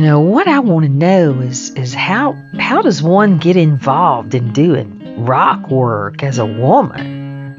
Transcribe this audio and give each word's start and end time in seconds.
You 0.00 0.06
know, 0.06 0.20
what 0.20 0.48
I 0.48 0.60
want 0.60 0.86
to 0.86 0.88
know 0.88 1.40
is 1.40 1.74
is 1.74 1.92
how 1.92 2.32
how 2.58 2.80
does 2.80 3.02
one 3.02 3.36
get 3.36 3.58
involved 3.58 4.34
in 4.34 4.54
doing 4.54 5.26
rock 5.26 5.68
work 5.68 6.22
as 6.22 6.38
a 6.38 6.46
woman? 6.46 7.54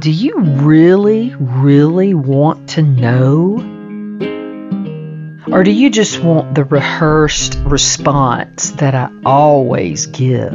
Do 0.00 0.10
you 0.10 0.38
really, 0.40 1.34
really 1.38 2.14
want 2.14 2.70
to 2.70 2.82
know? 2.82 3.58
Or 5.52 5.62
do 5.64 5.70
you 5.70 5.90
just 5.90 6.22
want 6.22 6.54
the 6.54 6.64
rehearsed 6.64 7.56
response 7.56 8.70
that 8.70 8.94
I 8.94 9.10
always 9.26 10.06
give? 10.06 10.54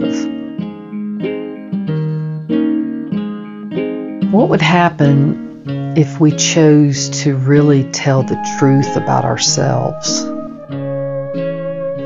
What 4.34 4.50
would 4.50 4.62
happen 4.64 5.49
if 5.98 6.20
we 6.20 6.32
chose 6.32 7.10
to 7.24 7.36
really 7.36 7.90
tell 7.92 8.24
the 8.24 8.38
truth 8.58 8.96
about 8.96 9.26
ourselves. 9.26 10.24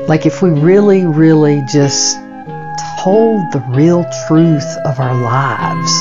Like 0.08 0.26
if 0.26 0.42
we 0.42 0.50
really, 0.50 1.06
really 1.06 1.62
just 1.72 2.16
told 3.00 3.52
the 3.52 3.64
real 3.68 4.04
truth 4.26 4.76
of 4.84 4.98
our 4.98 5.14
lives. 5.14 5.92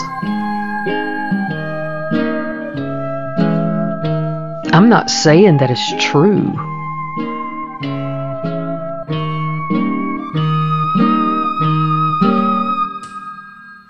I'm 4.74 4.90
not 4.90 5.10
saying 5.10 5.58
that 5.58 5.70
it's 5.70 6.04
true. 6.04 6.54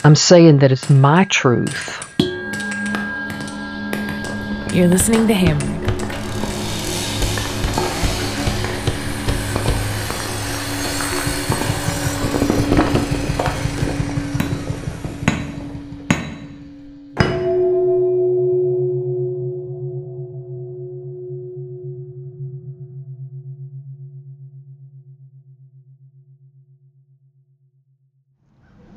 I'm 0.05 0.15
saying 0.15 0.59
that 0.59 0.71
it's 0.71 0.89
my 0.89 1.23
truth. 1.25 2.02
You're 4.73 4.87
listening 4.87 5.27
to 5.27 5.35
Hammered. 5.35 5.61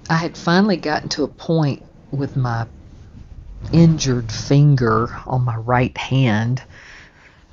I 0.09 0.15
had 0.15 0.39
finally 0.39 0.79
gotten 0.79 1.11
to 1.11 1.25
a 1.25 1.29
point 1.29 1.83
with 2.13 2.35
my 2.35 2.67
injured 3.73 4.31
finger 4.31 5.09
on 5.27 5.45
my 5.45 5.57
right 5.57 5.97
hand 5.97 6.63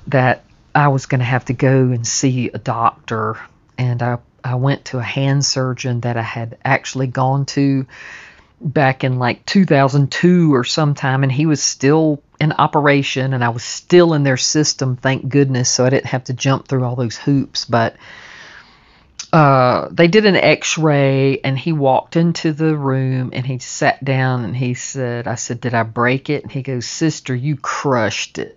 that 0.08 0.44
I 0.74 0.88
was 0.88 1.06
going 1.06 1.20
to 1.20 1.24
have 1.24 1.46
to 1.46 1.52
go 1.52 1.90
and 1.90 2.06
see 2.06 2.50
a 2.52 2.58
doctor. 2.58 3.38
And 3.78 4.02
I, 4.02 4.18
I 4.42 4.56
went 4.56 4.86
to 4.86 4.98
a 4.98 5.02
hand 5.02 5.44
surgeon 5.44 6.00
that 6.00 6.16
I 6.16 6.22
had 6.22 6.58
actually 6.64 7.06
gone 7.06 7.46
to 7.46 7.86
back 8.60 9.04
in 9.04 9.18
like 9.18 9.44
2002 9.46 10.54
or 10.54 10.64
sometime, 10.64 11.22
and 11.22 11.32
he 11.32 11.46
was 11.46 11.62
still 11.62 12.22
in 12.40 12.52
operation, 12.52 13.34
and 13.34 13.44
I 13.44 13.50
was 13.50 13.62
still 13.62 14.14
in 14.14 14.22
their 14.22 14.36
system, 14.36 14.96
thank 14.96 15.28
goodness, 15.28 15.70
so 15.70 15.84
I 15.84 15.90
didn't 15.90 16.06
have 16.06 16.24
to 16.24 16.32
jump 16.32 16.66
through 16.66 16.84
all 16.84 16.96
those 16.96 17.16
hoops. 17.16 17.64
But 17.64 17.96
uh, 19.34 19.88
they 19.90 20.06
did 20.06 20.26
an 20.26 20.36
x-ray 20.36 21.40
and 21.40 21.58
he 21.58 21.72
walked 21.72 22.14
into 22.14 22.52
the 22.52 22.76
room 22.76 23.30
and 23.32 23.44
he 23.44 23.58
sat 23.58 24.04
down 24.04 24.44
and 24.44 24.56
he 24.56 24.74
said 24.74 25.26
i 25.26 25.34
said 25.34 25.60
did 25.60 25.74
i 25.74 25.82
break 25.82 26.30
it? 26.30 26.44
And 26.44 26.52
he 26.52 26.62
goes 26.62 26.86
sister 26.86 27.34
you 27.34 27.56
crushed 27.56 28.38
it. 28.38 28.56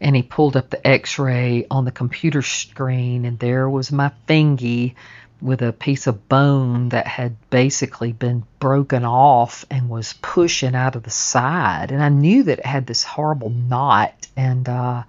And 0.00 0.16
he 0.16 0.22
pulled 0.22 0.56
up 0.56 0.70
the 0.70 0.86
x-ray 0.86 1.66
on 1.70 1.84
the 1.84 1.90
computer 1.90 2.40
screen 2.40 3.26
and 3.26 3.38
there 3.38 3.68
was 3.68 3.92
my 3.92 4.10
fingy 4.26 4.96
with 5.42 5.60
a 5.60 5.74
piece 5.74 6.06
of 6.06 6.26
bone 6.26 6.88
that 6.88 7.06
had 7.06 7.36
basically 7.50 8.12
been 8.12 8.44
broken 8.60 9.04
off 9.04 9.66
and 9.70 9.90
was 9.90 10.14
pushing 10.22 10.74
out 10.74 10.96
of 10.96 11.02
the 11.02 11.10
side. 11.10 11.92
And 11.92 12.02
i 12.02 12.08
knew 12.08 12.44
that 12.44 12.60
it 12.60 12.66
had 12.66 12.86
this 12.86 13.04
horrible 13.04 13.50
knot 13.50 14.26
and 14.38 14.66
uh 14.70 15.02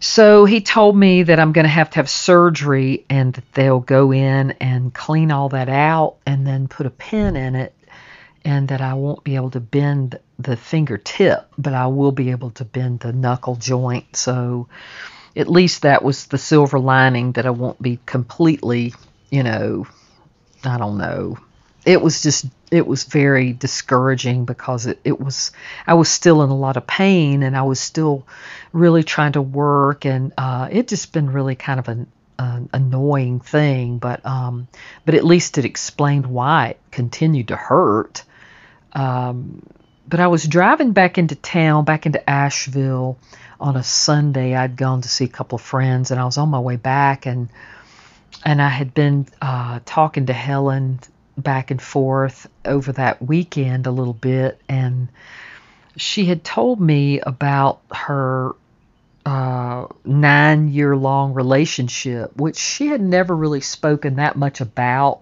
so 0.00 0.44
he 0.44 0.60
told 0.60 0.96
me 0.96 1.22
that 1.22 1.40
I'm 1.40 1.52
going 1.52 1.64
to 1.64 1.70
have 1.70 1.90
to 1.90 1.96
have 1.96 2.10
surgery 2.10 3.04
and 3.08 3.32
that 3.34 3.52
they'll 3.52 3.80
go 3.80 4.12
in 4.12 4.52
and 4.52 4.92
clean 4.92 5.30
all 5.30 5.48
that 5.50 5.68
out 5.68 6.16
and 6.26 6.46
then 6.46 6.68
put 6.68 6.86
a 6.86 6.90
pin 6.90 7.36
in 7.36 7.54
it 7.54 7.74
and 8.44 8.68
that 8.68 8.80
I 8.80 8.94
won't 8.94 9.24
be 9.24 9.34
able 9.36 9.50
to 9.50 9.60
bend 9.60 10.18
the 10.38 10.56
fingertip, 10.56 11.48
but 11.58 11.74
I 11.74 11.88
will 11.88 12.12
be 12.12 12.30
able 12.30 12.50
to 12.52 12.64
bend 12.64 13.00
the 13.00 13.12
knuckle 13.12 13.56
joint. 13.56 14.16
So 14.16 14.68
at 15.34 15.48
least 15.48 15.82
that 15.82 16.04
was 16.04 16.26
the 16.26 16.38
silver 16.38 16.78
lining 16.78 17.32
that 17.32 17.46
I 17.46 17.50
won't 17.50 17.80
be 17.82 17.98
completely, 18.06 18.94
you 19.30 19.42
know, 19.42 19.86
I 20.64 20.78
don't 20.78 20.98
know, 20.98 21.38
it 21.86 22.02
was 22.02 22.20
just 22.20 22.46
it 22.72 22.84
was 22.84 23.04
very 23.04 23.52
discouraging 23.52 24.44
because 24.44 24.86
it, 24.86 24.98
it 25.04 25.20
was 25.20 25.52
I 25.86 25.94
was 25.94 26.08
still 26.08 26.42
in 26.42 26.50
a 26.50 26.56
lot 26.56 26.76
of 26.76 26.86
pain 26.86 27.44
and 27.44 27.56
I 27.56 27.62
was 27.62 27.78
still 27.78 28.26
really 28.72 29.04
trying 29.04 29.32
to 29.32 29.42
work 29.42 30.04
and 30.04 30.32
uh, 30.36 30.68
it 30.70 30.88
just 30.88 31.12
been 31.12 31.32
really 31.32 31.54
kind 31.54 31.78
of 31.78 31.88
an, 31.88 32.08
an 32.40 32.68
annoying 32.72 33.38
thing 33.38 33.98
but 33.98 34.26
um, 34.26 34.66
but 35.04 35.14
at 35.14 35.24
least 35.24 35.58
it 35.58 35.64
explained 35.64 36.26
why 36.26 36.70
it 36.70 36.80
continued 36.90 37.48
to 37.48 37.56
hurt. 37.56 38.24
Um, 38.92 39.62
but 40.08 40.20
I 40.20 40.26
was 40.26 40.44
driving 40.44 40.92
back 40.92 41.18
into 41.18 41.36
town 41.36 41.84
back 41.84 42.04
into 42.04 42.28
Asheville 42.28 43.16
on 43.60 43.76
a 43.76 43.84
Sunday. 43.84 44.56
I'd 44.56 44.76
gone 44.76 45.02
to 45.02 45.08
see 45.08 45.24
a 45.24 45.28
couple 45.28 45.56
of 45.56 45.62
friends 45.62 46.10
and 46.10 46.18
I 46.18 46.24
was 46.24 46.36
on 46.36 46.48
my 46.48 46.60
way 46.60 46.76
back 46.76 47.26
and 47.26 47.48
and 48.44 48.60
I 48.60 48.70
had 48.70 48.92
been 48.92 49.26
uh, 49.40 49.78
talking 49.84 50.26
to 50.26 50.32
Helen 50.32 50.98
back 51.36 51.70
and 51.70 51.80
forth 51.80 52.48
over 52.64 52.92
that 52.92 53.22
weekend 53.22 53.86
a 53.86 53.90
little 53.90 54.14
bit, 54.14 54.60
and 54.68 55.08
she 55.96 56.26
had 56.26 56.44
told 56.44 56.80
me 56.80 57.20
about 57.20 57.80
her 57.90 58.54
uh, 59.24 59.86
nine 60.04 60.68
year 60.68 60.96
long 60.96 61.34
relationship, 61.34 62.36
which 62.36 62.56
she 62.56 62.86
had 62.86 63.00
never 63.00 63.34
really 63.34 63.60
spoken 63.60 64.16
that 64.16 64.36
much 64.36 64.60
about. 64.60 65.20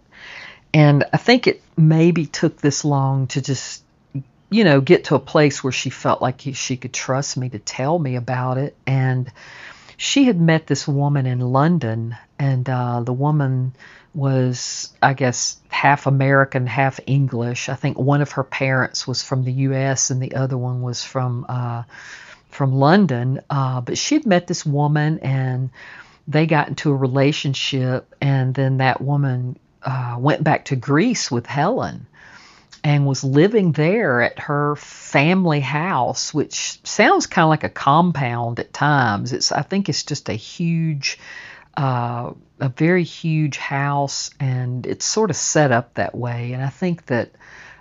And 0.72 1.04
I 1.12 1.16
think 1.16 1.46
it 1.46 1.62
maybe 1.76 2.26
took 2.26 2.60
this 2.60 2.84
long 2.84 3.28
to 3.28 3.40
just, 3.40 3.82
you 4.50 4.64
know, 4.64 4.80
get 4.80 5.04
to 5.04 5.14
a 5.14 5.20
place 5.20 5.62
where 5.62 5.72
she 5.72 5.90
felt 5.90 6.20
like 6.20 6.42
she 6.52 6.76
could 6.76 6.92
trust 6.92 7.36
me 7.36 7.48
to 7.48 7.58
tell 7.58 7.98
me 7.98 8.16
about 8.16 8.58
it. 8.58 8.76
And 8.86 9.32
she 9.96 10.24
had 10.24 10.40
met 10.40 10.66
this 10.66 10.86
woman 10.86 11.26
in 11.26 11.40
London, 11.40 12.16
and 12.38 12.68
uh, 12.68 13.00
the 13.00 13.12
woman 13.12 13.72
was, 14.14 14.92
I 15.02 15.14
guess, 15.14 15.58
half 15.68 16.06
American, 16.06 16.66
half 16.66 17.00
English. 17.06 17.68
I 17.68 17.74
think 17.74 17.98
one 17.98 18.22
of 18.22 18.32
her 18.32 18.44
parents 18.44 19.06
was 19.06 19.22
from 19.22 19.44
the 19.44 19.52
U.S. 19.52 20.10
and 20.10 20.22
the 20.22 20.34
other 20.34 20.56
one 20.56 20.82
was 20.82 21.02
from 21.02 21.46
uh, 21.48 21.82
from 22.48 22.72
London. 22.72 23.40
Uh, 23.50 23.80
but 23.80 23.98
she'd 23.98 24.26
met 24.26 24.46
this 24.46 24.64
woman 24.64 25.18
and 25.20 25.70
they 26.26 26.46
got 26.46 26.68
into 26.68 26.90
a 26.90 26.96
relationship, 26.96 28.14
and 28.20 28.54
then 28.54 28.78
that 28.78 29.00
woman 29.00 29.58
uh, 29.82 30.16
went 30.18 30.42
back 30.42 30.66
to 30.66 30.76
Greece 30.76 31.30
with 31.30 31.46
Helen 31.46 32.06
and 32.82 33.06
was 33.06 33.24
living 33.24 33.72
there 33.72 34.22
at 34.22 34.38
her 34.38 34.76
family 34.76 35.60
house, 35.60 36.32
which 36.34 36.78
sounds 36.84 37.26
kind 37.26 37.44
of 37.44 37.48
like 37.48 37.64
a 37.64 37.68
compound 37.68 38.60
at 38.60 38.72
times. 38.72 39.32
It's 39.32 39.52
I 39.52 39.62
think 39.62 39.88
it's 39.88 40.04
just 40.04 40.28
a 40.28 40.34
huge 40.34 41.18
uh, 41.76 42.32
a 42.60 42.68
very 42.68 43.04
huge 43.04 43.56
house, 43.56 44.30
and 44.38 44.86
it's 44.86 45.04
sort 45.04 45.30
of 45.30 45.36
set 45.36 45.72
up 45.72 45.94
that 45.94 46.14
way. 46.14 46.52
And 46.52 46.62
I 46.62 46.68
think 46.68 47.06
that 47.06 47.30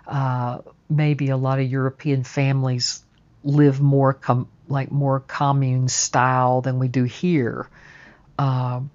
uh, 0.08 0.60
maybe 0.90 1.30
a 1.30 1.38
lot 1.38 1.60
of 1.60 1.70
European 1.70 2.24
families 2.24 3.04
live 3.44 3.82
more 3.82 4.14
com- 4.14 4.48
like 4.68 4.92
more 4.92 5.20
commune 5.20 5.90
style 5.90 6.62
than 6.62 6.80
we 6.80 6.88
do 6.88 7.04
here. 7.04 7.70
Um, 8.40 8.90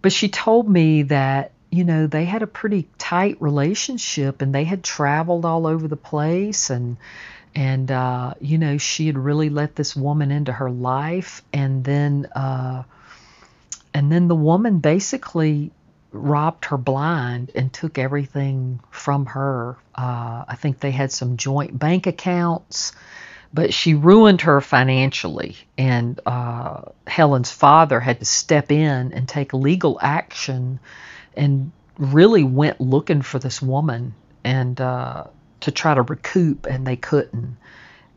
but 0.00 0.12
she 0.12 0.28
told 0.28 0.68
me 0.68 1.02
that 1.02 1.52
you 1.70 1.84
know 1.84 2.06
they 2.06 2.24
had 2.24 2.42
a 2.42 2.46
pretty 2.46 2.88
tight 2.98 3.36
relationship, 3.40 4.42
and 4.42 4.54
they 4.54 4.64
had 4.64 4.82
traveled 4.82 5.44
all 5.44 5.66
over 5.66 5.86
the 5.86 5.96
place, 5.96 6.70
and 6.70 6.96
and 7.54 7.90
uh, 7.90 8.34
you 8.40 8.56
know 8.56 8.78
she 8.78 9.06
had 9.06 9.18
really 9.18 9.50
let 9.50 9.76
this 9.76 9.94
woman 9.94 10.30
into 10.30 10.52
her 10.52 10.70
life, 10.70 11.42
and 11.52 11.84
then. 11.84 12.26
Uh, 12.34 12.84
and 13.94 14.10
then 14.10 14.28
the 14.28 14.34
woman 14.34 14.78
basically 14.78 15.72
robbed 16.12 16.66
her 16.66 16.76
blind 16.76 17.52
and 17.54 17.72
took 17.72 17.98
everything 17.98 18.80
from 18.90 19.26
her. 19.26 19.76
Uh, 19.94 20.44
I 20.48 20.56
think 20.56 20.80
they 20.80 20.90
had 20.90 21.12
some 21.12 21.36
joint 21.36 21.78
bank 21.78 22.06
accounts, 22.06 22.92
but 23.52 23.72
she 23.72 23.94
ruined 23.94 24.42
her 24.42 24.60
financially. 24.60 25.56
And 25.78 26.20
uh, 26.26 26.82
Helen's 27.06 27.52
father 27.52 28.00
had 28.00 28.18
to 28.20 28.24
step 28.24 28.72
in 28.72 29.12
and 29.12 29.28
take 29.28 29.52
legal 29.52 29.98
action 30.00 30.80
and 31.36 31.70
really 31.98 32.44
went 32.44 32.80
looking 32.80 33.22
for 33.22 33.38
this 33.38 33.60
woman 33.60 34.14
and 34.42 34.80
uh, 34.80 35.24
to 35.60 35.70
try 35.70 35.94
to 35.94 36.02
recoup, 36.02 36.66
and 36.66 36.86
they 36.86 36.96
couldn't. 36.96 37.56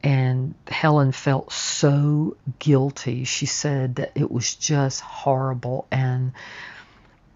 And 0.03 0.53
Helen 0.67 1.13
felt 1.13 1.51
so 1.51 2.35
guilty. 2.59 3.23
She 3.23 3.45
said 3.45 3.95
that 3.95 4.11
it 4.15 4.29
was 4.29 4.53
just 4.55 4.99
horrible. 4.99 5.87
And 5.89 6.33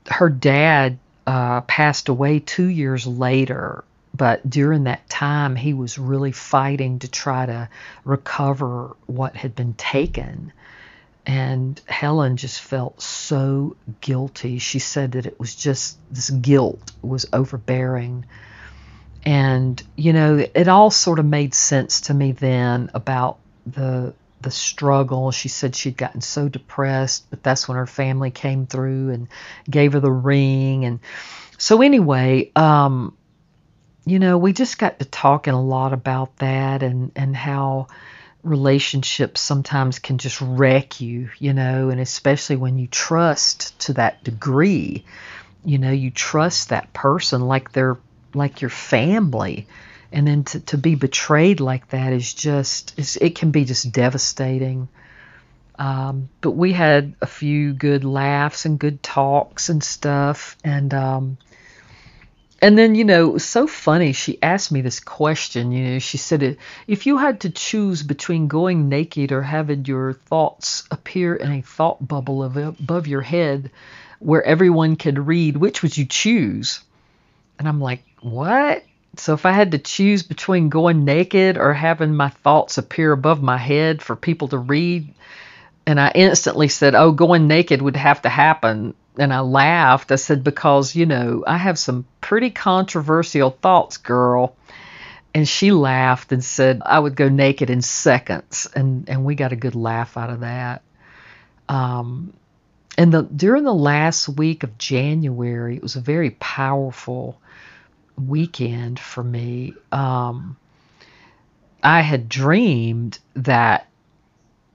her 0.07 0.29
dad 0.29 0.99
uh, 1.25 1.61
passed 1.61 2.09
away 2.09 2.39
two 2.39 2.67
years 2.67 3.07
later, 3.07 3.85
but 4.13 4.47
during 4.49 4.83
that 4.83 5.09
time, 5.09 5.55
he 5.55 5.73
was 5.73 5.97
really 5.97 6.33
fighting 6.33 6.99
to 6.99 7.07
try 7.07 7.45
to 7.45 7.69
recover 8.03 8.95
what 9.05 9.37
had 9.37 9.55
been 9.55 9.73
taken. 9.73 10.51
And 11.25 11.79
Helen 11.87 12.35
just 12.35 12.59
felt 12.59 13.01
so 13.01 13.77
guilty. 14.01 14.59
She 14.59 14.79
said 14.79 15.13
that 15.13 15.25
it 15.25 15.39
was 15.39 15.55
just 15.55 15.97
this 16.11 16.29
guilt 16.29 16.91
was 17.01 17.25
overbearing 17.31 18.25
and 19.27 19.83
you 19.97 20.13
know 20.13 20.37
it 20.37 20.69
all 20.69 20.89
sort 20.89 21.19
of 21.19 21.25
made 21.25 21.53
sense 21.53 21.99
to 21.99 22.13
me 22.13 22.31
then 22.31 22.89
about 22.93 23.37
the 23.65 24.13
the 24.39 24.51
struggle. 24.51 25.31
She 25.31 25.49
said 25.49 25.75
she'd 25.75 25.97
gotten 25.97 26.21
so 26.21 26.47
depressed 26.47 27.29
but 27.29 27.43
that's 27.43 27.67
when 27.67 27.75
her 27.75 27.87
family 27.87 28.31
came 28.31 28.67
through 28.67 29.09
and 29.09 29.27
gave 29.69 29.93
her 29.93 29.99
the 29.99 30.11
ring. 30.11 30.85
And 30.85 31.01
so 31.57 31.81
anyway 31.81 32.51
um 32.55 33.17
you 34.05 34.19
know 34.19 34.37
we 34.37 34.53
just 34.53 34.79
got 34.79 34.99
to 34.99 35.05
talking 35.05 35.53
a 35.53 35.61
lot 35.61 35.91
about 35.91 36.37
that 36.37 36.81
and 36.81 37.11
and 37.17 37.35
how 37.35 37.87
relationships 38.43 39.41
sometimes 39.41 39.99
can 39.99 40.19
just 40.19 40.39
wreck 40.39 41.01
you 41.01 41.29
you 41.39 41.51
know 41.51 41.89
and 41.89 41.99
especially 41.99 42.55
when 42.55 42.79
you 42.79 42.87
trust 42.87 43.77
to 43.79 43.93
that 43.93 44.23
degree. 44.23 45.03
You 45.65 45.79
know 45.79 45.91
you 45.91 46.11
trust 46.11 46.69
that 46.69 46.93
person 46.93 47.41
like 47.41 47.73
they're 47.73 47.97
like 48.33 48.61
your 48.61 48.69
family. 48.69 49.67
And 50.11 50.25
then 50.25 50.43
to, 50.45 50.59
to 50.61 50.77
be 50.77 50.95
betrayed 50.95 51.59
like 51.59 51.89
that 51.89 52.13
is 52.13 52.33
just 52.33 53.17
it 53.21 53.35
can 53.35 53.51
be 53.51 53.65
just 53.65 53.91
devastating. 53.91 54.87
Um, 55.77 56.29
but 56.41 56.51
we 56.51 56.73
had 56.73 57.13
a 57.21 57.27
few 57.27 57.73
good 57.73 58.03
laughs 58.03 58.65
and 58.65 58.79
good 58.79 59.03
talks 59.03 59.69
and 59.69 59.83
stuff. 59.83 60.57
And 60.63 60.93
um, 60.93 61.37
and 62.61 62.77
then 62.77 62.95
you 62.95 63.03
know 63.03 63.29
it 63.29 63.33
was 63.33 63.45
so 63.45 63.67
funny. 63.67 64.13
She 64.13 64.41
asked 64.41 64.71
me 64.71 64.81
this 64.81 64.99
question 64.99 65.71
you 65.71 65.83
know. 65.83 65.99
She 65.99 66.17
said 66.17 66.57
if 66.87 67.05
you 67.05 67.17
had 67.17 67.41
to 67.41 67.49
choose 67.49 68.01
between 68.01 68.47
going 68.47 68.89
naked 68.89 69.31
or 69.31 69.41
having 69.41 69.85
your 69.85 70.13
thoughts 70.13 70.83
appear 70.89 71.35
in 71.35 71.51
a 71.51 71.61
thought 71.61 72.05
bubble 72.05 72.43
above 72.43 73.07
your 73.07 73.21
head 73.21 73.71
where 74.19 74.43
everyone 74.43 74.95
could 74.95 75.19
read 75.19 75.57
which 75.57 75.83
would 75.83 75.95
you 75.95 76.05
choose 76.05 76.81
and 77.59 77.67
i'm 77.67 77.81
like 77.81 78.03
what? 78.21 78.83
So 79.17 79.33
if 79.33 79.45
I 79.45 79.51
had 79.51 79.71
to 79.71 79.79
choose 79.79 80.23
between 80.23 80.69
going 80.69 81.05
naked 81.05 81.57
or 81.57 81.73
having 81.73 82.15
my 82.15 82.29
thoughts 82.29 82.77
appear 82.77 83.11
above 83.11 83.41
my 83.41 83.57
head 83.57 84.01
for 84.01 84.15
people 84.15 84.47
to 84.49 84.57
read, 84.57 85.13
and 85.85 85.99
I 85.99 86.11
instantly 86.13 86.67
said, 86.67 86.93
"Oh, 86.95 87.11
going 87.11 87.47
naked 87.47 87.81
would 87.81 87.95
have 87.95 88.21
to 88.23 88.29
happen." 88.29 88.93
And 89.17 89.33
I 89.33 89.39
laughed. 89.39 90.11
I 90.11 90.15
said, 90.15 90.43
"Because, 90.43 90.95
you 90.95 91.05
know, 91.05 91.43
I 91.47 91.57
have 91.57 91.79
some 91.79 92.05
pretty 92.21 92.51
controversial 92.51 93.51
thoughts, 93.51 93.97
girl." 93.97 94.55
And 95.33 95.47
she 95.47 95.71
laughed 95.71 96.31
and 96.31 96.43
said, 96.43 96.81
"I 96.85 96.99
would 96.99 97.15
go 97.15 97.29
naked 97.29 97.69
in 97.69 97.81
seconds." 97.81 98.67
And 98.75 99.09
and 99.09 99.25
we 99.25 99.35
got 99.35 99.53
a 99.53 99.55
good 99.55 99.75
laugh 99.75 100.17
out 100.17 100.29
of 100.29 100.41
that. 100.41 100.81
Um 101.69 102.33
and 102.97 103.13
the 103.13 103.21
during 103.23 103.63
the 103.63 103.73
last 103.73 104.27
week 104.27 104.63
of 104.63 104.77
January, 104.77 105.77
it 105.77 105.83
was 105.83 105.95
a 105.95 106.01
very 106.01 106.31
powerful 106.31 107.39
weekend 108.17 108.99
for 108.99 109.23
me. 109.23 109.73
Um, 109.91 110.57
I 111.83 112.01
had 112.01 112.27
dreamed 112.27 113.19
that 113.35 113.87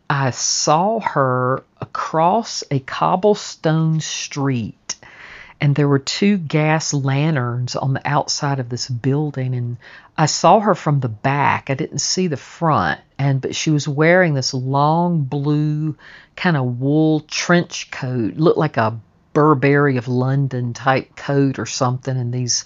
I 0.08 0.30
saw 0.30 1.00
her 1.00 1.64
across 1.80 2.62
a 2.70 2.78
cobblestone 2.78 4.00
street 4.00 4.76
and 5.62 5.76
there 5.76 5.86
were 5.86 6.00
two 6.00 6.38
gas 6.38 6.92
lanterns 6.92 7.76
on 7.76 7.92
the 7.92 8.02
outside 8.04 8.58
of 8.58 8.68
this 8.68 8.88
building 8.88 9.54
and 9.54 9.76
I 10.18 10.26
saw 10.26 10.58
her 10.58 10.74
from 10.74 10.98
the 10.98 11.08
back. 11.08 11.70
I 11.70 11.74
didn't 11.74 12.00
see 12.00 12.26
the 12.26 12.36
front 12.36 13.00
and 13.16 13.40
but 13.40 13.54
she 13.54 13.70
was 13.70 13.86
wearing 13.86 14.34
this 14.34 14.52
long 14.52 15.22
blue 15.22 15.96
kind 16.34 16.56
of 16.56 16.80
wool 16.80 17.20
trench 17.20 17.92
coat, 17.92 18.34
looked 18.34 18.58
like 18.58 18.76
a 18.76 18.98
Burberry 19.34 19.98
of 19.98 20.08
London 20.08 20.72
type 20.72 21.14
coat 21.14 21.60
or 21.60 21.66
something 21.66 22.16
and 22.16 22.34
these 22.34 22.64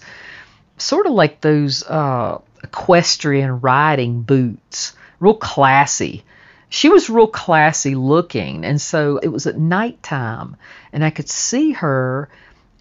sort 0.79 1.05
of 1.05 1.13
like 1.13 1.39
those 1.39 1.83
uh, 1.83 2.39
equestrian 2.63 3.61
riding 3.61 4.23
boots, 4.23 4.95
real 5.19 5.35
classy. 5.35 6.23
She 6.69 6.89
was 6.89 7.11
real 7.11 7.27
classy 7.27 7.93
looking, 7.93 8.65
and 8.65 8.81
so 8.81 9.17
it 9.17 9.29
was 9.29 9.47
at 9.47 9.57
nighttime, 9.57 10.57
and 10.91 11.05
I 11.05 11.11
could 11.11 11.29
see 11.29 11.71
her. 11.73 12.29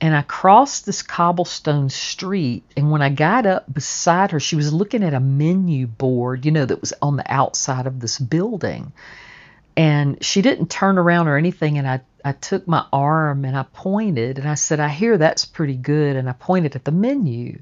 And 0.01 0.15
I 0.15 0.23
crossed 0.23 0.85
this 0.85 1.03
cobblestone 1.03 1.89
street, 1.89 2.65
and 2.77 2.91
when 2.91 3.01
I 3.01 3.09
got 3.09 3.47
up 3.47 3.73
beside 3.73 4.31
her, 4.33 4.41
she 4.41 4.55
was 4.55 4.73
looking 4.73 5.03
at 5.03 5.15
a 5.15 5.21
menu 5.21 5.87
board, 5.87 6.45
you 6.45 6.51
know, 6.51 6.67
that 6.67 6.83
was 6.83 6.93
on 7.01 7.17
the 7.17 7.25
outside 7.33 7.87
of 7.87 8.01
this 8.01 8.19
building. 8.19 8.93
And 9.75 10.23
she 10.23 10.43
didn't 10.43 10.69
turn 10.69 10.99
around 10.99 11.29
or 11.29 11.39
anything, 11.39 11.79
and 11.79 11.89
I 11.89 12.03
I 12.27 12.33
took 12.33 12.67
my 12.67 12.85
arm 12.93 13.45
and 13.45 13.57
I 13.57 13.65
pointed 13.73 14.41
and 14.41 14.49
I 14.49 14.57
said, 14.57 14.81
I 14.81 14.89
hear 14.89 15.17
that's 15.17 15.45
pretty 15.45 15.77
good. 15.77 16.17
And 16.17 16.29
I 16.29 16.33
pointed 16.33 16.75
at 16.75 16.85
the 16.85 16.91
menu. 16.91 17.61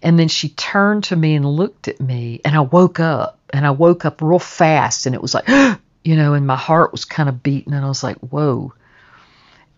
And 0.00 0.18
then 0.18 0.28
she 0.28 0.48
turned 0.48 1.04
to 1.04 1.16
me 1.16 1.34
and 1.34 1.44
looked 1.44 1.86
at 1.88 2.00
me 2.00 2.40
and 2.46 2.56
I 2.56 2.60
woke 2.60 2.98
up 2.98 3.38
and 3.52 3.66
I 3.66 3.72
woke 3.72 4.06
up 4.06 4.22
real 4.22 4.38
fast 4.38 5.04
and 5.04 5.14
it 5.14 5.20
was 5.20 5.34
like, 5.34 5.46
you 6.02 6.16
know, 6.16 6.32
and 6.32 6.46
my 6.46 6.56
heart 6.56 6.92
was 6.92 7.04
kind 7.04 7.28
of 7.28 7.42
beating 7.42 7.74
and 7.74 7.84
I 7.84 7.88
was 7.88 8.02
like, 8.02 8.16
whoa. 8.20 8.72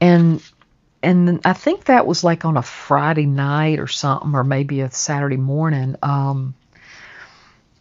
And 0.00 0.40
and 1.06 1.40
I 1.44 1.52
think 1.52 1.84
that 1.84 2.04
was 2.04 2.24
like 2.24 2.44
on 2.44 2.56
a 2.56 2.62
Friday 2.62 3.26
night 3.26 3.78
or 3.78 3.86
something, 3.86 4.34
or 4.34 4.42
maybe 4.42 4.80
a 4.80 4.90
Saturday 4.90 5.36
morning. 5.36 5.94
Um, 6.02 6.54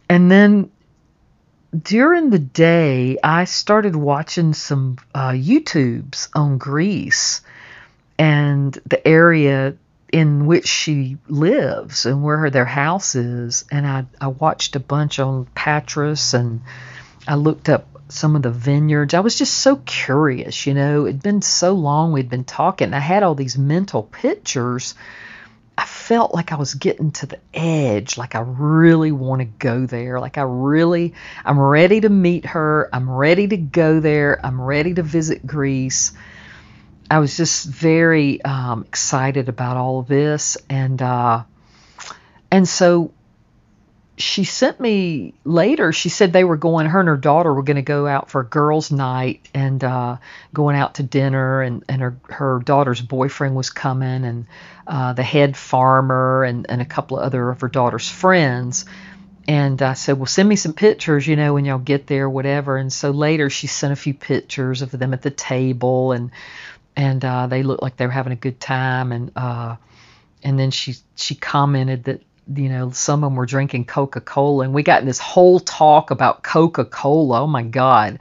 and 0.07 0.29
then 0.29 0.69
during 1.75 2.29
the 2.29 2.37
day, 2.37 3.17
I 3.23 3.45
started 3.45 3.95
watching 3.95 4.53
some 4.53 4.97
uh, 5.15 5.31
YouTubes 5.31 6.29
on 6.35 6.59
Greece 6.59 7.41
and 8.19 8.71
the 8.85 9.05
area 9.07 9.75
in 10.13 10.45
which 10.45 10.67
she 10.67 11.17
lives 11.27 12.05
and 12.05 12.21
where 12.21 12.51
their 12.51 12.63
house 12.63 13.15
is. 13.15 13.65
And 13.71 13.87
I, 13.87 14.05
I 14.21 14.27
watched 14.27 14.75
a 14.75 14.79
bunch 14.79 15.17
on 15.17 15.47
Patras 15.55 16.35
and 16.35 16.61
I 17.27 17.35
looked 17.35 17.69
up 17.69 17.87
some 18.07 18.35
of 18.35 18.41
the 18.41 18.51
vineyards. 18.51 19.13
I 19.13 19.19
was 19.19 19.37
just 19.37 19.53
so 19.55 19.77
curious, 19.77 20.65
you 20.65 20.73
know. 20.73 21.05
It'd 21.05 21.23
been 21.23 21.41
so 21.41 21.73
long 21.73 22.11
we'd 22.11 22.29
been 22.29 22.43
talking. 22.43 22.93
I 22.93 22.99
had 22.99 23.23
all 23.23 23.35
these 23.35 23.57
mental 23.57 24.03
pictures 24.03 24.95
I 25.77 25.85
felt 25.85 26.33
like 26.33 26.51
I 26.51 26.55
was 26.55 26.73
getting 26.73 27.11
to 27.11 27.25
the 27.25 27.39
edge, 27.53 28.17
like 28.17 28.35
I 28.35 28.39
really 28.39 29.11
want 29.11 29.41
to 29.41 29.45
go 29.45 29.85
there. 29.85 30.19
Like 30.21 30.37
I 30.37 30.43
really, 30.43 31.13
I'm 31.43 31.59
ready 31.59 31.99
to 32.01 32.09
meet 32.09 32.45
her. 32.45 32.89
I'm 32.93 33.09
ready 33.09 33.47
to 33.47 33.57
go 33.57 33.99
there. 33.99 34.39
I'm 34.43 34.61
ready 34.61 34.93
to 34.93 35.03
visit 35.03 35.45
Greece. 35.45 36.13
I 37.11 37.19
was 37.19 37.35
just 37.35 37.65
very 37.65 38.41
um, 38.43 38.83
excited 38.83 39.49
about 39.49 39.77
all 39.77 39.99
of 39.99 40.07
this, 40.07 40.57
and 40.69 40.99
uh, 41.01 41.43
and 42.49 42.67
so 42.67 43.11
she 44.17 44.45
sent 44.45 44.79
me 44.79 45.33
later. 45.43 45.91
She 45.91 46.09
said 46.09 46.31
they 46.31 46.43
were 46.43 46.57
going. 46.57 46.87
Her 46.87 46.99
and 46.99 47.09
her 47.09 47.17
daughter 47.17 47.53
were 47.53 47.63
going 47.63 47.75
to 47.75 47.81
go 47.81 48.07
out 48.07 48.29
for 48.29 48.41
a 48.41 48.45
girls' 48.45 48.91
night 48.91 49.47
and 49.53 49.83
uh, 49.83 50.17
going 50.53 50.75
out 50.75 50.95
to 50.95 51.03
dinner. 51.03 51.61
And 51.61 51.83
and 51.89 52.01
her 52.01 52.17
her 52.29 52.59
daughter's 52.63 53.01
boyfriend 53.01 53.55
was 53.55 53.69
coming, 53.69 54.23
and 54.23 54.45
uh, 54.87 55.13
the 55.13 55.23
head 55.23 55.57
farmer, 55.57 56.43
and 56.43 56.65
and 56.69 56.81
a 56.81 56.85
couple 56.85 57.17
of 57.17 57.25
other 57.25 57.49
of 57.49 57.61
her 57.61 57.67
daughter's 57.67 58.09
friends. 58.09 58.85
And 59.47 59.81
I 59.81 59.93
said, 59.93 60.17
well, 60.17 60.25
send 60.25 60.49
me 60.49 60.55
some 60.55 60.73
pictures, 60.73 61.27
you 61.27 61.35
know, 61.35 61.53
when 61.53 61.65
y'all 61.65 61.77
get 61.77 62.07
there, 62.07 62.27
whatever. 62.27 62.77
And 62.77 62.91
so 62.91 63.11
later 63.11 63.51
she 63.51 63.67
sent 63.67 63.93
a 63.93 63.95
few 63.95 64.15
pictures 64.15 64.81
of 64.81 64.89
them 64.89 65.13
at 65.13 65.21
the 65.21 65.29
table, 65.29 66.13
and 66.13 66.31
and 66.95 67.23
uh, 67.23 67.47
they 67.47 67.63
looked 67.63 67.83
like 67.83 67.97
they 67.97 68.05
were 68.05 68.11
having 68.11 68.33
a 68.33 68.37
good 68.37 68.59
time. 68.59 69.11
And 69.11 69.31
uh, 69.35 69.75
and 70.41 70.57
then 70.57 70.71
she 70.71 70.95
she 71.15 71.35
commented 71.35 72.05
that 72.05 72.21
you 72.53 72.69
know, 72.69 72.91
some 72.91 73.23
of 73.23 73.31
them 73.31 73.35
were 73.35 73.45
drinking 73.45 73.85
Coca 73.85 74.21
Cola, 74.21 74.65
and 74.65 74.73
we 74.73 74.83
got 74.83 75.01
in 75.01 75.07
this 75.07 75.19
whole 75.19 75.59
talk 75.59 76.11
about 76.11 76.43
Coca 76.43 76.85
Cola. 76.85 77.41
Oh 77.41 77.47
my 77.47 77.63
God. 77.63 78.19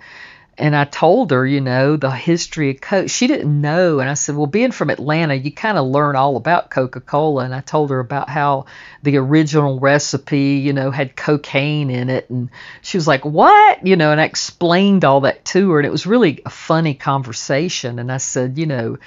And 0.56 0.76
I 0.76 0.84
told 0.84 1.32
her, 1.32 1.44
you 1.44 1.60
know, 1.60 1.96
the 1.96 2.12
history 2.12 2.70
of 2.70 2.80
Coke. 2.80 3.10
She 3.10 3.26
didn't 3.26 3.60
know. 3.60 3.98
And 3.98 4.08
I 4.08 4.14
said, 4.14 4.36
well, 4.36 4.46
being 4.46 4.70
from 4.70 4.88
Atlanta, 4.88 5.34
you 5.34 5.50
kind 5.50 5.76
of 5.76 5.86
learn 5.86 6.14
all 6.14 6.36
about 6.36 6.70
Coca 6.70 7.00
Cola. 7.00 7.44
And 7.44 7.52
I 7.52 7.60
told 7.60 7.90
her 7.90 7.98
about 7.98 8.28
how 8.28 8.66
the 9.02 9.16
original 9.16 9.80
recipe, 9.80 10.60
you 10.62 10.72
know, 10.72 10.92
had 10.92 11.16
cocaine 11.16 11.90
in 11.90 12.08
it. 12.08 12.30
And 12.30 12.50
she 12.82 12.96
was 12.96 13.08
like, 13.08 13.24
what? 13.24 13.84
You 13.84 13.96
know, 13.96 14.12
and 14.12 14.20
I 14.20 14.24
explained 14.24 15.04
all 15.04 15.22
that 15.22 15.44
to 15.46 15.72
her. 15.72 15.80
And 15.80 15.86
it 15.86 15.92
was 15.92 16.06
really 16.06 16.40
a 16.46 16.50
funny 16.50 16.94
conversation. 16.94 17.98
And 17.98 18.12
I 18.12 18.18
said, 18.18 18.56
you 18.56 18.66
know, 18.66 18.98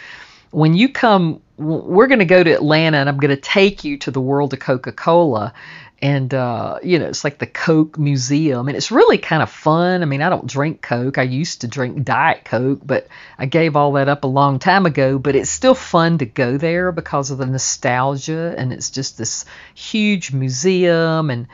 when 0.51 0.73
you 0.73 0.89
come, 0.89 1.41
we're 1.57 2.07
going 2.07 2.19
to 2.19 2.25
go 2.25 2.43
to 2.43 2.51
Atlanta 2.51 2.97
and 2.97 3.09
I'm 3.09 3.17
going 3.17 3.35
to 3.35 3.41
take 3.41 3.83
you 3.83 3.97
to 3.99 4.11
the 4.11 4.21
world 4.21 4.53
of 4.53 4.59
Coca 4.59 4.91
Cola. 4.91 5.53
And, 5.99 6.31
uh, 6.31 6.77
you 6.83 6.99
know, 6.99 7.07
it's 7.07 7.23
like 7.23 7.39
the 7.39 7.47
Coke 7.47 7.97
Museum. 7.97 8.67
And 8.67 8.77
it's 8.77 8.91
really 8.91 9.17
kind 9.17 9.41
of 9.41 9.49
fun. 9.49 10.03
I 10.03 10.05
mean, 10.05 10.21
I 10.21 10.29
don't 10.29 10.45
drink 10.45 10.83
Coke. 10.83 11.17
I 11.17 11.23
used 11.23 11.61
to 11.61 11.67
drink 11.67 12.03
Diet 12.03 12.45
Coke, 12.45 12.81
but 12.85 13.07
I 13.39 13.47
gave 13.47 13.75
all 13.75 13.93
that 13.93 14.07
up 14.07 14.23
a 14.23 14.27
long 14.27 14.59
time 14.59 14.85
ago. 14.85 15.17
But 15.17 15.35
it's 15.35 15.49
still 15.49 15.73
fun 15.73 16.19
to 16.19 16.25
go 16.25 16.57
there 16.57 16.91
because 16.91 17.31
of 17.31 17.39
the 17.39 17.47
nostalgia. 17.47 18.53
And 18.55 18.71
it's 18.71 18.91
just 18.91 19.17
this 19.17 19.45
huge 19.73 20.31
museum. 20.31 21.31
And, 21.31 21.47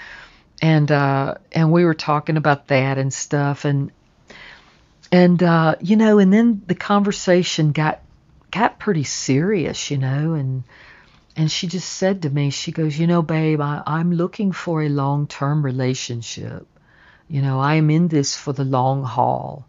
and, 0.61 0.91
uh, 0.91 1.35
and 1.53 1.71
we 1.71 1.85
were 1.85 1.93
talking 1.93 2.35
about 2.35 2.67
that 2.67 2.97
and 2.97 3.13
stuff. 3.13 3.63
And, 3.63 3.93
and, 5.09 5.41
uh, 5.41 5.75
you 5.79 5.95
know, 5.95 6.19
and 6.19 6.33
then 6.33 6.63
the 6.67 6.75
conversation 6.75 7.71
got 7.71 8.02
got 8.53 8.77
pretty 8.77 9.03
serious, 9.03 9.89
you 9.89 9.97
know, 9.97 10.33
and 10.35 10.63
and 11.35 11.51
she 11.51 11.65
just 11.65 11.89
said 11.89 12.21
to 12.21 12.29
me, 12.29 12.51
she 12.51 12.71
goes, 12.71 12.99
you 12.99 13.07
know, 13.07 13.23
babe, 13.23 13.59
I, 13.59 13.81
I'm 13.87 14.11
looking 14.11 14.51
for 14.51 14.83
a 14.83 14.89
long-term 14.89 15.65
relationship. 15.65 16.67
You 17.27 17.41
know, 17.41 17.59
I 17.59 17.75
am 17.75 17.89
in 17.89 18.07
this 18.07 18.37
for 18.37 18.53
the 18.53 18.63
long 18.63 19.03
haul. 19.03 19.65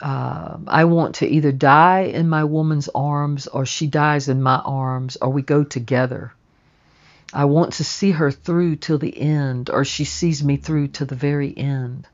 Uh, 0.00 0.58
I 0.66 0.86
want 0.86 1.16
to 1.16 1.28
either 1.28 1.52
die 1.52 2.10
in 2.12 2.28
my 2.28 2.42
woman's 2.42 2.88
arms 2.92 3.46
or 3.46 3.64
she 3.64 3.86
dies 3.86 4.28
in 4.28 4.42
my 4.42 4.56
arms 4.56 5.16
or 5.22 5.30
we 5.30 5.42
go 5.42 5.62
together. 5.62 6.32
I 7.32 7.44
want 7.44 7.74
to 7.74 7.84
see 7.84 8.10
her 8.10 8.32
through 8.32 8.76
till 8.76 8.98
the 8.98 9.16
end 9.16 9.70
or 9.70 9.84
she 9.84 10.04
sees 10.04 10.42
me 10.42 10.56
through 10.56 10.88
to 10.88 11.04
the 11.04 11.14
very 11.14 11.56
end. 11.56 12.08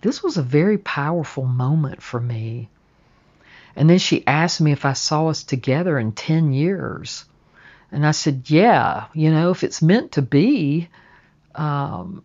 This 0.00 0.22
was 0.22 0.38
a 0.38 0.42
very 0.42 0.78
powerful 0.78 1.44
moment 1.44 2.02
for 2.02 2.18
me 2.18 2.70
and 3.76 3.88
then 3.88 3.98
she 3.98 4.26
asked 4.26 4.60
me 4.60 4.72
if 4.72 4.84
I 4.84 4.92
saw 4.92 5.28
us 5.28 5.44
together 5.44 5.98
in 5.98 6.12
10 6.12 6.52
years. 6.52 7.24
And 7.90 8.06
I 8.06 8.12
said, 8.12 8.44
yeah, 8.46 9.06
you 9.12 9.30
know, 9.30 9.50
if 9.50 9.64
it's 9.64 9.82
meant 9.82 10.12
to 10.12 10.22
be, 10.22 10.88
um, 11.54 12.24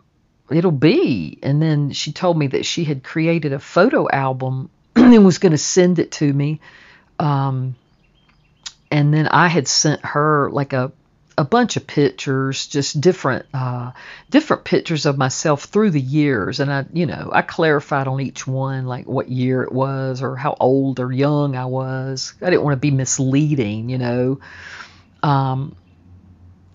it'll 0.50 0.70
be. 0.70 1.38
And 1.42 1.60
then 1.60 1.92
she 1.92 2.12
told 2.12 2.38
me 2.38 2.48
that 2.48 2.64
she 2.64 2.84
had 2.84 3.04
created 3.04 3.52
a 3.52 3.58
photo 3.58 4.08
album 4.10 4.70
and 4.96 5.24
was 5.24 5.38
going 5.38 5.52
to 5.52 5.58
send 5.58 5.98
it 5.98 6.12
to 6.12 6.32
me. 6.32 6.60
Um, 7.18 7.76
and 8.90 9.12
then 9.12 9.28
I 9.28 9.48
had 9.48 9.68
sent 9.68 10.04
her 10.04 10.50
like 10.50 10.72
a 10.72 10.92
a 11.38 11.44
bunch 11.44 11.76
of 11.76 11.86
pictures, 11.86 12.66
just 12.66 13.00
different 13.00 13.46
uh, 13.54 13.92
different 14.28 14.64
pictures 14.64 15.06
of 15.06 15.16
myself 15.16 15.64
through 15.64 15.90
the 15.90 16.00
years, 16.00 16.58
and 16.58 16.70
I, 16.70 16.84
you 16.92 17.06
know, 17.06 17.30
I 17.32 17.42
clarified 17.42 18.08
on 18.08 18.20
each 18.20 18.44
one 18.44 18.86
like 18.86 19.06
what 19.06 19.28
year 19.28 19.62
it 19.62 19.70
was 19.70 20.20
or 20.20 20.34
how 20.34 20.56
old 20.58 20.98
or 20.98 21.12
young 21.12 21.54
I 21.54 21.66
was. 21.66 22.34
I 22.42 22.50
didn't 22.50 22.64
want 22.64 22.74
to 22.74 22.80
be 22.80 22.90
misleading, 22.90 23.88
you 23.88 23.98
know. 23.98 24.40
Um, 25.22 25.76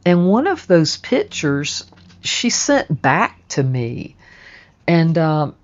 and 0.05 0.29
one 0.29 0.47
of 0.47 0.65
those 0.65 0.95
pictures 0.95 1.83
she 2.21 2.49
sent 2.49 3.01
back 3.01 3.45
to 3.49 3.61
me, 3.61 4.15
and 4.87 5.17
um, 5.17 5.55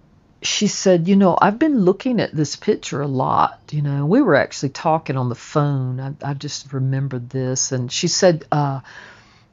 she 0.41 0.67
said, 0.67 1.07
You 1.07 1.15
know, 1.15 1.37
I've 1.41 1.59
been 1.59 1.79
looking 1.79 2.19
at 2.19 2.33
this 2.33 2.55
picture 2.55 3.01
a 3.01 3.07
lot. 3.07 3.59
You 3.71 3.81
know, 3.81 4.05
we 4.05 4.21
were 4.21 4.35
actually 4.35 4.69
talking 4.69 5.17
on 5.17 5.29
the 5.29 5.35
phone. 5.35 5.99
I, 5.99 6.13
I 6.23 6.33
just 6.33 6.71
remembered 6.71 7.29
this. 7.29 7.71
And 7.71 7.91
she 7.91 8.07
said, 8.07 8.45
uh, 8.51 8.79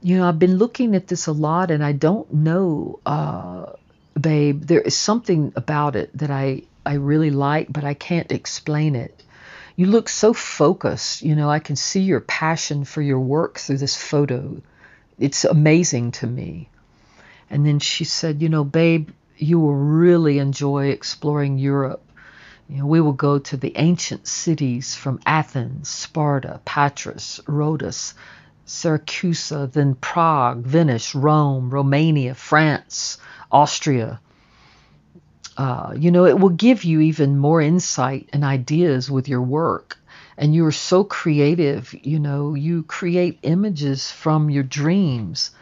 You 0.01 0.19
know, 0.19 0.29
I've 0.29 0.39
been 0.39 0.59
looking 0.59 0.95
at 0.95 1.09
this 1.09 1.27
a 1.27 1.33
lot 1.33 1.71
and 1.71 1.85
I 1.85 1.93
don't 1.93 2.33
know, 2.33 3.01
uh, 3.05 3.73
babe, 4.21 4.63
there 4.63 4.81
is 4.81 4.97
something 4.97 5.53
about 5.57 5.97
it 5.97 6.17
that 6.19 6.31
I, 6.31 6.63
I 6.85 6.95
really 6.95 7.31
like, 7.31 7.73
but 7.73 7.85
I 7.85 7.95
can't 7.95 8.31
explain 8.31 8.95
it. 8.95 9.23
You 9.75 9.87
look 9.87 10.09
so 10.09 10.33
focused. 10.33 11.23
You 11.23 11.35
know, 11.35 11.51
I 11.51 11.59
can 11.59 11.77
see 11.77 12.01
your 12.01 12.21
passion 12.21 12.85
for 12.85 13.03
your 13.03 13.21
work 13.21 13.59
through 13.59 13.79
this 13.79 13.97
photo. 13.97 14.63
It's 15.19 15.45
amazing 15.45 16.13
to 16.13 16.27
me. 16.27 16.71
And 17.51 17.67
then 17.67 17.81
she 17.81 18.05
said, 18.05 18.41
You 18.41 18.49
know, 18.49 18.65
babe, 18.65 19.11
you 19.39 19.61
will 19.61 19.75
really 19.75 20.39
enjoy 20.39 20.87
exploring 20.87 21.59
Europe. 21.59 22.03
You 22.69 22.79
know, 22.79 22.87
we 22.87 23.01
will 23.01 23.13
go 23.13 23.39
to 23.39 23.57
the 23.57 23.77
ancient 23.77 24.27
cities 24.27 24.95
from 24.95 25.21
Athens, 25.25 25.89
Sparta, 25.89 26.61
Patras, 26.65 27.41
Rhodes, 27.47 28.15
Syracuse, 28.65 29.53
then 29.73 29.95
Prague, 29.95 30.65
Venice, 30.65 31.15
Rome, 31.15 31.71
Romania, 31.71 32.35
France, 32.35 33.19
Austria. 33.53 34.21
Uh, 35.57 35.95
you 35.97 36.11
know, 36.11 36.27
it 36.27 36.39
will 36.39 36.51
give 36.51 36.83
you 36.85 37.01
even 37.01 37.39
more 37.39 37.61
insight 37.61 38.29
and 38.33 38.43
ideas 38.43 39.11
with 39.11 39.29
your 39.29 39.43
work. 39.43 39.99
And 40.37 40.55
you 40.55 40.67
are 40.67 40.73
so 40.73 41.05
creative, 41.05 41.95
you 42.03 42.19
know, 42.19 42.55
you 42.55 42.83
create 42.83 43.39
images 43.43 44.11
from 44.11 44.51
your 44.51 44.65
dreams 44.65 45.53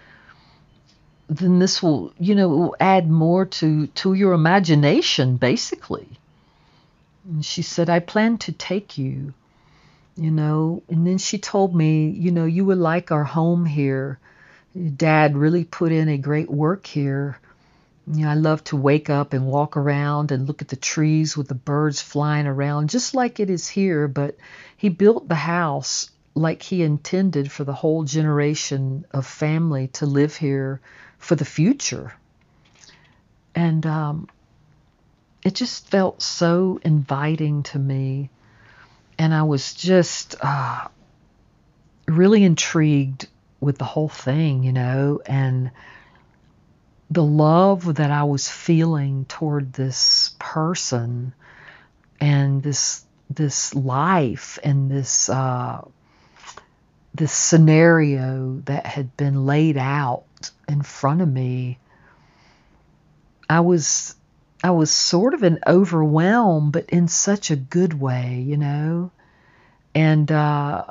then 1.28 1.58
this 1.58 1.82
will, 1.82 2.12
you 2.18 2.34
know, 2.34 2.48
will 2.48 2.76
add 2.78 3.10
more 3.10 3.46
to 3.46 3.86
to 3.88 4.14
your 4.14 4.32
imagination, 4.32 5.36
basically. 5.36 6.08
And 7.24 7.44
she 7.44 7.62
said, 7.62 7.88
I 7.88 8.00
plan 8.00 8.36
to 8.38 8.52
take 8.52 8.98
you, 8.98 9.32
you 10.16 10.30
know. 10.30 10.82
And 10.88 11.06
then 11.06 11.18
she 11.18 11.38
told 11.38 11.74
me, 11.74 12.08
you 12.10 12.30
know, 12.30 12.44
you 12.44 12.64
would 12.66 12.78
like 12.78 13.10
our 13.10 13.24
home 13.24 13.64
here. 13.64 14.18
Dad 14.96 15.36
really 15.36 15.64
put 15.64 15.92
in 15.92 16.08
a 16.08 16.18
great 16.18 16.50
work 16.50 16.86
here. 16.86 17.38
You 18.06 18.24
know, 18.24 18.30
I 18.30 18.34
love 18.34 18.62
to 18.64 18.76
wake 18.76 19.08
up 19.08 19.32
and 19.32 19.46
walk 19.46 19.78
around 19.78 20.30
and 20.30 20.46
look 20.46 20.60
at 20.60 20.68
the 20.68 20.76
trees 20.76 21.38
with 21.38 21.48
the 21.48 21.54
birds 21.54 22.02
flying 22.02 22.46
around, 22.46 22.90
just 22.90 23.14
like 23.14 23.40
it 23.40 23.48
is 23.48 23.66
here. 23.66 24.08
But 24.08 24.36
he 24.76 24.90
built 24.90 25.26
the 25.26 25.34
house 25.34 26.10
like 26.34 26.62
he 26.62 26.82
intended 26.82 27.50
for 27.50 27.64
the 27.64 27.72
whole 27.72 28.04
generation 28.04 29.06
of 29.12 29.24
family 29.24 29.88
to 29.88 30.04
live 30.04 30.36
here 30.36 30.80
for 31.24 31.34
the 31.34 31.44
future. 31.44 32.12
And 33.54 33.84
um, 33.86 34.28
it 35.42 35.54
just 35.54 35.88
felt 35.88 36.20
so 36.22 36.78
inviting 36.84 37.62
to 37.64 37.78
me. 37.78 38.30
And 39.18 39.32
I 39.32 39.44
was 39.44 39.72
just 39.72 40.34
uh, 40.40 40.88
really 42.06 42.44
intrigued 42.44 43.26
with 43.58 43.78
the 43.78 43.84
whole 43.84 44.08
thing, 44.08 44.64
you 44.64 44.72
know, 44.72 45.22
and 45.24 45.70
the 47.10 47.24
love 47.24 47.94
that 47.94 48.10
I 48.10 48.24
was 48.24 48.50
feeling 48.50 49.24
toward 49.24 49.72
this 49.72 50.34
person 50.38 51.32
and 52.20 52.62
this 52.62 53.04
this 53.30 53.74
life 53.74 54.58
and 54.62 54.90
this 54.90 55.30
uh, 55.30 55.82
this 57.14 57.32
scenario 57.32 58.60
that 58.66 58.84
had 58.84 59.16
been 59.16 59.46
laid 59.46 59.78
out 59.78 60.24
in 60.68 60.82
front 60.82 61.20
of 61.20 61.28
me, 61.28 61.78
I 63.48 63.60
was 63.60 64.14
I 64.62 64.70
was 64.70 64.90
sort 64.90 65.34
of 65.34 65.42
an 65.42 65.58
overwhelm, 65.66 66.70
but 66.70 66.88
in 66.88 67.08
such 67.08 67.50
a 67.50 67.56
good 67.56 68.00
way, 68.00 68.42
you 68.46 68.56
know. 68.56 69.10
And 69.94 70.32
uh, 70.32 70.86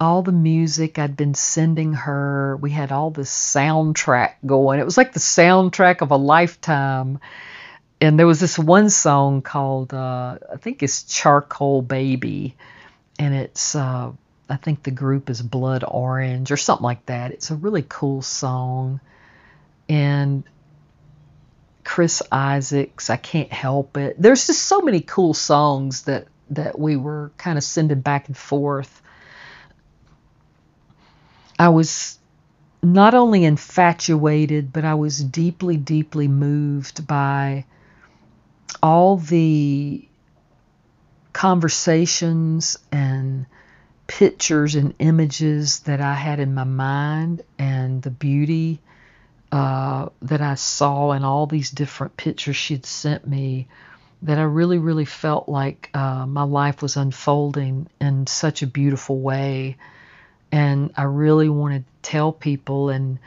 all 0.00 0.22
the 0.22 0.32
music 0.32 0.98
I'd 0.98 1.16
been 1.16 1.34
sending 1.34 1.94
her, 1.94 2.56
we 2.60 2.70
had 2.70 2.92
all 2.92 3.10
this 3.10 3.30
soundtrack 3.30 4.34
going. 4.44 4.78
It 4.78 4.84
was 4.84 4.98
like 4.98 5.14
the 5.14 5.20
soundtrack 5.20 6.02
of 6.02 6.10
a 6.10 6.16
lifetime. 6.16 7.18
And 8.00 8.18
there 8.18 8.26
was 8.26 8.40
this 8.40 8.58
one 8.58 8.90
song 8.90 9.40
called, 9.40 9.94
uh, 9.94 10.38
I 10.52 10.56
think 10.58 10.82
it's 10.82 11.04
Charcoal 11.04 11.80
Baby, 11.80 12.54
and 13.18 13.34
it's 13.34 13.74
uh, 13.74 14.12
I 14.48 14.56
think 14.56 14.82
the 14.82 14.90
group 14.90 15.30
is 15.30 15.40
Blood 15.40 15.84
Orange 15.86 16.52
or 16.52 16.56
something 16.56 16.84
like 16.84 17.06
that. 17.06 17.32
It's 17.32 17.50
a 17.50 17.56
really 17.56 17.84
cool 17.88 18.22
song. 18.22 19.00
And 19.88 20.44
Chris 21.84 22.22
Isaak's, 22.30 23.10
I 23.10 23.16
can't 23.16 23.52
help 23.52 23.96
it. 23.96 24.16
There's 24.20 24.46
just 24.46 24.62
so 24.62 24.80
many 24.80 25.00
cool 25.00 25.34
songs 25.34 26.02
that 26.02 26.28
that 26.50 26.78
we 26.78 26.96
were 26.96 27.32
kind 27.38 27.56
of 27.56 27.64
sending 27.64 28.00
back 28.00 28.28
and 28.28 28.36
forth. 28.36 29.00
I 31.58 31.70
was 31.70 32.18
not 32.82 33.14
only 33.14 33.44
infatuated, 33.44 34.72
but 34.72 34.84
I 34.84 34.94
was 34.94 35.22
deeply, 35.22 35.76
deeply 35.78 36.28
moved 36.28 37.06
by 37.06 37.64
all 38.82 39.16
the 39.16 40.06
conversations 41.32 42.78
and 42.92 43.46
pictures 44.06 44.74
and 44.74 44.94
images 44.98 45.80
that 45.80 46.00
I 46.00 46.14
had 46.14 46.40
in 46.40 46.54
my 46.54 46.64
mind 46.64 47.42
and 47.58 48.02
the 48.02 48.10
beauty 48.10 48.80
uh, 49.52 50.08
that 50.22 50.40
I 50.40 50.54
saw 50.54 51.12
in 51.12 51.24
all 51.24 51.46
these 51.46 51.70
different 51.70 52.16
pictures 52.16 52.56
she'd 52.56 52.86
sent 52.86 53.26
me 53.26 53.68
that 54.22 54.38
I 54.38 54.42
really, 54.42 54.78
really 54.78 55.04
felt 55.04 55.48
like 55.48 55.90
uh, 55.94 56.26
my 56.26 56.42
life 56.44 56.80
was 56.82 56.96
unfolding 56.96 57.88
in 58.00 58.26
such 58.26 58.62
a 58.62 58.66
beautiful 58.66 59.20
way. 59.20 59.76
And 60.50 60.92
I 60.96 61.02
really 61.02 61.48
wanted 61.48 61.84
to 61.84 62.10
tell 62.10 62.32
people. 62.32 62.88
And 62.88 63.18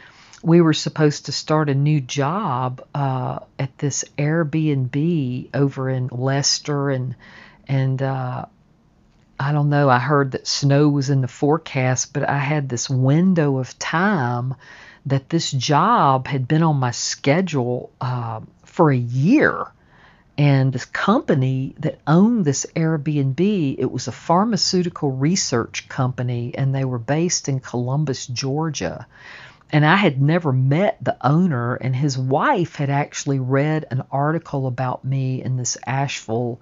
we 0.41 0.59
were 0.59 0.73
supposed 0.73 1.27
to 1.27 1.31
start 1.31 1.69
a 1.69 1.75
new 1.75 2.01
job 2.01 2.85
uh, 2.95 3.39
at 3.59 3.77
this 3.77 4.05
Airbnb 4.17 5.49
over 5.53 5.89
in 5.89 6.07
Leicester, 6.07 6.89
and 6.89 7.15
and 7.67 8.01
uh, 8.01 8.45
I 9.39 9.51
don't 9.51 9.69
know, 9.69 9.89
I 9.89 9.99
heard 9.99 10.31
that 10.31 10.47
snow 10.47 10.89
was 10.89 11.09
in 11.09 11.21
the 11.21 11.27
forecast, 11.27 12.11
but 12.11 12.27
I 12.27 12.39
had 12.39 12.69
this 12.69 12.89
window 12.89 13.59
of 13.59 13.77
time 13.77 14.55
that 15.05 15.29
this 15.29 15.51
job 15.51 16.27
had 16.27 16.47
been 16.47 16.63
on 16.63 16.77
my 16.77 16.91
schedule 16.91 17.91
uh, 18.01 18.41
for 18.65 18.91
a 18.91 18.97
year. 18.97 19.67
And 20.39 20.71
this 20.71 20.85
company 20.85 21.75
that 21.79 21.99
owned 22.05 22.45
this 22.45 22.65
Airbnb, 22.75 23.75
it 23.79 23.91
was 23.91 24.07
a 24.07 24.11
pharmaceutical 24.11 25.11
research 25.11 25.89
company, 25.89 26.53
and 26.55 26.75
they 26.75 26.85
were 26.85 26.99
based 26.99 27.49
in 27.49 27.59
Columbus, 27.59 28.27
Georgia. 28.27 29.07
And 29.71 29.85
I 29.85 29.95
had 29.95 30.21
never 30.21 30.53
met 30.53 30.97
the 31.01 31.17
owner, 31.25 31.75
and 31.75 31.95
his 31.95 32.17
wife 32.17 32.75
had 32.75 32.89
actually 32.89 33.39
read 33.39 33.85
an 33.89 34.03
article 34.11 34.67
about 34.67 35.03
me 35.03 35.43
in 35.43 35.57
this 35.57 35.77
Asheville, 35.85 36.61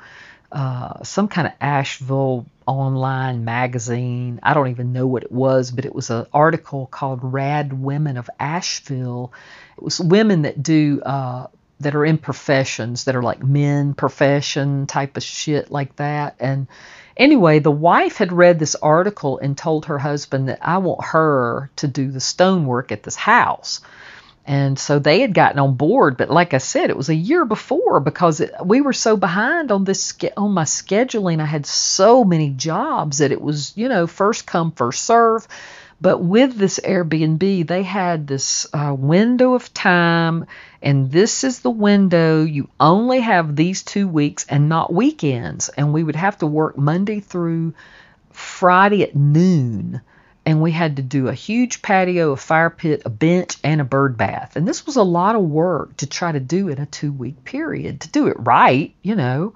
uh, 0.56 1.04
some 1.04 1.28
kind 1.28 1.48
of 1.48 1.54
Asheville 1.60 2.46
online 2.66 3.44
magazine. 3.44 4.40
I 4.42 4.54
don't 4.54 4.70
even 4.70 4.94
know 4.94 5.06
what 5.06 5.24
it 5.24 5.32
was, 5.32 5.70
but 5.70 5.84
it 5.84 5.94
was 5.94 6.10
an 6.10 6.28
article 6.34 6.88
called 6.88 7.20
Rad 7.22 7.74
Women 7.74 8.16
of 8.16 8.30
Asheville. 8.40 9.34
It 9.78 9.84
was 9.84 10.00
women 10.00 10.44
that 10.44 10.64
do 10.64 11.02
uh, 11.02 11.48
that 11.82 11.94
are 11.94 12.06
in 12.06 12.18
professions 12.18 13.04
that 13.04 13.18
are 13.18 13.22
like 13.22 13.44
men 13.44 13.94
profession 13.94 14.88
type 14.88 15.18
of 15.18 15.24
shit 15.24 15.72
like 15.72 15.94
that. 15.98 16.38
And 16.40 16.68
anyway, 17.18 17.60
the 17.60 17.70
wife 17.70 18.16
had 18.16 18.32
read 18.32 18.58
this 18.58 18.76
article 18.76 19.38
and 19.40 19.58
told 19.58 19.88
her 19.88 20.00
husband 20.00 20.48
that 20.48 20.60
I 20.62 20.78
want 20.78 21.04
her 21.04 21.70
to 21.76 21.88
do 21.90 22.12
the 22.12 22.22
stonework 22.22 22.94
at 22.94 23.04
this 23.04 23.18
house. 23.18 23.82
And 24.48 24.78
so 24.78 25.00
they 25.00 25.22
had 25.22 25.34
gotten 25.34 25.58
on 25.58 25.76
board, 25.76 26.18
but 26.18 26.30
like 26.30 26.54
I 26.54 26.60
said, 26.60 26.92
it 26.92 26.98
was 26.98 27.10
a 27.10 27.16
year 27.16 27.46
before 27.46 28.00
because 28.00 28.42
it, 28.42 28.54
we 28.64 28.80
were 28.80 28.94
so 28.94 29.18
behind 29.18 29.72
on 29.72 29.86
this 29.86 30.16
on 30.38 30.52
my 30.52 30.66
scheduling. 30.66 31.42
I 31.42 31.46
had 31.46 31.66
so 31.66 32.24
many 32.24 32.52
jobs 32.52 33.18
that 33.18 33.32
it 33.32 33.42
was, 33.42 33.74
you 33.76 33.90
know, 33.90 34.06
first 34.06 34.46
come 34.46 34.72
first 34.72 35.04
serve. 35.04 35.48
But 36.00 36.20
with 36.20 36.56
this 36.56 36.80
Airbnb, 36.84 37.66
they 37.68 37.82
had 37.82 38.28
this 38.28 38.68
uh, 38.74 38.94
window 38.96 39.54
of 39.54 39.74
time, 39.74 40.46
and 40.82 41.10
this 41.10 41.44
is 41.44 41.60
the 41.60 41.72
window. 41.72 42.44
You 42.44 42.68
only 42.80 43.22
have 43.22 43.56
these 43.56 43.82
two 43.82 44.08
weeks 44.08 44.46
and 44.48 44.70
not 44.70 44.94
weekends. 44.94 45.70
And 45.70 45.94
we 45.94 46.04
would 46.04 46.18
have 46.18 46.38
to 46.40 46.48
work 46.48 46.78
Monday 46.78 47.22
through 47.22 47.74
Friday 48.32 49.04
at 49.04 49.16
noon. 49.16 50.02
And 50.46 50.62
we 50.62 50.72
had 50.72 50.98
to 50.98 51.02
do 51.02 51.28
a 51.28 51.34
huge 51.34 51.82
patio, 51.82 52.32
a 52.32 52.38
fire 52.38 52.70
pit, 52.70 53.02
a 53.06 53.10
bench, 53.10 53.58
and 53.64 53.82
a 53.82 53.86
bird 53.86 54.16
bath. 54.16 54.56
And 54.56 54.68
this 54.68 54.86
was 54.86 54.96
a 54.96 55.04
lot 55.04 55.36
of 55.36 55.42
work 55.42 55.98
to 55.98 56.08
try 56.08 56.32
to 56.32 56.40
do 56.40 56.68
in 56.70 56.80
a 56.80 56.86
two 56.86 57.12
week 57.12 57.44
period, 57.44 58.02
to 58.02 58.10
do 58.10 58.28
it 58.28 58.38
right, 58.40 58.94
you 59.02 59.16
know. 59.16 59.56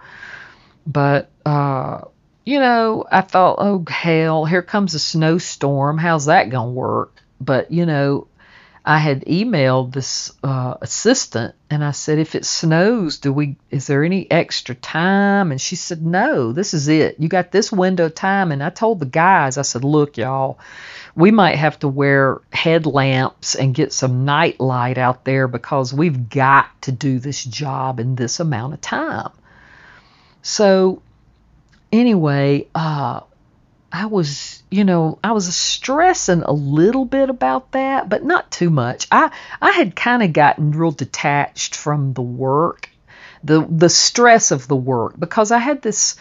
But, 0.87 1.29
uh, 1.45 2.01
you 2.43 2.59
know, 2.59 3.05
I 3.11 3.21
thought, 3.21 3.57
oh, 3.59 3.85
hell, 3.87 4.45
here 4.45 4.63
comes 4.63 4.95
a 4.95 4.99
snowstorm. 4.99 5.99
How's 5.99 6.25
that 6.25 6.49
going 6.49 6.69
to 6.69 6.73
work? 6.73 7.21
But, 7.39 7.71
you 7.71 7.85
know, 7.85 8.27
I 8.89 8.97
had 8.97 9.23
emailed 9.25 9.93
this 9.93 10.31
uh, 10.43 10.73
assistant 10.81 11.53
and 11.69 11.83
I 11.83 11.91
said, 11.91 12.17
if 12.17 12.33
it 12.33 12.43
snows, 12.43 13.19
do 13.19 13.31
we, 13.31 13.55
is 13.69 13.85
there 13.85 14.03
any 14.03 14.29
extra 14.31 14.73
time? 14.73 15.51
And 15.51 15.61
she 15.61 15.75
said, 15.75 16.03
no, 16.03 16.53
this 16.53 16.73
is 16.73 16.87
it. 16.87 17.19
You 17.19 17.29
got 17.29 17.51
this 17.51 17.71
window 17.71 18.09
time. 18.09 18.51
And 18.51 18.63
I 18.63 18.71
told 18.71 18.99
the 18.99 19.05
guys, 19.05 19.59
I 19.59 19.61
said, 19.61 19.83
look, 19.83 20.17
y'all, 20.17 20.57
we 21.13 21.29
might 21.29 21.57
have 21.57 21.77
to 21.81 21.87
wear 21.87 22.41
headlamps 22.51 23.53
and 23.53 23.75
get 23.75 23.93
some 23.93 24.25
night 24.25 24.59
light 24.59 24.97
out 24.97 25.23
there 25.23 25.47
because 25.47 25.93
we've 25.93 26.27
got 26.27 26.81
to 26.81 26.91
do 26.91 27.19
this 27.19 27.43
job 27.43 27.99
in 27.99 28.15
this 28.15 28.39
amount 28.39 28.73
of 28.73 28.81
time. 28.81 29.29
So 30.41 31.03
anyway, 31.91 32.67
uh, 32.73 33.19
I 33.91 34.07
was, 34.07 34.58
you 34.69 34.83
know, 34.83 35.17
I 35.23 35.31
was 35.31 35.53
stressing 35.55 36.43
a 36.43 36.51
little 36.51 37.05
bit 37.05 37.29
about 37.29 37.71
that, 37.71 38.07
but 38.09 38.23
not 38.23 38.51
too 38.51 38.69
much. 38.69 39.07
I 39.11 39.31
I 39.61 39.71
had 39.71 39.95
kind 39.95 40.23
of 40.23 40.33
gotten 40.33 40.71
real 40.71 40.91
detached 40.91 41.75
from 41.75 42.13
the 42.13 42.21
work, 42.21 42.89
the 43.43 43.65
the 43.69 43.89
stress 43.89 44.51
of 44.51 44.67
the 44.67 44.75
work 44.75 45.19
because 45.19 45.51
I 45.51 45.57
had 45.57 45.81
this 45.81 46.15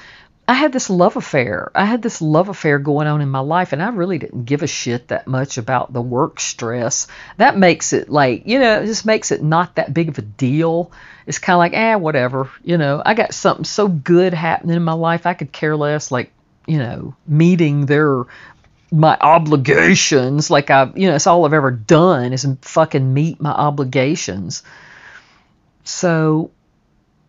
I 0.51 0.55
had 0.55 0.73
this 0.73 0.89
love 0.89 1.17
affair. 1.17 1.71
I 1.75 1.85
had 1.85 2.01
this 2.01 2.23
love 2.23 2.49
affair 2.49 2.79
going 2.79 3.07
on 3.07 3.21
in 3.21 3.29
my 3.29 3.41
life, 3.41 3.75
and 3.75 3.83
I 3.83 3.91
really 3.91 4.17
didn't 4.17 4.47
give 4.47 4.63
a 4.63 4.67
shit 4.67 5.09
that 5.09 5.27
much 5.27 5.59
about 5.59 5.93
the 5.93 6.01
work 6.01 6.41
stress. 6.41 7.07
That 7.37 7.59
makes 7.59 7.93
it 7.93 8.09
like, 8.09 8.47
you 8.47 8.59
know, 8.59 8.81
it 8.81 8.87
just 8.87 9.05
makes 9.05 9.31
it 9.31 9.43
not 9.43 9.75
that 9.75 9.93
big 9.93 10.09
of 10.09 10.17
a 10.17 10.23
deal. 10.23 10.91
It's 11.27 11.39
kind 11.39 11.57
of 11.57 11.59
like, 11.59 11.73
ah, 11.75 11.93
eh, 11.93 11.95
whatever. 11.97 12.51
You 12.65 12.79
know, 12.79 13.03
I 13.05 13.13
got 13.13 13.35
something 13.35 13.67
so 13.67 13.89
good 13.89 14.33
happening 14.33 14.77
in 14.77 14.85
my 14.85 14.95
life, 14.95 15.27
I 15.27 15.35
could 15.35 15.53
care 15.53 15.77
less, 15.77 16.11
like, 16.11 16.33
you 16.69 16.79
know, 16.79 17.15
meeting 17.27 17.87
their 17.87 18.25
my 18.93 19.17
obligations. 19.21 20.51
Like 20.51 20.71
I, 20.71 20.91
you 20.95 21.09
know, 21.09 21.17
it's 21.17 21.27
all 21.27 21.45
I've 21.45 21.53
ever 21.53 21.71
done 21.71 22.33
is 22.33 22.47
fucking 22.63 23.13
meet 23.13 23.41
my 23.41 23.51
obligations. 23.51 24.63
So 25.85 26.51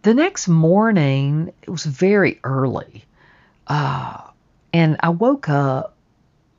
the 0.01 0.13
next 0.13 0.47
morning, 0.47 1.53
it 1.61 1.69
was 1.69 1.85
very 1.85 2.39
early. 2.43 3.05
Uh, 3.65 4.21
and 4.73 4.97
I 4.99 5.09
woke 5.09 5.47
up 5.49 5.95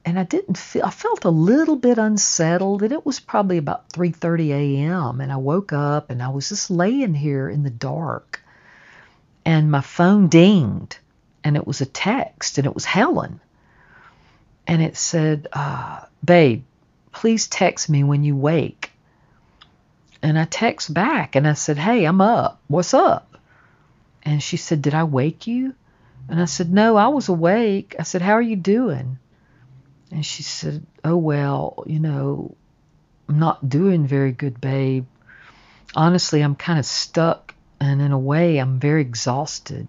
and 0.05 0.19
I 0.19 0.25
didn't 0.25 0.57
feel 0.57 0.85
I 0.85 0.91
felt 0.91 1.25
a 1.25 1.31
little 1.31 1.77
bit 1.77 1.99
unsettled 1.99 2.83
and 2.83 2.93
it 2.93 3.05
was 3.05 3.21
probably 3.21 3.59
about 3.59 3.91
3:30 3.91 4.51
a.m. 4.51 5.21
and 5.21 5.31
I 5.31 5.37
woke 5.37 5.73
up 5.73 6.11
and 6.11 6.23
I 6.23 6.29
was 6.29 6.49
just 6.49 6.71
laying 6.71 7.15
here 7.15 7.49
in 7.49 7.63
the 7.63 7.71
dark 7.71 8.41
and 9.45 9.71
my 9.71 9.83
phone 9.83 10.29
dinged 10.29 10.99
and 11.45 11.57
it 11.57 11.67
was 11.67 11.81
a 11.81 11.87
text 11.87 12.59
and 12.59 12.67
it 12.67 12.75
was 12.75 12.85
Helen 12.85 13.41
and 14.67 14.83
it 14.83 14.97
said 14.97 15.49
uh, 15.53 16.01
babe 16.25 16.65
please 17.13 17.49
text 17.49 17.89
me 17.89 18.05
when 18.05 18.25
you 18.25 18.37
wake 18.37 18.91
and 20.23 20.39
I 20.39 20.45
text 20.45 20.93
back 20.93 21.37
and 21.37 21.47
I 21.47 21.55
said 21.55 21.79
hey 21.79 22.05
I'm 22.05 22.21
up 22.21 22.61
what's 22.69 22.95
up 22.95 23.37
and 24.23 24.43
she 24.43 24.57
said 24.57 24.83
did 24.83 24.95
I 24.95 25.05
wake 25.05 25.47
you 25.47 25.75
and 26.31 26.41
I 26.41 26.45
said, 26.45 26.73
No, 26.73 26.97
I 26.97 27.09
was 27.09 27.29
awake. 27.29 27.97
I 27.99 28.05
said, 28.05 28.23
How 28.23 28.33
are 28.33 28.43
you 28.43 28.57
doing? 28.57 29.19
And 30.13 30.25
she 30.25 30.45
said, 30.45 30.87
Oh, 31.05 31.17
well, 31.17 31.83
you 31.87 31.99
know, 31.99 32.55
I'm 33.29 33.41
not 33.41 33.69
doing 33.69 34.07
very 34.07 34.31
good, 34.31 34.61
babe. 34.61 35.07
Honestly, 35.97 36.41
I'm 36.41 36.55
kind 36.55 36.79
of 36.79 36.87
stuck, 36.87 37.55
and 37.81 38.01
in 38.01 38.13
a 38.13 38.19
way, 38.19 38.59
I'm 38.59 38.79
very 38.79 39.01
exhausted. 39.01 39.89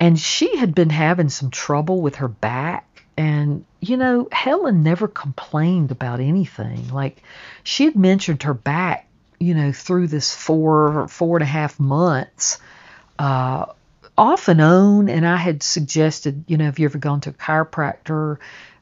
And 0.00 0.18
she 0.18 0.56
had 0.56 0.74
been 0.74 0.90
having 0.90 1.28
some 1.28 1.50
trouble 1.50 2.00
with 2.00 2.16
her 2.16 2.28
back. 2.28 3.04
And, 3.18 3.66
you 3.80 3.98
know, 3.98 4.28
Helen 4.32 4.82
never 4.82 5.06
complained 5.06 5.90
about 5.90 6.20
anything. 6.20 6.88
Like, 6.88 7.22
she 7.62 7.84
had 7.84 7.96
mentioned 7.96 8.42
her 8.44 8.54
back, 8.54 9.06
you 9.38 9.54
know, 9.54 9.72
through 9.72 10.06
this 10.06 10.34
four, 10.34 11.06
four 11.08 11.36
and 11.36 11.42
a 11.42 11.46
half 11.46 11.78
months. 11.78 12.58
Uh, 13.18 13.66
off 14.16 14.48
and 14.48 14.60
on, 14.60 15.08
and 15.10 15.26
I 15.26 15.36
had 15.36 15.62
suggested, 15.62 16.44
you 16.46 16.56
know, 16.56 16.64
have 16.64 16.78
you 16.78 16.86
ever 16.86 16.98
gone 16.98 17.20
to 17.22 17.30
a 17.30 17.34
chiropractor 17.34 18.38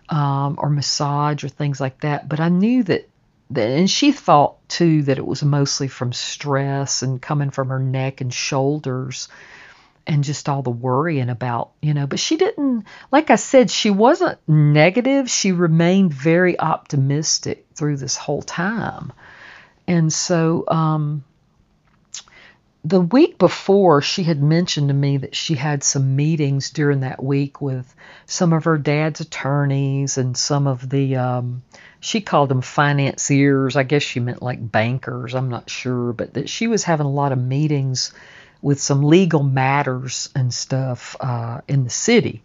um, 0.08 0.56
or 0.58 0.70
massage 0.70 1.42
or 1.42 1.48
things 1.48 1.80
like 1.80 2.00
that? 2.00 2.28
But 2.28 2.38
I 2.38 2.48
knew 2.48 2.84
that, 2.84 3.08
that, 3.50 3.68
and 3.68 3.90
she 3.90 4.12
thought 4.12 4.56
too 4.68 5.02
that 5.02 5.18
it 5.18 5.26
was 5.26 5.42
mostly 5.42 5.88
from 5.88 6.12
stress 6.12 7.02
and 7.02 7.20
coming 7.20 7.50
from 7.50 7.68
her 7.68 7.78
neck 7.80 8.20
and 8.20 8.32
shoulders 8.32 9.28
and 10.08 10.24
just 10.24 10.48
all 10.48 10.62
the 10.62 10.70
worrying 10.70 11.28
about, 11.28 11.72
you 11.82 11.92
know, 11.92 12.06
but 12.06 12.18
she 12.18 12.38
didn't, 12.38 12.86
like 13.12 13.30
I 13.30 13.36
said, 13.36 13.70
she 13.70 13.90
wasn't 13.90 14.38
negative. 14.48 15.28
She 15.28 15.52
remained 15.52 16.14
very 16.14 16.58
optimistic 16.58 17.66
through 17.74 17.98
this 17.98 18.16
whole 18.16 18.40
time. 18.40 19.12
And 19.86 20.10
so, 20.10 20.64
um, 20.66 21.24
the 22.84 23.00
week 23.02 23.36
before, 23.36 24.00
she 24.00 24.22
had 24.22 24.42
mentioned 24.42 24.88
to 24.88 24.94
me 24.94 25.18
that 25.18 25.36
she 25.36 25.56
had 25.56 25.84
some 25.84 26.16
meetings 26.16 26.70
during 26.70 27.00
that 27.00 27.22
week 27.22 27.60
with 27.60 27.94
some 28.24 28.54
of 28.54 28.64
her 28.64 28.78
dad's 28.78 29.20
attorneys 29.20 30.16
and 30.16 30.34
some 30.34 30.66
of 30.66 30.88
the, 30.88 31.16
um, 31.16 31.62
she 32.00 32.22
called 32.22 32.48
them 32.48 32.62
financiers. 32.62 33.76
I 33.76 33.82
guess 33.82 34.02
she 34.02 34.20
meant 34.20 34.40
like 34.40 34.72
bankers. 34.72 35.34
I'm 35.34 35.50
not 35.50 35.68
sure, 35.68 36.14
but 36.14 36.34
that 36.34 36.48
she 36.48 36.66
was 36.66 36.84
having 36.84 37.06
a 37.06 37.10
lot 37.10 37.32
of 37.32 37.38
meetings 37.38 38.12
with 38.60 38.80
some 38.80 39.02
legal 39.02 39.42
matters 39.42 40.30
and 40.34 40.52
stuff 40.52 41.16
uh, 41.20 41.60
in 41.68 41.84
the 41.84 41.90
city. 41.90 42.42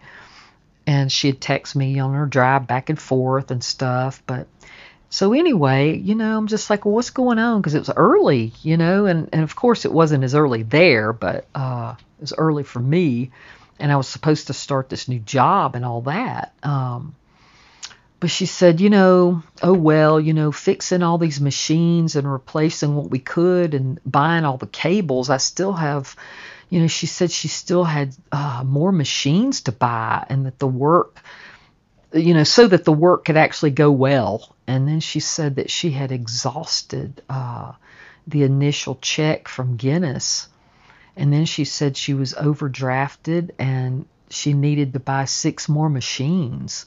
And 0.85 1.11
she 1.11 1.27
had 1.27 1.39
texted 1.39 1.75
me 1.77 1.99
on 1.99 2.13
her 2.13 2.25
drive 2.25 2.67
back 2.67 2.89
and 2.89 2.99
forth 2.99 3.51
and 3.51 3.63
stuff, 3.63 4.21
but 4.27 4.47
so 5.13 5.31
anyway, 5.33 5.95
you 5.95 6.15
know, 6.15 6.35
I'm 6.35 6.47
just 6.47 6.71
like, 6.71 6.85
well, 6.85 6.95
what's 6.95 7.11
going 7.11 7.37
on? 7.37 7.61
Because 7.61 7.75
it 7.75 7.79
was 7.79 7.91
early, 7.95 8.51
you 8.63 8.77
know, 8.77 9.05
and 9.05 9.29
and 9.31 9.43
of 9.43 9.55
course 9.55 9.85
it 9.85 9.93
wasn't 9.93 10.23
as 10.23 10.33
early 10.33 10.63
there, 10.63 11.13
but 11.13 11.45
uh, 11.53 11.93
it 12.17 12.21
was 12.21 12.33
early 12.35 12.63
for 12.63 12.79
me, 12.79 13.29
and 13.79 13.91
I 13.91 13.95
was 13.95 14.07
supposed 14.07 14.47
to 14.47 14.53
start 14.53 14.89
this 14.89 15.07
new 15.07 15.19
job 15.19 15.75
and 15.75 15.85
all 15.85 16.01
that. 16.01 16.53
Um, 16.63 17.15
but 18.23 18.31
she 18.31 18.45
said, 18.45 18.79
you 18.79 18.89
know, 18.89 19.43
oh 19.61 19.73
well, 19.73 20.17
you 20.17 20.33
know, 20.33 20.53
fixing 20.53 21.03
all 21.03 21.17
these 21.17 21.41
machines 21.41 22.15
and 22.15 22.31
replacing 22.31 22.95
what 22.95 23.09
we 23.09 23.19
could 23.19 23.73
and 23.73 23.99
buying 24.05 24.45
all 24.45 24.55
the 24.55 24.65
cables, 24.65 25.29
I 25.29 25.35
still 25.35 25.73
have, 25.73 26.15
you 26.69 26.79
know, 26.79 26.87
she 26.87 27.05
said 27.05 27.31
she 27.31 27.49
still 27.49 27.83
had 27.83 28.15
uh, 28.31 28.63
more 28.65 28.93
machines 28.93 29.63
to 29.63 29.73
buy 29.73 30.25
and 30.29 30.45
that 30.45 30.57
the 30.57 30.67
work, 30.67 31.19
you 32.13 32.33
know, 32.33 32.45
so 32.45 32.65
that 32.65 32.85
the 32.85 32.93
work 32.93 33.25
could 33.25 33.35
actually 33.35 33.71
go 33.71 33.91
well. 33.91 34.55
And 34.67 34.87
then 34.87 35.01
she 35.01 35.19
said 35.19 35.57
that 35.57 35.69
she 35.69 35.91
had 35.91 36.13
exhausted 36.13 37.21
uh, 37.29 37.73
the 38.25 38.43
initial 38.43 38.95
check 39.01 39.49
from 39.49 39.75
Guinness. 39.75 40.47
And 41.17 41.33
then 41.33 41.43
she 41.43 41.65
said 41.65 41.97
she 41.97 42.13
was 42.13 42.33
overdrafted 42.35 43.49
and 43.59 44.05
she 44.29 44.53
needed 44.53 44.93
to 44.93 45.01
buy 45.01 45.25
six 45.25 45.67
more 45.67 45.89
machines. 45.89 46.85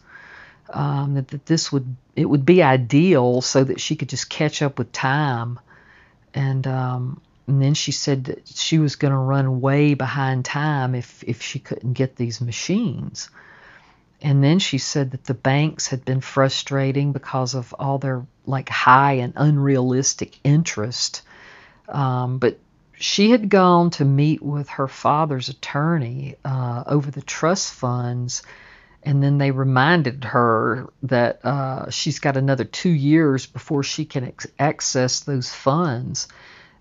Um, 0.71 1.15
that, 1.15 1.29
that 1.29 1.47
this 1.47 1.71
would 1.71 1.97
it 2.17 2.25
would 2.25 2.45
be 2.45 2.63
ideal 2.63 3.41
so 3.41 3.63
that 3.63 3.81
she 3.81 3.95
could 3.95 4.09
just 4.09 4.29
catch 4.29 4.63
up 4.63 4.79
with 4.79 4.91
time. 4.93 5.61
And 6.35 6.67
um, 6.67 7.21
and 7.47 7.63
then 7.63 7.75
she 7.75 7.93
said 7.93 8.25
that 8.25 8.49
she 8.49 8.79
was 8.79 8.97
going 8.97 9.13
to 9.13 9.19
run 9.19 9.61
way 9.61 9.95
behind 9.95 10.45
time 10.45 10.95
if 10.95 11.23
if 11.25 11.43
she 11.43 11.59
couldn't 11.59 11.93
get 11.93 12.17
these 12.17 12.41
machines. 12.41 13.31
And 14.23 14.43
then 14.43 14.59
she 14.59 14.79
said 14.79 15.11
that 15.13 15.25
the 15.25 15.35
banks 15.35 15.89
had 15.89 16.05
been 16.05 16.21
frustrating 16.21 17.13
because 17.13 17.55
of 17.55 17.75
all 17.79 17.99
their 17.99 18.27
like 18.47 18.69
high 18.69 19.15
and 19.15 19.35
unrealistic 19.37 20.39
interest. 20.43 21.23
Um, 21.89 22.39
but 22.39 22.59
she 22.99 23.31
had 23.31 23.49
gone 23.49 23.91
to 23.91 24.05
meet 24.05 24.43
with 24.43 24.69
her 24.71 24.89
father's 24.89 25.49
attorney 25.49 26.37
uh, 26.45 26.85
over 26.87 27.11
the 27.11 27.23
trust 27.23 27.75
funds, 27.75 28.43
and 29.03 29.23
then 29.23 29.39
they 29.39 29.51
reminded 29.51 30.25
her 30.25 30.89
that 31.05 31.45
uh, 31.45 31.91
she's 31.91 32.19
got 32.19 32.37
another 32.37 32.65
two 32.65 32.91
years 32.91 33.47
before 33.47 33.83
she 33.83 34.05
can 34.05 34.25
ex- 34.25 34.47
access 34.59 35.21
those 35.21 35.53
funds 35.53 36.29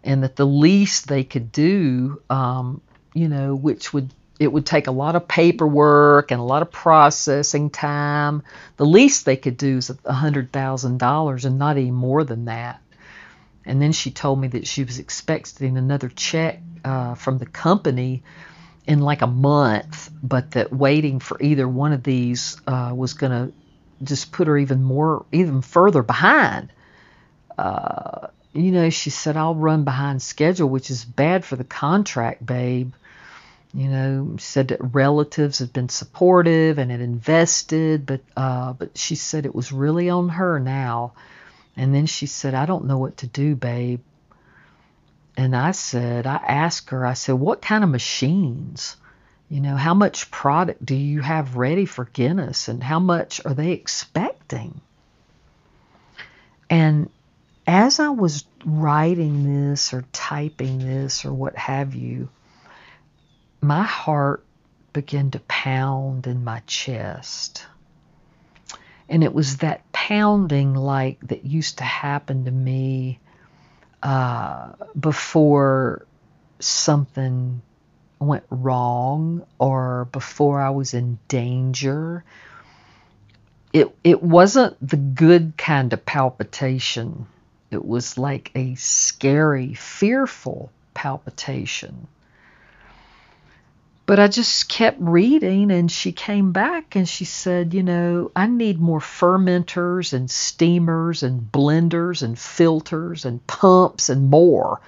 and 0.03 0.23
that 0.23 0.35
the 0.35 0.45
least 0.45 1.07
they 1.07 1.23
could 1.23 1.51
do, 1.51 2.21
um, 2.29 2.81
you 3.13 3.27
know, 3.27 3.55
which 3.55 3.93
would 3.93 4.13
it 4.37 4.51
would 4.51 4.65
take 4.65 4.87
a 4.87 4.91
lot 4.91 5.15
of 5.15 5.27
paperwork 5.27 6.29
and 6.29 6.41
a 6.41 6.43
lot 6.43 6.61
of 6.61 6.69
processing 6.69 7.69
time. 7.69 8.43
The 8.75 8.85
least 8.85 9.25
they 9.25 9.37
could 9.37 9.55
do 9.57 9.77
is 9.77 9.91
a 10.03 10.13
hundred 10.13 10.51
thousand 10.51 10.99
dollars, 10.99 11.45
and 11.45 11.57
not 11.57 11.77
any 11.77 11.91
more 11.91 12.23
than 12.23 12.45
that. 12.45 12.81
And 13.65 13.81
then 13.81 13.93
she 13.93 14.11
told 14.11 14.39
me 14.39 14.47
that 14.49 14.67
she 14.67 14.83
was 14.83 14.99
expecting 14.99 15.77
another 15.77 16.09
check 16.09 16.59
uh, 16.83 17.15
from 17.15 17.39
the 17.39 17.45
company 17.45 18.23
in 18.87 18.99
like 18.99 19.21
a 19.21 19.27
month, 19.27 20.11
but 20.21 20.51
that 20.51 20.71
waiting 20.71 21.19
for 21.19 21.41
either 21.41 21.67
one 21.67 21.93
of 21.93 22.03
these 22.03 22.61
uh, 22.67 22.91
was 22.95 23.13
going 23.13 23.31
to 23.31 23.53
just 24.03 24.31
put 24.31 24.47
her 24.47 24.57
even 24.57 24.83
more, 24.83 25.25
even 25.31 25.61
further 25.61 26.03
behind. 26.03 26.71
Uh, 27.57 28.27
you 28.53 28.71
know, 28.71 28.89
she 28.89 29.09
said, 29.09 29.37
I'll 29.37 29.55
run 29.55 29.83
behind 29.83 30.21
schedule, 30.21 30.69
which 30.69 30.89
is 30.89 31.03
bad 31.03 31.43
for 31.43 31.55
the 31.55 31.63
contract, 31.63 32.45
babe. 32.45 32.93
You 33.73 33.89
know, 33.89 34.35
said 34.39 34.69
that 34.69 34.79
relatives 34.79 35.59
had 35.59 35.73
been 35.73 35.89
supportive 35.89 36.77
and 36.77 36.89
had 36.89 37.01
invested, 37.01 38.05
but 38.05 38.21
uh, 38.37 38.71
but 38.71 38.97
she 38.97 39.15
said 39.15 39.45
it 39.45 39.53
was 39.53 39.73
really 39.73 40.09
on 40.09 40.29
her 40.29 40.61
now. 40.61 41.11
And 41.75 41.93
then 41.93 42.05
she 42.05 42.25
said, 42.25 42.53
I 42.53 42.65
don't 42.65 42.85
know 42.85 42.99
what 42.99 43.17
to 43.17 43.27
do, 43.27 43.53
babe. 43.55 43.99
And 45.37 45.55
I 45.55 45.71
said, 45.71 46.25
I 46.25 46.35
asked 46.35 46.89
her, 46.91 47.05
I 47.05 47.13
said, 47.13 47.35
what 47.35 47.61
kind 47.61 47.83
of 47.83 47.89
machines? 47.89 48.95
You 49.49 49.59
know, 49.59 49.75
how 49.75 49.93
much 49.93 50.31
product 50.31 50.85
do 50.85 50.95
you 50.95 51.21
have 51.21 51.57
ready 51.57 51.85
for 51.85 52.05
Guinness 52.05 52.67
and 52.67 52.81
how 52.83 52.99
much 52.99 53.45
are 53.45 53.53
they 53.53 53.71
expecting? 53.71 54.81
And 56.69 57.09
as 57.67 57.99
I 57.99 58.09
was 58.09 58.45
writing 58.65 59.71
this 59.71 59.93
or 59.93 60.05
typing 60.13 60.79
this 60.79 61.25
or 61.25 61.33
what 61.33 61.55
have 61.57 61.95
you, 61.95 62.29
my 63.61 63.83
heart 63.83 64.43
began 64.93 65.31
to 65.31 65.39
pound 65.41 66.25
in 66.27 66.43
my 66.43 66.61
chest. 66.65 67.65
And 69.09 69.23
it 69.23 69.33
was 69.33 69.57
that 69.57 69.91
pounding 69.91 70.73
like 70.73 71.19
that 71.27 71.45
used 71.45 71.79
to 71.79 71.83
happen 71.83 72.45
to 72.45 72.51
me 72.51 73.19
uh, 74.05 74.73
before 74.99 76.05
something 76.59 77.61
went 78.19 78.45
wrong 78.49 79.45
or 79.59 80.05
before 80.11 80.61
I 80.61 80.69
was 80.69 80.93
in 80.93 81.19
danger. 81.27 82.23
It, 83.73 83.93
it 84.03 84.23
wasn't 84.23 84.77
the 84.87 84.95
good 84.95 85.57
kind 85.57 85.91
of 85.91 86.05
palpitation 86.05 87.27
it 87.71 87.85
was 87.85 88.17
like 88.17 88.51
a 88.55 88.75
scary, 88.75 89.73
fearful 89.73 90.71
palpitation. 90.93 92.07
But 94.05 94.19
I 94.19 94.27
just 94.27 94.69
kept 94.69 94.97
reading, 94.99 95.71
and 95.71 95.91
she 95.91 96.11
came 96.11 96.51
back 96.51 96.95
and 96.95 97.09
she 97.09 97.25
said, 97.25 97.73
You 97.73 97.81
know, 97.81 98.31
I 98.35 98.45
need 98.47 98.79
more 98.79 98.99
fermenters 98.99 100.13
and 100.13 100.29
steamers 100.29 101.23
and 101.23 101.41
blenders 101.41 102.21
and 102.21 102.37
filters 102.37 103.25
and 103.25 103.45
pumps 103.47 104.09
and 104.09 104.29
more. 104.29 104.79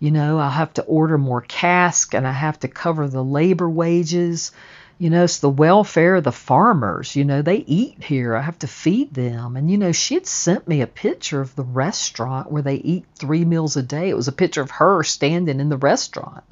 You 0.00 0.10
know, 0.10 0.38
I'll 0.38 0.50
have 0.50 0.74
to 0.74 0.82
order 0.82 1.16
more 1.16 1.40
cask 1.42 2.14
and 2.14 2.26
I 2.26 2.32
have 2.32 2.60
to 2.60 2.68
cover 2.68 3.08
the 3.08 3.24
labor 3.24 3.70
wages 3.70 4.52
you 4.98 5.10
know, 5.10 5.24
it's 5.24 5.40
the 5.40 5.50
welfare 5.50 6.16
of 6.16 6.24
the 6.24 6.32
farmers. 6.32 7.16
You 7.16 7.24
know, 7.24 7.42
they 7.42 7.56
eat 7.56 8.02
here. 8.02 8.34
I 8.34 8.40
have 8.40 8.58
to 8.60 8.66
feed 8.66 9.12
them. 9.12 9.56
And, 9.56 9.70
you 9.70 9.76
know, 9.76 9.92
she 9.92 10.14
had 10.14 10.26
sent 10.26 10.66
me 10.66 10.80
a 10.80 10.86
picture 10.86 11.42
of 11.42 11.54
the 11.54 11.64
restaurant 11.64 12.50
where 12.50 12.62
they 12.62 12.76
eat 12.76 13.04
three 13.14 13.44
meals 13.44 13.76
a 13.76 13.82
day. 13.82 14.08
It 14.08 14.16
was 14.16 14.28
a 14.28 14.32
picture 14.32 14.62
of 14.62 14.70
her 14.70 15.02
standing 15.02 15.60
in 15.60 15.68
the 15.68 15.76
restaurant. 15.76 16.44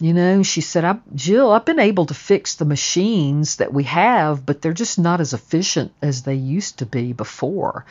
You 0.00 0.14
know, 0.14 0.42
she 0.42 0.60
said, 0.60 0.84
I, 0.84 0.98
Jill, 1.14 1.50
I've 1.50 1.64
been 1.64 1.80
able 1.80 2.06
to 2.06 2.14
fix 2.14 2.54
the 2.54 2.64
machines 2.64 3.56
that 3.56 3.72
we 3.72 3.84
have, 3.84 4.46
but 4.46 4.62
they're 4.62 4.72
just 4.72 4.98
not 4.98 5.20
as 5.20 5.32
efficient 5.32 5.92
as 6.00 6.22
they 6.22 6.34
used 6.34 6.78
to 6.78 6.86
be 6.86 7.12
before. 7.12 7.84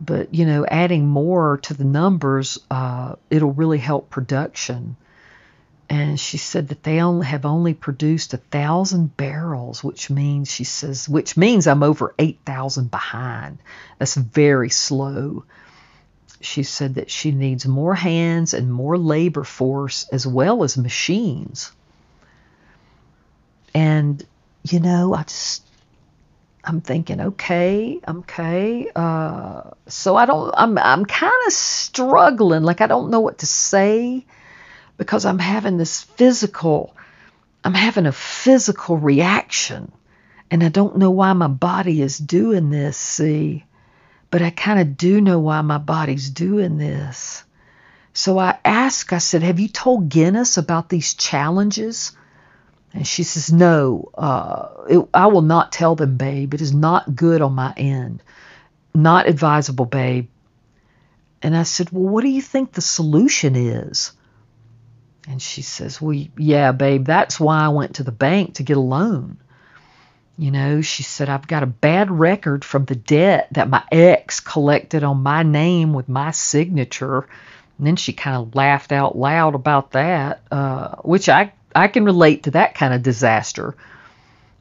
But, 0.00 0.32
you 0.32 0.46
know, 0.46 0.64
adding 0.64 1.08
more 1.08 1.58
to 1.58 1.74
the 1.74 1.84
numbers, 1.84 2.58
uh, 2.70 3.16
it'll 3.30 3.52
really 3.52 3.78
help 3.78 4.10
production 4.10 4.96
and 5.90 6.20
she 6.20 6.38
said 6.38 6.68
that 6.68 6.84
they 6.84 7.00
only 7.00 7.26
have 7.26 7.44
only 7.44 7.74
produced 7.74 8.32
a 8.32 8.36
thousand 8.36 9.16
barrels, 9.16 9.82
which 9.82 10.08
means 10.08 10.48
she 10.48 10.62
says, 10.62 11.08
which 11.08 11.36
means 11.36 11.66
I'm 11.66 11.82
over 11.82 12.14
eight 12.16 12.38
thousand 12.46 12.92
behind. 12.92 13.58
That's 13.98 14.14
very 14.14 14.70
slow. 14.70 15.44
She 16.40 16.62
said 16.62 16.94
that 16.94 17.10
she 17.10 17.32
needs 17.32 17.66
more 17.66 17.94
hands 17.94 18.54
and 18.54 18.72
more 18.72 18.96
labor 18.96 19.44
force 19.44 20.08
as 20.10 20.26
well 20.26 20.62
as 20.64 20.78
machines. 20.78 21.70
And 23.74 24.24
you 24.62 24.80
know, 24.80 25.14
I 25.14 25.22
just 25.22 25.62
I'm 26.64 26.80
thinking, 26.80 27.20
okay, 27.20 28.00
okay. 28.06 28.90
Uh, 28.94 29.62
so 29.86 30.16
I 30.16 30.26
don't. 30.26 30.52
I'm 30.56 30.76
I'm 30.78 31.04
kind 31.04 31.42
of 31.46 31.52
struggling. 31.52 32.62
Like 32.62 32.80
I 32.80 32.86
don't 32.86 33.10
know 33.10 33.20
what 33.20 33.38
to 33.38 33.46
say 33.46 34.24
because 35.00 35.24
I'm 35.24 35.38
having 35.38 35.78
this 35.78 36.02
physical, 36.02 36.94
I'm 37.64 37.72
having 37.72 38.04
a 38.04 38.12
physical 38.12 38.98
reaction. 38.98 39.90
And 40.50 40.62
I 40.62 40.68
don't 40.68 40.98
know 40.98 41.10
why 41.10 41.32
my 41.32 41.46
body 41.46 42.02
is 42.02 42.18
doing 42.18 42.68
this, 42.68 42.98
see? 42.98 43.64
But 44.30 44.42
I 44.42 44.50
kind 44.50 44.80
of 44.80 44.96
do 44.96 45.20
know 45.20 45.40
why 45.40 45.60
my 45.60 45.78
body's 45.78 46.30
doing 46.30 46.78
this. 46.78 47.44
So 48.12 48.38
I 48.38 48.58
asked, 48.64 49.12
I 49.12 49.18
said, 49.18 49.42
Have 49.42 49.60
you 49.60 49.68
told 49.68 50.08
Guinness 50.08 50.56
about 50.56 50.88
these 50.88 51.14
challenges? 51.14 52.12
And 52.92 53.06
she 53.06 53.22
says, 53.22 53.52
No, 53.52 54.10
uh, 54.14 54.68
it, 54.88 55.08
I 55.14 55.26
will 55.28 55.42
not 55.42 55.72
tell 55.72 55.94
them, 55.94 56.16
babe. 56.16 56.54
It 56.54 56.60
is 56.60 56.74
not 56.74 57.14
good 57.14 57.40
on 57.40 57.54
my 57.54 57.72
end. 57.76 58.22
Not 58.94 59.28
advisable, 59.28 59.84
babe. 59.84 60.28
And 61.42 61.56
I 61.56 61.62
said, 61.62 61.90
Well, 61.90 62.12
what 62.12 62.22
do 62.22 62.28
you 62.28 62.42
think 62.42 62.72
the 62.72 62.80
solution 62.80 63.54
is? 63.56 64.12
And 65.28 65.40
she 65.40 65.62
says, 65.62 66.00
Well, 66.00 66.16
yeah, 66.36 66.72
babe, 66.72 67.04
that's 67.04 67.38
why 67.38 67.60
I 67.60 67.68
went 67.68 67.96
to 67.96 68.02
the 68.02 68.12
bank 68.12 68.54
to 68.54 68.62
get 68.62 68.76
a 68.76 68.80
loan. 68.80 69.38
You 70.38 70.50
know, 70.50 70.80
she 70.80 71.02
said, 71.02 71.28
I've 71.28 71.46
got 71.46 71.62
a 71.62 71.66
bad 71.66 72.10
record 72.10 72.64
from 72.64 72.86
the 72.86 72.94
debt 72.94 73.48
that 73.52 73.68
my 73.68 73.82
ex 73.92 74.40
collected 74.40 75.04
on 75.04 75.22
my 75.22 75.42
name 75.42 75.92
with 75.92 76.08
my 76.08 76.30
signature. 76.30 77.28
And 77.78 77.86
then 77.86 77.96
she 77.96 78.12
kind 78.12 78.36
of 78.36 78.54
laughed 78.54 78.92
out 78.92 79.16
loud 79.16 79.54
about 79.54 79.92
that, 79.92 80.40
uh, 80.50 80.96
which 80.96 81.28
I, 81.28 81.52
I 81.74 81.88
can 81.88 82.04
relate 82.04 82.44
to 82.44 82.52
that 82.52 82.74
kind 82.74 82.94
of 82.94 83.02
disaster. 83.02 83.74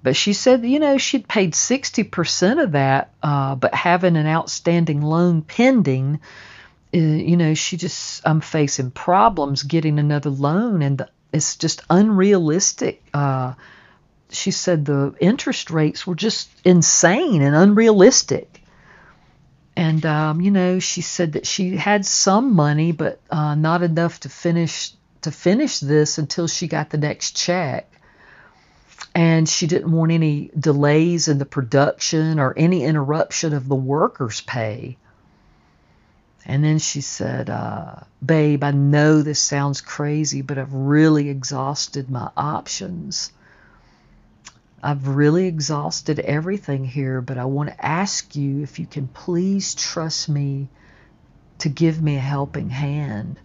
But 0.03 0.15
she 0.15 0.33
said, 0.33 0.63
you 0.63 0.79
know, 0.79 0.97
she'd 0.97 1.27
paid 1.27 1.53
60% 1.53 2.63
of 2.63 2.71
that, 2.73 3.11
uh, 3.21 3.55
but 3.55 3.73
having 3.73 4.15
an 4.15 4.27
outstanding 4.27 5.01
loan 5.01 5.41
pending 5.41 6.19
uh, 6.93 6.97
you 6.97 7.37
know, 7.37 7.53
she 7.53 7.77
just, 7.77 8.21
I'm 8.25 8.41
facing 8.41 8.91
problems 8.91 9.63
getting 9.63 9.99
another 9.99 10.31
loan, 10.31 10.81
and 10.81 11.05
it's 11.31 11.55
just 11.55 11.83
unrealistic. 11.89 13.03
She 14.31 14.51
said 14.51 14.85
the 14.85 15.15
interest 15.19 15.71
rates 15.71 16.05
were 16.05 16.15
just 16.15 16.49
insane 16.63 17.41
and 17.41 17.55
unrealistic. 17.55 18.61
And, 19.75 20.05
um, 20.05 20.41
you 20.41 20.51
know, 20.51 20.79
she 20.79 21.01
said 21.01 21.33
that 21.33 21.47
she 21.47 21.77
had 21.77 22.05
some 22.05 22.53
money, 22.53 22.91
but 22.91 23.19
uh, 23.31 23.55
not 23.55 23.81
enough 23.81 24.19
to 24.21 24.29
finish 24.29 24.91
to 25.21 25.31
finish 25.31 25.79
this 25.79 26.17
until 26.17 26.47
she 26.47 26.67
got 26.67 26.89
the 26.89 26.97
next 26.97 27.35
check. 27.35 27.91
And 29.15 29.49
she 29.49 29.67
didn't 29.67 29.91
want 29.91 30.11
any 30.11 30.51
delays 30.57 31.27
in 31.27 31.39
the 31.39 31.45
production 31.45 32.39
or 32.39 32.53
any 32.55 32.83
interruption 32.83 33.53
of 33.53 33.67
the 33.67 33.75
workers' 33.75 34.41
pay. 34.41 34.97
And 36.45 36.63
then 36.63 36.79
she 36.79 37.01
said, 37.01 37.49
uh, 37.49 37.95
Babe, 38.25 38.63
I 38.63 38.71
know 38.71 39.21
this 39.21 39.41
sounds 39.41 39.81
crazy, 39.81 40.41
but 40.41 40.57
I've 40.57 40.73
really 40.73 41.29
exhausted 41.29 42.09
my 42.09 42.29
options. 42.35 43.31
I've 44.81 45.07
really 45.07 45.47
exhausted 45.47 46.19
everything 46.19 46.85
here, 46.85 47.21
but 47.21 47.37
I 47.37 47.45
want 47.45 47.69
to 47.69 47.85
ask 47.85 48.35
you 48.35 48.61
if 48.61 48.79
you 48.79 48.85
can 48.85 49.07
please 49.07 49.75
trust 49.75 50.29
me 50.29 50.69
to 51.59 51.69
give 51.69 52.01
me 52.01 52.15
a 52.15 52.21
helping 52.21 52.69
hand. 52.69 53.39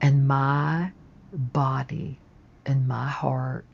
And 0.00 0.26
my 0.26 0.92
body 1.32 2.18
and 2.64 2.88
my 2.88 3.08
heart 3.08 3.66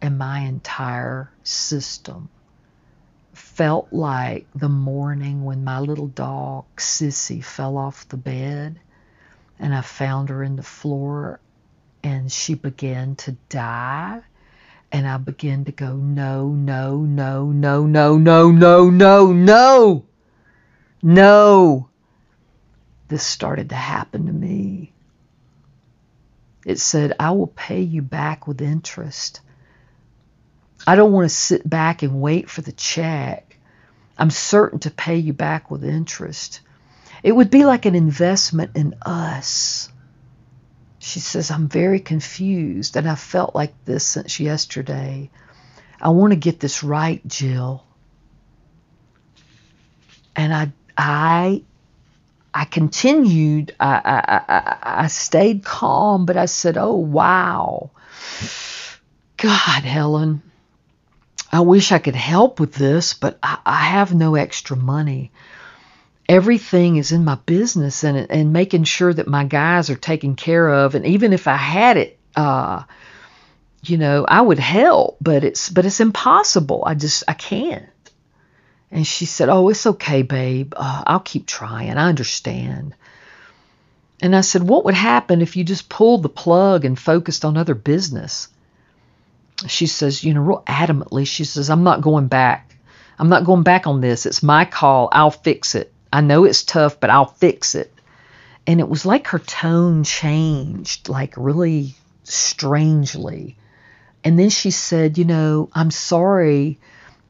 and 0.00 0.18
my 0.18 0.40
entire 0.40 1.30
system 1.42 2.28
felt 3.32 3.92
like 3.92 4.46
the 4.54 4.68
morning 4.68 5.44
when 5.44 5.64
my 5.64 5.80
little 5.80 6.08
dog, 6.08 6.64
Sissy, 6.76 7.42
fell 7.42 7.76
off 7.76 8.08
the 8.08 8.16
bed 8.16 8.78
and 9.62 9.72
I 9.72 9.80
found 9.80 10.28
her 10.28 10.42
in 10.42 10.56
the 10.56 10.62
floor 10.62 11.38
and 12.02 12.30
she 12.30 12.54
began 12.54 13.14
to 13.16 13.32
die. 13.48 14.20
And 14.90 15.06
I 15.06 15.16
began 15.16 15.64
to 15.66 15.72
go, 15.72 15.94
no, 15.94 16.48
no, 16.48 16.98
no, 16.98 17.46
no, 17.46 17.86
no, 17.86 18.18
no, 18.18 18.50
no, 18.50 18.90
no, 18.90 19.32
no, 19.32 20.04
no. 21.00 21.88
This 23.08 23.22
started 23.22 23.68
to 23.70 23.76
happen 23.76 24.26
to 24.26 24.32
me. 24.32 24.92
It 26.66 26.78
said, 26.80 27.14
I 27.18 27.30
will 27.30 27.46
pay 27.46 27.82
you 27.82 28.02
back 28.02 28.46
with 28.46 28.60
interest. 28.60 29.40
I 30.86 30.96
don't 30.96 31.12
want 31.12 31.24
to 31.24 31.34
sit 31.34 31.68
back 31.68 32.02
and 32.02 32.20
wait 32.20 32.50
for 32.50 32.62
the 32.62 32.72
check. 32.72 33.56
I'm 34.18 34.30
certain 34.30 34.80
to 34.80 34.90
pay 34.90 35.16
you 35.18 35.32
back 35.32 35.70
with 35.70 35.84
interest. 35.84 36.60
It 37.22 37.32
would 37.32 37.50
be 37.50 37.64
like 37.64 37.86
an 37.86 37.94
investment 37.94 38.72
in 38.76 38.94
us. 39.02 39.88
She 40.98 41.20
says, 41.20 41.50
I'm 41.50 41.68
very 41.68 42.00
confused, 42.00 42.96
and 42.96 43.08
I 43.08 43.14
felt 43.14 43.54
like 43.54 43.72
this 43.84 44.04
since 44.04 44.40
yesterday. 44.40 45.30
I 46.00 46.10
want 46.10 46.32
to 46.32 46.36
get 46.36 46.60
this 46.60 46.82
right, 46.82 47.26
Jill. 47.26 47.84
And 50.34 50.52
I, 50.54 50.72
I, 50.96 51.62
I 52.54 52.64
continued. 52.64 53.74
I, 53.78 54.00
I, 54.04 54.54
I, 54.54 54.76
I 55.04 55.06
stayed 55.08 55.64
calm, 55.64 56.26
but 56.26 56.36
I 56.36 56.46
said, 56.46 56.76
"Oh 56.76 56.96
wow, 56.96 57.90
God, 59.36 59.84
Helen, 59.84 60.42
I 61.50 61.60
wish 61.60 61.92
I 61.92 61.98
could 61.98 62.14
help 62.14 62.60
with 62.60 62.74
this, 62.74 63.14
but 63.14 63.38
I, 63.42 63.58
I 63.64 63.76
have 63.84 64.14
no 64.14 64.34
extra 64.34 64.76
money. 64.76 65.32
Everything 66.32 66.96
is 66.96 67.12
in 67.12 67.24
my 67.24 67.34
business 67.34 68.04
and 68.04 68.30
and 68.30 68.52
making 68.52 68.84
sure 68.84 69.12
that 69.12 69.28
my 69.28 69.44
guys 69.44 69.90
are 69.90 69.96
taken 69.96 70.34
care 70.34 70.66
of. 70.66 70.94
And 70.94 71.06
even 71.06 71.32
if 71.32 71.46
I 71.46 71.56
had 71.56 71.96
it, 71.96 72.18
uh, 72.34 72.84
you 73.84 73.98
know, 73.98 74.24
I 74.26 74.40
would 74.40 74.58
help, 74.58 75.18
but 75.20 75.44
it's 75.44 75.68
but 75.68 75.84
it's 75.84 76.00
impossible. 76.00 76.82
I 76.86 76.94
just 76.94 77.24
I 77.28 77.34
can't. 77.34 77.86
And 78.90 79.06
she 79.06 79.26
said, 79.26 79.48
"Oh, 79.48 79.68
it's 79.68 79.86
okay, 79.86 80.22
babe. 80.22 80.74
Uh, 80.76 81.02
I'll 81.06 81.20
keep 81.20 81.46
trying. 81.46 81.96
I 81.96 82.08
understand." 82.08 82.94
And 84.22 84.34
I 84.34 84.40
said, 84.40 84.62
"What 84.62 84.84
would 84.84 84.94
happen 84.94 85.42
if 85.42 85.56
you 85.56 85.64
just 85.64 85.88
pulled 85.88 86.22
the 86.22 86.28
plug 86.28 86.84
and 86.84 86.98
focused 86.98 87.44
on 87.44 87.56
other 87.56 87.74
business?" 87.74 88.48
she 89.68 89.86
says, 89.86 90.24
you 90.24 90.34
know, 90.34 90.40
real 90.40 90.62
adamantly, 90.66 91.26
she 91.26 91.44
says, 91.44 91.70
I'm 91.70 91.84
not 91.84 92.00
going 92.00 92.28
back. 92.28 92.74
I'm 93.18 93.28
not 93.28 93.44
going 93.44 93.62
back 93.62 93.86
on 93.86 94.00
this. 94.00 94.26
It's 94.26 94.42
my 94.42 94.64
call. 94.64 95.08
I'll 95.12 95.30
fix 95.30 95.74
it. 95.74 95.91
I 96.12 96.20
know 96.20 96.44
it's 96.44 96.62
tough, 96.62 97.00
but 97.00 97.10
I'll 97.10 97.24
fix 97.26 97.74
it. 97.74 97.92
And 98.66 98.80
it 98.80 98.88
was 98.88 99.06
like 99.06 99.28
her 99.28 99.38
tone 99.38 100.04
changed, 100.04 101.08
like 101.08 101.34
really 101.36 101.94
strangely. 102.24 103.56
And 104.22 104.38
then 104.38 104.50
she 104.50 104.70
said, 104.70 105.18
You 105.18 105.24
know, 105.24 105.68
I'm 105.72 105.90
sorry 105.90 106.78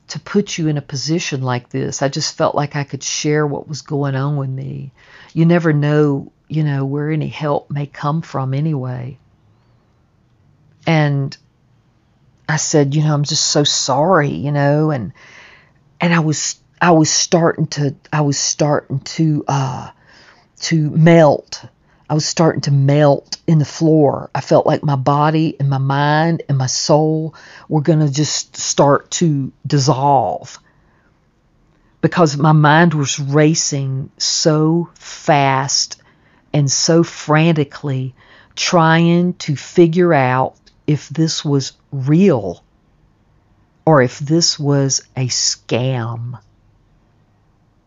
to 0.08 0.20
put 0.20 0.58
you 0.58 0.68
in 0.68 0.76
a 0.76 0.82
position 0.82 1.40
like 1.42 1.70
this. 1.70 2.02
I 2.02 2.08
just 2.08 2.36
felt 2.36 2.54
like 2.54 2.76
I 2.76 2.84
could 2.84 3.02
share 3.02 3.46
what 3.46 3.68
was 3.68 3.80
going 3.80 4.14
on 4.14 4.36
with 4.36 4.50
me. 4.50 4.92
You 5.32 5.46
never 5.46 5.72
know, 5.72 6.32
you 6.48 6.64
know, 6.64 6.84
where 6.84 7.10
any 7.10 7.28
help 7.28 7.70
may 7.70 7.86
come 7.86 8.20
from 8.20 8.52
anyway. 8.52 9.16
And 10.86 11.34
I 12.48 12.56
said, 12.56 12.94
you 12.94 13.02
know, 13.02 13.14
I'm 13.14 13.24
just 13.24 13.46
so 13.46 13.64
sorry, 13.64 14.30
you 14.30 14.52
know, 14.52 14.90
and 14.90 15.12
and 15.98 16.12
I 16.12 16.20
was 16.20 16.56
I 16.82 16.90
was 16.90 17.10
starting 17.10 17.68
to 17.68 17.94
I 18.12 18.22
was 18.22 18.36
starting 18.36 18.98
to 19.00 19.44
uh 19.46 19.90
to 20.62 20.90
melt. 20.90 21.64
I 22.10 22.14
was 22.14 22.26
starting 22.26 22.62
to 22.62 22.72
melt 22.72 23.36
in 23.46 23.60
the 23.60 23.64
floor. 23.64 24.30
I 24.34 24.40
felt 24.40 24.66
like 24.66 24.82
my 24.82 24.96
body 24.96 25.56
and 25.60 25.70
my 25.70 25.78
mind 25.78 26.42
and 26.48 26.58
my 26.58 26.66
soul 26.66 27.36
were 27.68 27.82
going 27.82 28.00
to 28.00 28.12
just 28.12 28.56
start 28.56 29.12
to 29.12 29.52
dissolve 29.64 30.58
because 32.00 32.36
my 32.36 32.50
mind 32.50 32.94
was 32.94 33.20
racing 33.20 34.10
so 34.18 34.90
fast 34.94 36.02
and 36.52 36.68
so 36.68 37.04
frantically 37.04 38.12
trying 38.56 39.34
to 39.34 39.54
figure 39.54 40.12
out 40.12 40.56
if 40.88 41.08
this 41.08 41.44
was 41.44 41.72
real 41.92 42.64
or 43.86 44.02
if 44.02 44.18
this 44.18 44.58
was 44.58 45.00
a 45.16 45.28
scam. 45.28 46.40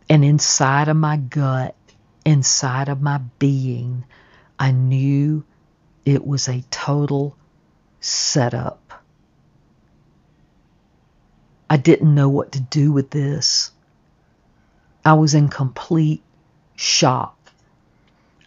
And 0.09 0.23
inside 0.23 0.87
of 0.87 0.97
my 0.97 1.17
gut, 1.17 1.75
inside 2.25 2.89
of 2.89 3.01
my 3.01 3.19
being, 3.39 4.05
I 4.59 4.71
knew 4.71 5.43
it 6.05 6.25
was 6.25 6.47
a 6.47 6.61
total 6.69 7.35
setup. 7.99 9.03
I 11.69 11.77
didn't 11.77 12.13
know 12.13 12.29
what 12.29 12.51
to 12.53 12.59
do 12.59 12.91
with 12.91 13.09
this. 13.09 13.71
I 15.03 15.13
was 15.13 15.33
in 15.33 15.49
complete 15.49 16.23
shock. 16.75 17.37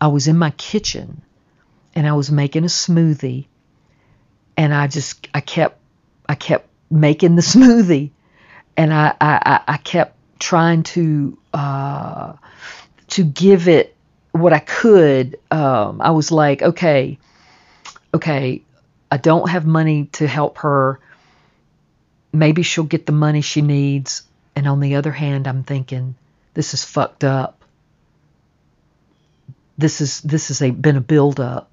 I 0.00 0.06
was 0.08 0.28
in 0.28 0.38
my 0.38 0.50
kitchen 0.50 1.22
and 1.94 2.06
I 2.06 2.12
was 2.12 2.30
making 2.30 2.62
a 2.62 2.68
smoothie 2.68 3.46
and 4.58 4.74
I 4.74 4.88
just 4.88 5.28
I 5.32 5.40
kept 5.40 5.80
I 6.28 6.34
kept 6.34 6.68
making 6.90 7.36
the 7.36 7.42
smoothie, 7.54 8.10
and 8.76 8.92
I 8.92 9.14
I, 9.20 9.60
I 9.66 9.76
kept 9.78 10.17
trying 10.38 10.82
to 10.84 11.38
uh, 11.52 12.34
to 13.08 13.24
give 13.24 13.68
it 13.68 13.96
what 14.32 14.52
I 14.52 14.58
could. 14.58 15.38
Um, 15.50 16.00
I 16.00 16.10
was 16.10 16.30
like, 16.30 16.62
okay, 16.62 17.18
okay, 18.14 18.62
I 19.10 19.16
don't 19.16 19.48
have 19.48 19.66
money 19.66 20.06
to 20.12 20.26
help 20.26 20.58
her. 20.58 21.00
Maybe 22.32 22.62
she'll 22.62 22.84
get 22.84 23.06
the 23.06 23.12
money 23.12 23.40
she 23.40 23.62
needs. 23.62 24.22
And 24.54 24.66
on 24.66 24.80
the 24.80 24.96
other 24.96 25.12
hand, 25.12 25.46
I'm 25.46 25.62
thinking, 25.62 26.14
this 26.54 26.74
is 26.74 26.84
fucked 26.84 27.24
up. 27.24 27.62
This 29.76 30.00
is 30.00 30.20
this 30.22 30.48
has 30.48 30.58
been 30.72 30.96
a 30.96 31.00
build 31.00 31.38
up. 31.38 31.70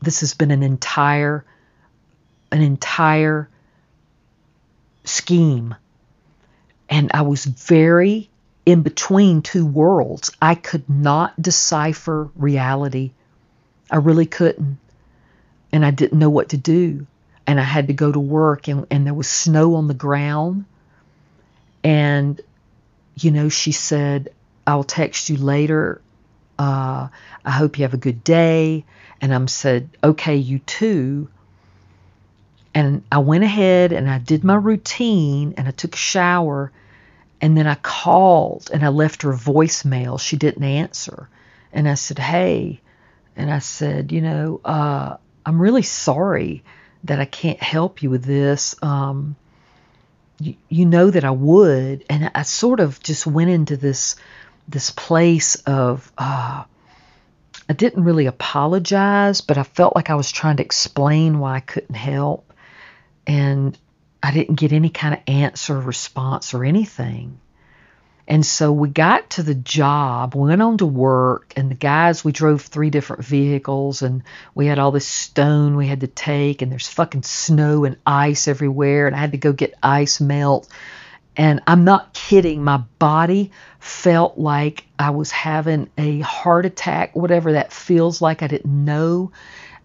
This 0.00 0.20
has 0.20 0.34
been 0.34 0.52
an 0.52 0.62
entire 0.62 1.44
an 2.52 2.62
entire 2.62 3.48
scheme. 5.04 5.74
And 6.90 7.12
I 7.14 7.22
was 7.22 7.44
very 7.44 8.28
in 8.66 8.82
between 8.82 9.42
two 9.42 9.64
worlds. 9.64 10.32
I 10.42 10.56
could 10.56 10.90
not 10.90 11.40
decipher 11.40 12.28
reality. 12.34 13.12
I 13.90 13.96
really 13.96 14.26
couldn't. 14.26 14.78
And 15.72 15.86
I 15.86 15.92
didn't 15.92 16.18
know 16.18 16.30
what 16.30 16.50
to 16.50 16.56
do. 16.56 17.06
And 17.46 17.58
I 17.58 17.62
had 17.62 17.86
to 17.86 17.94
go 17.94 18.12
to 18.12 18.20
work, 18.20 18.68
and, 18.68 18.86
and 18.90 19.06
there 19.06 19.14
was 19.14 19.28
snow 19.28 19.76
on 19.76 19.88
the 19.88 19.94
ground. 19.94 20.66
And, 21.82 22.40
you 23.16 23.30
know, 23.30 23.48
she 23.48 23.72
said, 23.72 24.28
I'll 24.66 24.84
text 24.84 25.30
you 25.30 25.36
later. 25.36 26.00
Uh, 26.58 27.08
I 27.44 27.50
hope 27.50 27.78
you 27.78 27.84
have 27.84 27.94
a 27.94 27.98
good 27.98 28.22
day. 28.22 28.84
And 29.20 29.34
I'm 29.34 29.48
said, 29.48 29.88
okay, 30.04 30.36
you 30.36 30.58
too. 30.60 31.28
And 32.74 33.02
I 33.10 33.18
went 33.18 33.44
ahead 33.44 33.92
and 33.92 34.08
I 34.08 34.18
did 34.18 34.44
my 34.44 34.54
routine 34.54 35.54
and 35.56 35.66
I 35.66 35.72
took 35.72 35.94
a 35.94 35.98
shower 35.98 36.70
and 37.40 37.56
then 37.56 37.66
I 37.66 37.74
called 37.76 38.70
and 38.72 38.84
I 38.84 38.88
left 38.88 39.22
her 39.22 39.32
voicemail. 39.32 40.20
She 40.20 40.36
didn't 40.36 40.62
answer. 40.62 41.28
And 41.72 41.88
I 41.88 41.94
said, 41.94 42.18
Hey, 42.18 42.80
and 43.36 43.50
I 43.50 43.58
said, 43.58 44.12
You 44.12 44.20
know, 44.20 44.60
uh, 44.64 45.16
I'm 45.44 45.60
really 45.60 45.82
sorry 45.82 46.62
that 47.04 47.18
I 47.18 47.24
can't 47.24 47.62
help 47.62 48.02
you 48.02 48.10
with 48.10 48.24
this. 48.24 48.76
Um, 48.82 49.36
you, 50.38 50.54
you 50.68 50.86
know 50.86 51.10
that 51.10 51.24
I 51.24 51.30
would. 51.30 52.04
And 52.08 52.30
I 52.34 52.42
sort 52.42 52.80
of 52.80 53.02
just 53.02 53.26
went 53.26 53.50
into 53.50 53.76
this 53.76 54.16
this 54.68 54.90
place 54.90 55.56
of 55.56 56.12
uh, 56.16 56.62
I 57.68 57.72
didn't 57.72 58.04
really 58.04 58.26
apologize, 58.26 59.40
but 59.40 59.58
I 59.58 59.62
felt 59.62 59.94
like 59.94 60.10
I 60.10 60.14
was 60.14 60.32
trying 60.32 60.56
to 60.56 60.64
explain 60.64 61.38
why 61.38 61.56
I 61.56 61.60
couldn't 61.60 61.94
help, 61.94 62.49
and 63.26 63.78
I 64.22 64.32
didn't 64.32 64.56
get 64.56 64.72
any 64.72 64.90
kind 64.90 65.14
of 65.14 65.20
answer, 65.26 65.78
response, 65.78 66.54
or 66.54 66.64
anything. 66.64 67.40
And 68.28 68.46
so 68.46 68.70
we 68.70 68.88
got 68.88 69.30
to 69.30 69.42
the 69.42 69.56
job, 69.56 70.36
went 70.36 70.62
on 70.62 70.78
to 70.78 70.86
work, 70.86 71.52
and 71.56 71.68
the 71.68 71.74
guys, 71.74 72.24
we 72.24 72.30
drove 72.30 72.62
three 72.62 72.90
different 72.90 73.24
vehicles, 73.24 74.02
and 74.02 74.22
we 74.54 74.66
had 74.66 74.78
all 74.78 74.92
this 74.92 75.06
stone 75.06 75.76
we 75.76 75.88
had 75.88 76.00
to 76.00 76.06
take, 76.06 76.62
and 76.62 76.70
there's 76.70 76.86
fucking 76.86 77.24
snow 77.24 77.84
and 77.84 77.96
ice 78.06 78.46
everywhere, 78.46 79.08
and 79.08 79.16
I 79.16 79.18
had 79.18 79.32
to 79.32 79.38
go 79.38 79.52
get 79.52 79.74
ice 79.82 80.20
melt. 80.20 80.68
And 81.36 81.60
I'm 81.66 81.84
not 81.84 82.12
kidding, 82.12 82.62
my 82.62 82.78
body 82.98 83.50
felt 83.80 84.38
like 84.38 84.84
I 84.98 85.10
was 85.10 85.32
having 85.32 85.90
a 85.98 86.20
heart 86.20 86.66
attack, 86.66 87.16
whatever 87.16 87.52
that 87.52 87.72
feels 87.72 88.22
like, 88.22 88.42
I 88.42 88.46
didn't 88.46 88.84
know. 88.84 89.32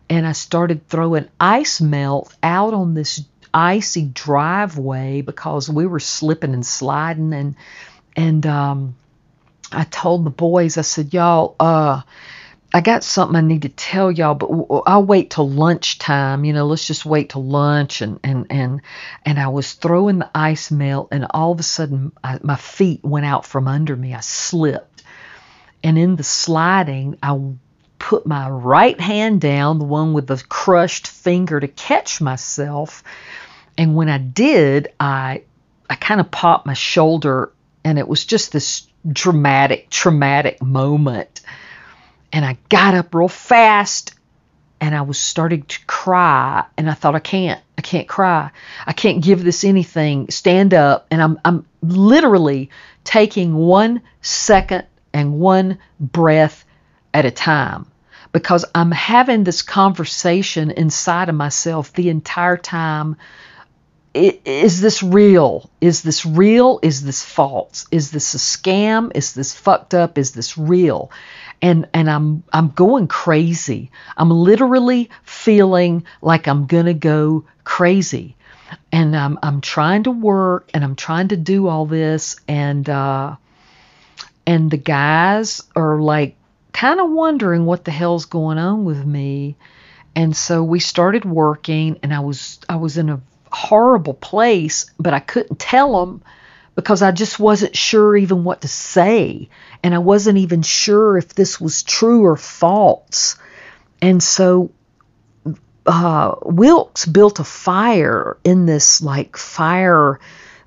And 0.10 0.26
I 0.28 0.34
started 0.34 0.88
throwing 0.88 1.30
ice 1.40 1.82
melt 1.82 2.36
out 2.44 2.74
on 2.74 2.94
this 2.94 3.24
icy 3.54 4.06
driveway 4.06 5.22
because 5.22 5.70
we 5.70 5.86
were 5.86 6.00
slipping 6.00 6.54
and 6.54 6.66
sliding 6.66 7.34
and 7.34 7.56
and 8.16 8.46
um, 8.46 8.96
I 9.72 9.84
told 9.84 10.26
the 10.26 10.30
boys, 10.30 10.78
I 10.78 10.82
said, 10.82 11.14
y'all, 11.14 11.56
uh, 11.60 12.02
I 12.74 12.82
got 12.82 13.04
something 13.04 13.36
I 13.36 13.42
need 13.42 13.62
to 13.62 13.70
tell 13.70 14.12
y'all, 14.12 14.36
but 14.36 14.50
I'll 14.86 15.06
wait 15.06 15.30
till 15.30 15.50
lunchtime. 15.50 16.44
You 16.44 16.54
know, 16.54 16.66
let's 16.66 16.86
just 16.86 17.06
wait 17.06 17.30
till 17.30 17.44
lunch. 17.44 18.02
And 18.02 18.20
and 18.24 18.48
and 18.50 18.82
and 19.26 19.40
I 19.40 19.48
was 19.48 19.74
throwing 19.74 20.20
the 20.20 20.30
ice 20.36 20.72
melt, 20.72 21.10
and 21.12 21.26
all 21.30 21.54
of 21.54 21.60
a 21.60 21.64
sudden, 21.64 22.12
I, 22.24 22.40
my 22.42 22.58
feet 22.58 23.02
went 23.04 23.26
out 23.26 23.46
from 23.46 23.68
under 23.68 23.96
me. 23.96 24.14
I 24.14 24.20
slipped, 24.20 25.04
and 25.84 25.98
in 25.98 26.18
the 26.18 26.24
sliding, 26.24 27.18
I 27.24 27.40
put 28.06 28.28
my 28.28 28.48
right 28.48 29.02
hand 29.02 29.42
down, 29.42 29.80
the 29.80 29.86
one 29.86 30.14
with 30.14 30.28
the 30.28 30.38
crushed 30.48 31.08
finger, 31.08 31.60
to 31.60 31.68
catch 31.68 32.22
myself. 32.22 33.04
And 33.80 33.96
when 33.96 34.10
I 34.10 34.20
did, 34.20 34.90
I 35.00 35.42
I 35.90 35.96
kind 35.96 36.22
of 36.22 36.30
popped 36.30 36.68
my 36.68 36.76
shoulder 36.76 37.52
and 37.84 37.98
it 37.98 38.08
was 38.08 38.24
just 38.24 38.52
this 38.52 38.88
dramatic, 39.12 39.90
traumatic 39.90 40.62
moment. 40.62 41.42
And 42.32 42.46
I 42.46 42.60
got 42.70 42.94
up 42.94 43.16
real 43.16 43.28
fast 43.28 44.14
and 44.80 44.94
I 44.94 45.02
was 45.02 45.18
starting 45.18 45.64
to 45.64 45.86
cry 45.88 46.64
and 46.78 46.88
I 46.88 46.94
thought 46.94 47.16
I 47.16 47.20
can't 47.20 47.60
I 47.76 47.82
can't 47.82 48.08
cry. 48.08 48.52
I 48.86 48.94
can't 48.94 49.24
give 49.24 49.44
this 49.44 49.64
anything. 49.64 50.30
Stand 50.30 50.76
up 50.76 51.08
and 51.10 51.24
I'm 51.24 51.40
I'm 51.44 51.66
literally 51.82 52.70
taking 53.04 53.56
one 53.56 54.04
second 54.22 54.86
and 55.12 55.40
one 55.40 55.80
breath 56.00 56.66
at 57.12 57.26
a 57.26 57.32
time 57.32 57.88
because 58.36 58.66
I'm 58.76 58.92
having 58.92 59.46
this 59.46 59.62
conversation 59.62 60.70
inside 60.70 61.30
of 61.30 61.36
myself 61.36 61.94
the 61.94 62.10
entire 62.10 62.58
time 62.58 63.16
is 64.14 64.82
this 64.82 65.02
real? 65.02 65.70
Is 65.80 66.02
this 66.02 66.26
real? 66.26 66.82
Is 66.82 67.02
this 67.02 67.24
false? 67.24 67.86
Is 67.92 68.12
this 68.12 68.34
a 68.34 68.38
scam? 68.38 69.14
Is 69.16 69.34
this 69.34 69.54
fucked 69.54 69.94
up? 69.94 70.18
Is 70.18 70.34
this 70.34 70.58
real? 70.58 71.12
And 71.62 71.88
and 71.94 72.10
I'm 72.10 72.44
I'm 72.52 72.72
going 72.72 73.08
crazy. 73.08 73.90
I'm 74.18 74.32
literally 74.32 75.10
feeling 75.24 76.04
like 76.22 76.50
I'm 76.50 76.66
gonna 76.66 76.94
go 76.94 77.46
crazy. 77.64 78.36
And 78.92 79.16
I'm 79.16 79.40
I'm 79.44 79.62
trying 79.62 80.04
to 80.04 80.12
work 80.12 80.70
and 80.74 80.84
I'm 80.84 80.98
trying 80.98 81.30
to 81.30 81.38
do 81.38 81.68
all 81.68 81.86
this 81.86 82.36
and 82.50 82.90
uh 82.90 83.38
and 84.46 84.70
the 84.70 84.78
guys 84.78 85.64
are 85.74 86.02
like 86.02 86.36
kind 86.76 87.00
of 87.00 87.10
wondering 87.10 87.66
what 87.66 87.86
the 87.86 87.92
hell's 87.92 88.26
going 88.26 88.58
on 88.58 88.84
with 88.84 89.06
me. 89.06 89.56
And 90.14 90.36
so 90.36 90.62
we 90.62 90.82
started 90.82 91.24
working 91.24 92.00
and 92.04 92.14
I 92.14 92.20
was 92.20 92.60
I 92.68 92.76
was 92.76 92.98
in 92.98 93.10
a 93.10 93.22
horrible 93.50 94.14
place, 94.14 94.86
but 95.00 95.14
I 95.14 95.22
couldn't 95.22 95.58
tell 95.58 96.06
them 96.06 96.22
because 96.76 97.02
I 97.02 97.12
just 97.12 97.40
wasn't 97.40 97.78
sure 97.78 98.18
even 98.18 98.44
what 98.44 98.62
to 98.62 98.68
say. 98.68 99.48
And 99.84 99.96
I 99.96 100.00
wasn't 100.00 100.38
even 100.40 100.64
sure 100.64 101.18
if 101.18 101.30
this 101.30 101.62
was 101.62 101.82
true 101.82 102.26
or 102.26 102.36
false. 102.36 103.38
And 104.02 104.22
so 104.22 104.72
uh, 105.86 106.36
Wilkes 106.42 107.06
built 107.06 107.40
a 107.40 107.46
fire 107.46 108.38
in 108.44 108.66
this 108.66 109.02
like 109.02 109.38
fire 109.38 110.20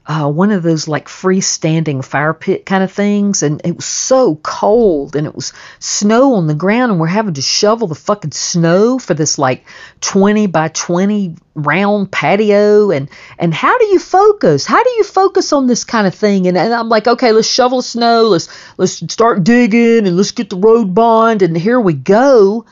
uh, 0.09 0.27
one 0.27 0.51
of 0.51 0.63
those 0.63 0.89
like 0.89 1.07
freestanding 1.07 2.03
fire 2.03 2.33
pit 2.33 2.65
kind 2.65 2.83
of 2.83 2.91
things, 2.91 3.43
and 3.43 3.61
it 3.63 3.77
was 3.77 3.85
so 3.85 4.37
cold, 4.37 5.15
and 5.15 5.27
it 5.27 5.35
was 5.35 5.53
snow 5.81 6.35
on 6.37 6.47
the 6.47 6.55
ground, 6.55 6.91
and 6.91 6.99
we're 6.99 7.07
having 7.07 7.35
to 7.35 7.43
shovel 7.43 7.87
the 7.87 7.95
fucking 7.95 8.31
snow 8.31 8.99
for 8.99 9.13
this 9.13 9.39
like 9.39 9.67
20 10.01 10.47
by 10.47 10.69
20 10.69 11.37
round 11.55 12.11
patio, 12.11 12.91
and 12.91 13.11
and 13.39 13.53
how 13.53 13.77
do 13.77 13.85
you 13.85 13.99
focus? 13.99 14.65
How 14.65 14.83
do 14.83 14.91
you 14.97 15.05
focus 15.05 15.53
on 15.53 15.67
this 15.67 15.85
kind 15.85 16.07
of 16.07 16.15
thing? 16.15 16.47
And, 16.47 16.57
and 16.57 16.73
I'm 16.73 16.89
like, 16.89 17.07
okay, 17.07 17.33
let's 17.33 17.47
shovel 17.47 17.83
snow, 17.83 18.29
let's 18.29 18.49
let's 18.79 18.95
start 19.13 19.45
digging, 19.45 20.07
and 20.07 20.17
let's 20.17 20.31
get 20.31 20.49
the 20.49 20.57
road 20.57 20.95
bond, 20.95 21.43
and 21.43 21.55
here 21.55 21.79
we 21.79 21.93
go. 21.93 22.65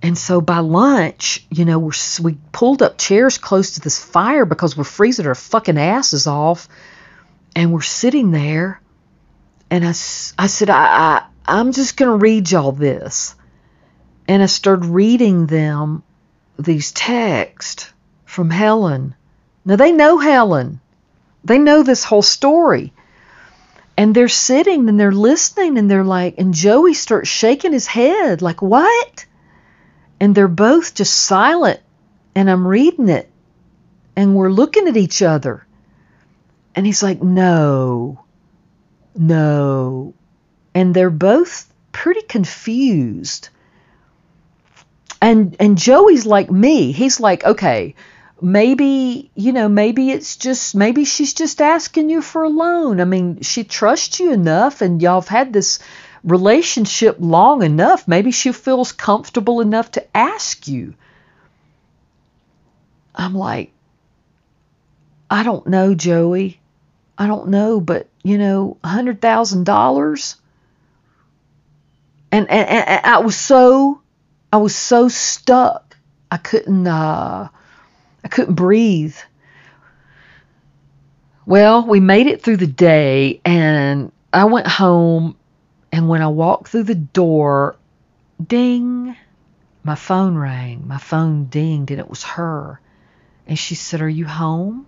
And 0.00 0.16
so 0.16 0.40
by 0.40 0.58
lunch, 0.58 1.44
you 1.50 1.64
know, 1.64 1.78
we're, 1.78 1.92
we 2.22 2.38
pulled 2.52 2.82
up 2.82 2.98
chairs 2.98 3.36
close 3.38 3.72
to 3.72 3.80
this 3.80 4.02
fire 4.02 4.44
because 4.44 4.76
we're 4.76 4.84
freezing 4.84 5.26
our 5.26 5.34
fucking 5.34 5.78
asses 5.78 6.26
off. 6.26 6.68
And 7.56 7.72
we're 7.72 7.80
sitting 7.80 8.30
there. 8.30 8.80
And 9.70 9.84
I, 9.84 9.90
I 9.90 10.46
said, 10.46 10.70
I, 10.70 10.86
I, 10.86 11.26
I'm 11.46 11.72
just 11.72 11.96
going 11.96 12.10
to 12.10 12.22
read 12.22 12.50
y'all 12.50 12.72
this. 12.72 13.34
And 14.28 14.42
I 14.42 14.46
started 14.46 14.86
reading 14.86 15.46
them 15.46 16.02
these 16.58 16.92
texts 16.92 17.92
from 18.24 18.50
Helen. 18.50 19.14
Now, 19.64 19.76
they 19.76 19.92
know 19.92 20.18
Helen, 20.18 20.80
they 21.44 21.58
know 21.58 21.82
this 21.82 22.04
whole 22.04 22.22
story. 22.22 22.92
And 23.96 24.14
they're 24.14 24.28
sitting 24.28 24.88
and 24.88 25.00
they're 25.00 25.10
listening 25.10 25.76
and 25.76 25.90
they're 25.90 26.04
like, 26.04 26.36
and 26.38 26.54
Joey 26.54 26.94
starts 26.94 27.28
shaking 27.28 27.72
his 27.72 27.88
head, 27.88 28.42
like, 28.42 28.62
what? 28.62 29.26
And 30.20 30.34
they're 30.34 30.48
both 30.48 30.94
just 30.94 31.14
silent 31.14 31.80
and 32.34 32.50
I'm 32.50 32.66
reading 32.66 33.08
it 33.08 33.30
and 34.16 34.34
we're 34.34 34.50
looking 34.50 34.88
at 34.88 34.96
each 34.96 35.22
other. 35.22 35.66
And 36.74 36.86
he's 36.86 37.02
like, 37.02 37.22
"No. 37.22 38.24
No." 39.16 40.14
And 40.74 40.94
they're 40.94 41.10
both 41.10 41.72
pretty 41.92 42.22
confused. 42.22 43.48
And 45.20 45.56
and 45.58 45.76
Joey's 45.78 46.26
like 46.26 46.50
me. 46.50 46.92
He's 46.92 47.18
like, 47.18 47.44
"Okay, 47.44 47.94
maybe, 48.40 49.30
you 49.34 49.52
know, 49.52 49.68
maybe 49.68 50.10
it's 50.10 50.36
just 50.36 50.74
maybe 50.74 51.04
she's 51.04 51.34
just 51.34 51.60
asking 51.60 52.10
you 52.10 52.22
for 52.22 52.44
a 52.44 52.48
loan. 52.48 53.00
I 53.00 53.04
mean, 53.04 53.40
she 53.42 53.64
trusts 53.64 54.20
you 54.20 54.32
enough 54.32 54.80
and 54.80 55.02
y'all 55.02 55.20
have 55.20 55.28
had 55.28 55.52
this 55.52 55.78
relationship 56.24 57.16
long 57.18 57.62
enough, 57.62 58.06
maybe 58.08 58.30
she 58.30 58.52
feels 58.52 58.92
comfortable 58.92 59.60
enough 59.60 59.92
to 59.92 60.16
ask 60.16 60.68
you. 60.68 60.94
I'm 63.14 63.34
like, 63.34 63.72
I 65.30 65.42
don't 65.42 65.66
know, 65.66 65.94
Joey. 65.94 66.60
I 67.18 67.26
don't 67.26 67.48
know, 67.48 67.80
but 67.80 68.08
you 68.22 68.38
know, 68.38 68.76
a 68.84 68.88
hundred 68.88 69.20
thousand 69.20 69.64
dollars. 69.64 70.36
And, 72.30 72.48
and 72.50 72.68
and 72.68 73.06
I 73.06 73.18
was 73.18 73.36
so 73.36 74.00
I 74.52 74.58
was 74.58 74.76
so 74.76 75.08
stuck. 75.08 75.96
I 76.30 76.36
couldn't 76.36 76.86
uh 76.86 77.48
I 78.24 78.28
couldn't 78.28 78.54
breathe. 78.54 79.16
Well, 81.46 81.86
we 81.86 82.00
made 82.00 82.26
it 82.26 82.42
through 82.42 82.58
the 82.58 82.66
day 82.66 83.40
and 83.44 84.12
I 84.32 84.44
went 84.44 84.66
home 84.66 85.36
and 85.92 86.08
when 86.08 86.22
I 86.22 86.28
walked 86.28 86.68
through 86.68 86.84
the 86.84 86.94
door, 86.94 87.76
ding, 88.44 89.16
my 89.84 89.94
phone 89.94 90.36
rang. 90.36 90.86
My 90.86 90.98
phone 90.98 91.46
dinged, 91.46 91.90
and 91.90 92.00
it 92.00 92.10
was 92.10 92.22
her. 92.22 92.80
And 93.46 93.58
she 93.58 93.74
said, 93.74 94.02
Are 94.02 94.08
you 94.08 94.26
home? 94.26 94.86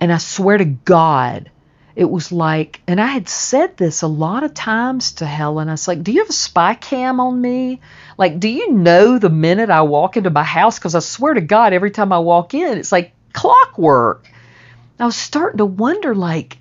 And 0.00 0.12
I 0.12 0.18
swear 0.18 0.58
to 0.58 0.64
God, 0.64 1.50
it 1.96 2.04
was 2.04 2.32
like, 2.32 2.80
and 2.86 3.00
I 3.00 3.06
had 3.06 3.28
said 3.28 3.76
this 3.76 4.02
a 4.02 4.06
lot 4.06 4.44
of 4.44 4.54
times 4.54 5.12
to 5.12 5.26
Helen. 5.26 5.68
I 5.68 5.72
was 5.72 5.88
like, 5.88 6.02
Do 6.02 6.12
you 6.12 6.20
have 6.20 6.30
a 6.30 6.34
spy 6.34 6.74
cam 6.74 7.20
on 7.20 7.40
me? 7.40 7.80
Like, 8.16 8.38
do 8.38 8.48
you 8.48 8.72
know 8.72 9.18
the 9.18 9.30
minute 9.30 9.70
I 9.70 9.82
walk 9.82 10.16
into 10.16 10.30
my 10.30 10.44
house? 10.44 10.78
Because 10.78 10.94
I 10.94 11.00
swear 11.00 11.34
to 11.34 11.40
God, 11.40 11.72
every 11.72 11.90
time 11.90 12.12
I 12.12 12.18
walk 12.18 12.54
in, 12.54 12.78
it's 12.78 12.92
like 12.92 13.12
clockwork. 13.32 14.28
I 14.98 15.06
was 15.06 15.16
starting 15.16 15.58
to 15.58 15.66
wonder, 15.66 16.14
like, 16.14 16.58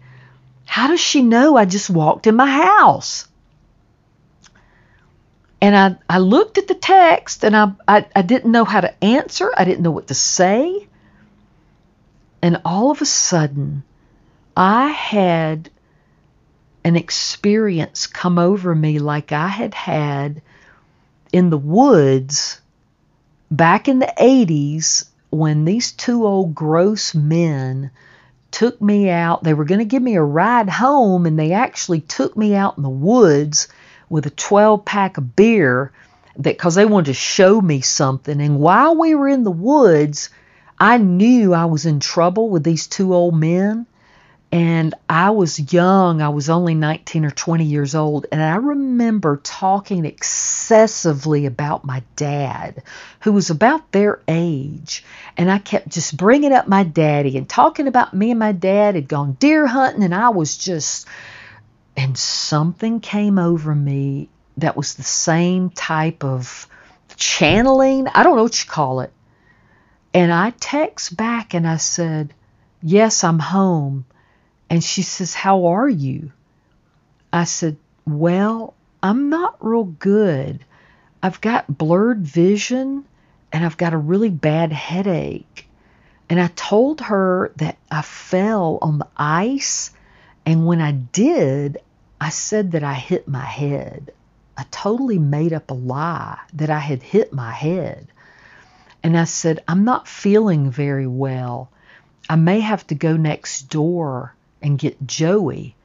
how 0.66 0.88
does 0.88 1.02
she 1.02 1.22
know 1.22 1.58
I 1.58 1.66
just 1.66 1.90
walked 1.90 2.28
in 2.28 2.36
my 2.36 2.50
house? 2.50 3.28
And 5.62 5.76
I, 5.76 6.16
I 6.16 6.20
looked 6.20 6.58
at 6.58 6.68
the 6.68 6.76
text 6.76 7.44
and 7.44 7.56
I, 7.56 7.72
I, 7.88 8.06
I 8.16 8.22
didn't 8.22 8.52
know 8.52 8.66
how 8.66 8.82
to 8.82 9.04
answer. 9.04 9.52
I 9.56 9.66
didn't 9.66 9.84
know 9.84 9.92
what 9.92 10.08
to 10.08 10.14
say. 10.14 10.88
And 12.42 12.62
all 12.64 12.92
of 12.92 13.02
a 13.02 13.06
sudden, 13.06 13.84
I 14.56 14.88
had 14.88 15.70
an 16.84 16.96
experience 16.96 18.08
come 18.08 18.40
over 18.40 18.74
me 18.74 19.00
like 19.00 19.32
I 19.32 19.48
had 19.48 19.74
had 19.74 20.42
in 21.34 21.50
the 21.50 21.58
woods 21.58 22.62
back 23.52 23.88
in 23.88 24.00
the 24.00 24.14
80s 24.18 25.10
when 25.30 25.66
these 25.66 25.92
two 25.92 26.26
old 26.26 26.56
gross 26.56 27.14
men 27.14 27.92
took 28.52 28.82
me 28.82 29.10
out. 29.10 29.44
They 29.44 29.54
were 29.54 29.66
going 29.66 29.80
to 29.80 29.86
give 29.86 30.02
me 30.02 30.16
a 30.16 30.24
ride 30.24 30.70
home, 30.70 31.26
and 31.26 31.38
they 31.38 31.52
actually 31.52 32.02
took 32.02 32.36
me 32.36 32.56
out 32.56 32.78
in 32.78 32.84
the 32.84 32.90
woods 32.90 33.68
with 34.10 34.26
a 34.26 34.32
12 34.32 34.86
pack 34.86 35.18
of 35.18 35.36
beer 35.36 35.92
that 36.36 36.44
because 36.44 36.76
they 36.76 36.86
wanted 36.86 37.08
to 37.08 37.14
show 37.14 37.60
me 37.62 37.82
something. 37.82 38.42
And 38.42 38.60
while 38.60 38.96
we 38.96 39.16
were 39.16 39.28
in 39.28 39.44
the 39.44 39.52
woods, 39.52 40.30
I 40.80 40.98
knew 40.98 41.54
I 41.54 41.66
was 41.66 41.86
in 41.86 42.00
trouble 42.00 42.50
with 42.50 42.64
these 42.64 42.88
two 42.88 43.14
old 43.14 43.36
men. 43.36 43.86
And 44.52 44.96
I 45.08 45.30
was 45.30 45.72
young, 45.72 46.24
I 46.24 46.30
was 46.30 46.50
only 46.50 46.74
19 46.74 47.24
or 47.24 47.30
20 47.30 47.66
years 47.66 47.94
old, 47.94 48.26
and 48.32 48.42
I 48.42 48.56
remember 48.56 49.40
talking 49.44 50.06
excessively 50.06 51.46
about 51.46 51.86
my 51.86 52.02
dad, 52.16 52.82
who 53.20 53.32
was 53.32 53.52
about 53.52 53.92
their 53.92 54.22
age. 54.28 55.06
And 55.38 55.52
I 55.52 55.60
kept 55.60 55.90
just 55.90 56.18
bringing 56.18 56.52
up 56.52 56.68
my 56.68 56.84
daddy 56.84 57.38
and 57.38 57.48
talking 57.48 57.88
about 57.88 58.16
me 58.16 58.32
and 58.32 58.40
my 58.40 58.52
dad 58.52 58.96
had 58.96 59.08
gone 59.08 59.34
deer 59.34 59.68
hunting, 59.68 60.02
and 60.02 60.16
I 60.16 60.30
was 60.30 60.58
just, 60.58 61.08
and 62.00 62.18
something 62.18 63.02
came 63.02 63.38
over 63.38 63.76
me 63.76 64.30
that 64.56 64.78
was 64.78 64.94
the 64.94 65.04
same 65.04 65.70
type 65.70 66.24
of 66.24 66.66
channeling. 67.18 68.08
I 68.08 68.24
don't 68.24 68.38
know 68.38 68.44
what 68.44 68.64
you 68.64 68.70
call 68.70 69.02
it. 69.02 69.12
And 70.14 70.32
I 70.32 70.52
text 70.52 71.18
back 71.18 71.54
and 71.54 71.68
I 71.68 71.76
said, 71.76 72.34
Yes, 72.82 73.26
I'm 73.26 73.40
home. 73.40 74.06
And 74.70 74.82
she 74.82 75.02
says, 75.02 75.34
How 75.34 75.66
are 75.66 75.90
you? 75.90 76.32
I 77.34 77.44
said, 77.44 77.76
Well, 78.08 78.76
I'm 79.04 79.30
not 79.30 79.58
real 79.60 79.84
good. 79.84 80.64
I've 81.22 81.42
got 81.42 81.78
blurred 81.78 82.22
vision 82.22 83.04
and 83.52 83.66
I've 83.66 83.76
got 83.76 83.92
a 83.92 83.98
really 83.98 84.30
bad 84.30 84.72
headache. 84.72 85.68
And 86.30 86.40
I 86.40 86.48
told 86.56 87.02
her 87.02 87.52
that 87.58 87.78
I 87.92 88.04
fell 88.04 88.80
on 88.82 89.00
the 89.00 89.08
ice. 89.18 89.92
And 90.46 90.66
when 90.66 90.80
I 90.80 90.94
did, 90.94 91.80
I 92.22 92.30
said 92.30 92.72
that 92.72 92.84
I 92.84 92.94
hit 92.94 93.28
my 93.28 93.46
head. 93.46 94.12
I 94.58 94.66
totally 94.72 95.20
made 95.20 95.54
up 95.54 95.72
a 95.72 95.74
lie 95.74 96.40
that 96.54 96.70
I 96.70 96.80
had 96.80 97.02
hit 97.02 97.32
my 97.32 97.52
head. 97.52 98.08
And 99.02 99.18
I 99.18 99.24
said, 99.24 99.64
I'm 99.68 99.86
not 99.86 100.08
feeling 100.08 100.70
very 100.70 101.08
well. 101.08 101.72
I 102.30 102.36
may 102.36 102.60
have 102.60 102.86
to 102.88 102.96
go 102.96 103.16
next 103.16 103.70
door 103.70 104.36
and 104.62 104.78
get 104.78 105.08
Joey. 105.08 105.76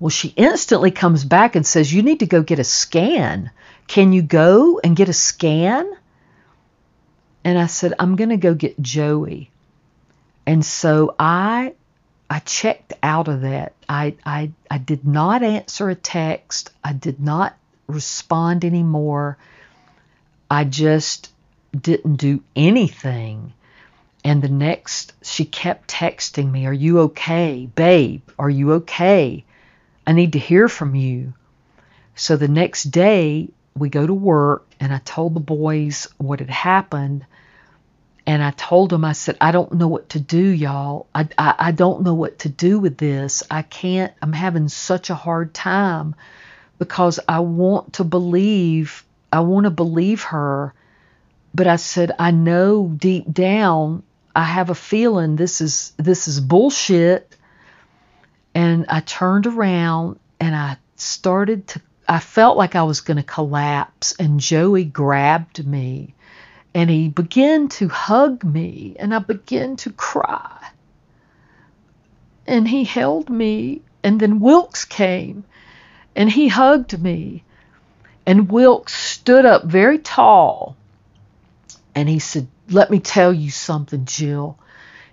Well, 0.00 0.10
she 0.10 0.28
instantly 0.36 0.90
comes 0.90 1.24
back 1.24 1.54
and 1.54 1.66
says, 1.66 1.92
You 1.92 2.02
need 2.02 2.20
to 2.20 2.26
go 2.26 2.42
get 2.42 2.58
a 2.58 2.64
scan. 2.64 3.50
Can 3.86 4.12
you 4.12 4.22
go 4.22 4.80
and 4.82 4.96
get 4.96 5.08
a 5.08 5.12
scan? 5.12 5.90
And 7.44 7.58
I 7.58 7.66
said, 7.66 7.94
I'm 7.98 8.16
going 8.16 8.30
to 8.30 8.36
go 8.36 8.54
get 8.54 8.80
Joey. 8.80 9.50
And 10.46 10.64
so 10.64 11.14
I 11.18 11.74
I 12.30 12.38
checked 12.38 12.92
out 13.02 13.26
of 13.26 13.40
that. 13.40 13.74
I, 13.88 14.14
I 14.24 14.52
I 14.70 14.78
did 14.78 15.04
not 15.04 15.42
answer 15.42 15.90
a 15.90 15.96
text. 15.96 16.70
I 16.82 16.92
did 16.92 17.20
not 17.20 17.56
respond 17.88 18.64
anymore. 18.64 19.36
I 20.48 20.62
just 20.62 21.32
didn't 21.78 22.16
do 22.16 22.42
anything. 22.54 23.52
And 24.24 24.42
the 24.42 24.48
next, 24.48 25.12
she 25.22 25.44
kept 25.44 25.90
texting 25.90 26.50
me, 26.50 26.66
Are 26.66 26.72
you 26.72 27.00
okay? 27.00 27.68
Babe, 27.74 28.22
are 28.38 28.50
you 28.50 28.74
okay? 28.74 29.44
I 30.06 30.12
need 30.12 30.34
to 30.34 30.38
hear 30.38 30.68
from 30.68 30.94
you. 30.94 31.32
So 32.14 32.36
the 32.36 32.48
next 32.48 32.84
day, 32.84 33.48
we 33.74 33.88
go 33.88 34.06
to 34.06 34.14
work, 34.14 34.66
and 34.78 34.92
I 34.92 34.98
told 34.98 35.34
the 35.34 35.40
boys 35.40 36.06
what 36.18 36.40
had 36.40 36.50
happened. 36.50 37.24
And 38.30 38.44
I 38.44 38.52
told 38.52 38.92
him, 38.92 39.04
I 39.04 39.12
said, 39.12 39.36
I 39.40 39.50
don't 39.50 39.72
know 39.72 39.88
what 39.88 40.10
to 40.10 40.20
do, 40.20 40.38
y'all. 40.38 41.08
I, 41.12 41.28
I, 41.36 41.54
I 41.58 41.72
don't 41.72 42.04
know 42.04 42.14
what 42.14 42.38
to 42.40 42.48
do 42.48 42.78
with 42.78 42.96
this. 42.96 43.42
I 43.50 43.62
can't, 43.62 44.12
I'm 44.22 44.32
having 44.32 44.68
such 44.68 45.10
a 45.10 45.16
hard 45.16 45.52
time 45.52 46.14
because 46.78 47.18
I 47.26 47.40
want 47.40 47.94
to 47.94 48.04
believe, 48.04 49.04
I 49.32 49.40
want 49.40 49.64
to 49.64 49.70
believe 49.70 50.22
her. 50.22 50.72
But 51.52 51.66
I 51.66 51.74
said, 51.74 52.12
I 52.20 52.30
know 52.30 52.86
deep 52.96 53.32
down 53.32 54.04
I 54.34 54.44
have 54.44 54.70
a 54.70 54.76
feeling 54.76 55.34
this 55.34 55.60
is 55.60 55.92
this 55.96 56.28
is 56.28 56.38
bullshit. 56.38 57.34
And 58.54 58.86
I 58.88 59.00
turned 59.00 59.48
around 59.48 60.20
and 60.38 60.54
I 60.54 60.76
started 60.94 61.66
to 61.68 61.80
I 62.08 62.20
felt 62.20 62.56
like 62.56 62.76
I 62.76 62.84
was 62.84 63.00
going 63.00 63.16
to 63.16 63.22
collapse 63.24 64.14
and 64.20 64.38
Joey 64.38 64.84
grabbed 64.84 65.66
me 65.66 66.14
and 66.74 66.88
he 66.90 67.08
began 67.08 67.68
to 67.68 67.88
hug 67.88 68.44
me 68.44 68.96
and 68.98 69.14
I 69.14 69.18
began 69.18 69.76
to 69.76 69.90
cry. 69.90 70.70
And 72.46 72.66
he 72.66 72.84
held 72.84 73.28
me 73.28 73.82
and 74.02 74.20
then 74.20 74.40
Wilkes 74.40 74.84
came 74.84 75.44
and 76.16 76.30
he 76.30 76.48
hugged 76.48 77.00
me. 77.00 77.44
And 78.26 78.50
Wilkes 78.50 78.94
stood 78.94 79.44
up 79.44 79.64
very 79.64 79.98
tall 79.98 80.76
and 81.94 82.08
he 82.08 82.18
said, 82.18 82.46
let 82.70 82.90
me 82.90 83.00
tell 83.00 83.32
you 83.32 83.50
something, 83.50 84.04
Jill. 84.04 84.56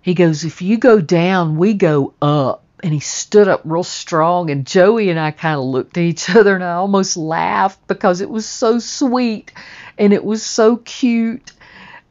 He 0.02 0.14
goes, 0.14 0.44
If 0.44 0.62
you 0.62 0.78
go 0.78 1.02
down, 1.02 1.58
we 1.58 1.74
go 1.74 2.14
up. 2.22 2.64
And 2.84 2.94
he 2.94 3.00
stood 3.00 3.48
up 3.48 3.62
real 3.64 3.84
strong. 3.84 4.50
And 4.50 4.66
Joey 4.66 5.10
and 5.10 5.20
I 5.20 5.32
kind 5.32 5.58
of 5.58 5.66
looked 5.66 5.98
at 5.98 6.04
each 6.04 6.30
other 6.36 6.56
and 6.56 6.64
I 6.64 6.74
almost 6.74 7.18
laughed 7.18 7.86
because 7.88 8.22
it 8.22 8.30
was 8.30 8.46
so 8.46 8.80
sweet 8.80 9.52
and 9.98 10.14
it 10.14 10.24
was 10.24 10.44
so 10.44 10.78
cute. 10.78 11.52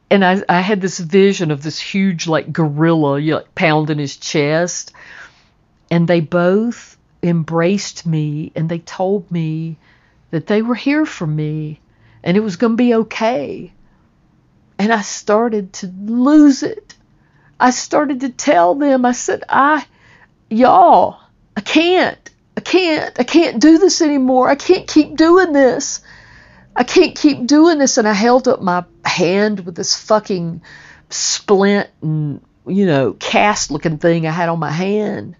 And 0.09 0.23
I, 0.23 0.41
I 0.47 0.61
had 0.61 0.81
this 0.81 0.99
vision 0.99 1.51
of 1.51 1.63
this 1.63 1.79
huge, 1.79 2.27
like, 2.27 2.53
gorilla 2.53 3.19
you 3.19 3.31
know, 3.31 3.37
like, 3.37 3.55
pounding 3.55 3.99
his 3.99 4.17
chest. 4.17 4.93
And 5.89 6.07
they 6.07 6.19
both 6.21 6.97
embraced 7.23 8.05
me 8.05 8.51
and 8.55 8.69
they 8.69 8.79
told 8.79 9.29
me 9.31 9.77
that 10.31 10.47
they 10.47 10.61
were 10.61 10.75
here 10.75 11.05
for 11.05 11.25
me 11.25 11.79
and 12.23 12.35
it 12.35 12.41
was 12.41 12.57
going 12.57 12.73
to 12.73 12.77
be 12.77 12.93
okay. 12.93 13.71
And 14.77 14.91
I 14.91 15.01
started 15.01 15.73
to 15.73 15.87
lose 15.87 16.63
it. 16.63 16.95
I 17.59 17.71
started 17.71 18.19
to 18.21 18.29
tell 18.29 18.75
them, 18.75 19.05
I 19.05 19.13
said, 19.13 19.43
I, 19.49 19.85
y'all, 20.49 21.19
I 21.55 21.61
can't, 21.61 22.17
I 22.55 22.61
can't, 22.61 23.19
I 23.19 23.23
can't 23.23 23.61
do 23.61 23.77
this 23.77 24.01
anymore. 24.01 24.49
I 24.49 24.55
can't 24.55 24.87
keep 24.87 25.15
doing 25.15 25.53
this. 25.53 26.01
I 26.75 26.83
can't 26.83 27.15
keep 27.15 27.47
doing 27.47 27.79
this. 27.79 27.97
And 27.97 28.07
I 28.07 28.13
held 28.13 28.47
up 28.47 28.61
my 28.61 28.85
hand 29.03 29.61
with 29.61 29.75
this 29.75 29.95
fucking 29.95 30.61
splint 31.09 31.89
and, 32.01 32.41
you 32.65 32.85
know, 32.85 33.13
cast 33.13 33.71
looking 33.71 33.97
thing 33.97 34.27
I 34.27 34.31
had 34.31 34.49
on 34.49 34.59
my 34.59 34.71
hand. 34.71 35.35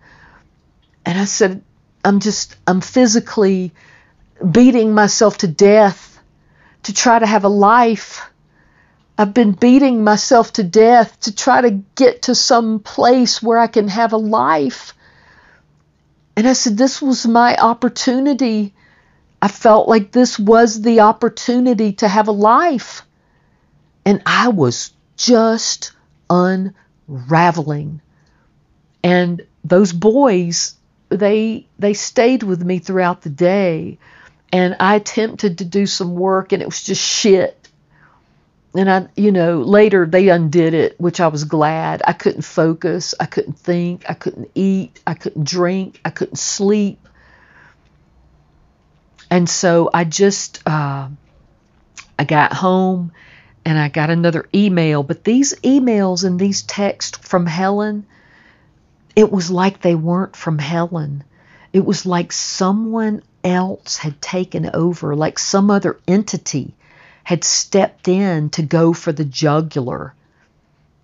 And 1.05 1.17
I 1.17 1.25
said, 1.25 1.63
I'm 2.03 2.19
just, 2.19 2.55
I'm 2.65 2.81
physically 2.81 3.73
beating 4.51 4.93
myself 4.93 5.39
to 5.39 5.47
death 5.47 6.19
to 6.83 6.93
try 6.93 7.19
to 7.19 7.25
have 7.25 7.43
a 7.43 7.49
life 7.49 8.29
I've 9.17 9.33
been 9.33 9.53
beating 9.53 10.03
myself 10.03 10.53
to 10.53 10.63
death 10.63 11.19
to 11.21 11.33
try 11.33 11.61
to 11.61 11.71
get 11.71 12.23
to 12.23 12.35
some 12.35 12.79
place 12.79 13.41
where 13.41 13.57
I 13.57 13.67
can 13.67 13.87
have 13.87 14.13
a 14.13 14.17
life. 14.17 14.93
And 16.37 16.47
I 16.47 16.53
said, 16.53 16.77
This 16.77 17.01
was 17.01 17.25
my 17.25 17.57
opportunity. 17.57 18.75
I 19.41 19.47
felt 19.47 19.89
like 19.89 20.11
this 20.11 20.37
was 20.37 20.79
the 20.81 20.99
opportunity 20.99 21.93
to 21.93 22.07
have 22.07 22.27
a 22.27 22.31
life. 22.31 23.01
And 24.05 24.21
I 24.25 24.49
was 24.49 24.93
just 25.17 25.93
unraveling. 26.29 28.01
And 29.03 29.47
those 29.63 29.91
boys, 29.91 30.75
they 31.09 31.67
they 31.79 31.95
stayed 31.95 32.43
with 32.43 32.63
me 32.63 32.77
throughout 32.79 33.23
the 33.23 33.31
day. 33.31 33.97
And 34.53 34.75
I 34.79 34.95
attempted 34.95 35.57
to 35.57 35.65
do 35.65 35.87
some 35.87 36.13
work 36.13 36.51
and 36.51 36.61
it 36.61 36.67
was 36.67 36.83
just 36.83 37.01
shit 37.01 37.56
and 38.77 38.89
I, 38.89 39.07
you 39.15 39.31
know, 39.31 39.61
later 39.61 40.05
they 40.05 40.29
undid 40.29 40.73
it, 40.73 40.99
which 40.99 41.19
I 41.19 41.27
was 41.27 41.45
glad. 41.45 42.01
I 42.05 42.13
couldn't 42.13 42.43
focus. 42.43 43.15
I 43.19 43.25
couldn't 43.25 43.57
think. 43.57 44.09
I 44.09 44.13
couldn't 44.13 44.51
eat. 44.55 44.99
I 45.07 45.13
couldn't 45.13 45.45
drink. 45.45 45.99
I 46.03 46.09
couldn't 46.09 46.37
sleep. 46.37 46.99
And 49.29 49.49
so 49.49 49.89
I 49.93 50.03
just, 50.03 50.61
uh, 50.67 51.09
I 52.19 52.23
got 52.23 52.53
home 52.53 53.11
and 53.65 53.77
I 53.77 53.89
got 53.89 54.09
another 54.09 54.47
email. 54.53 55.03
But 55.03 55.23
these 55.23 55.53
emails 55.55 56.23
and 56.23 56.39
these 56.39 56.61
texts 56.61 57.17
from 57.17 57.45
Helen, 57.45 58.05
it 59.15 59.31
was 59.31 59.51
like 59.51 59.81
they 59.81 59.95
weren't 59.95 60.35
from 60.35 60.59
Helen. 60.59 61.23
It 61.73 61.85
was 61.85 62.05
like 62.05 62.31
someone 62.31 63.23
else 63.43 63.97
had 63.97 64.21
taken 64.21 64.69
over, 64.73 65.15
like 65.15 65.39
some 65.39 65.69
other 65.71 65.99
entity 66.07 66.75
had 67.27 67.43
stepped 67.43 68.07
in 68.07 68.49
to 68.49 68.61
go 68.61 68.93
for 68.93 69.11
the 69.11 69.25
jugular. 69.25 70.13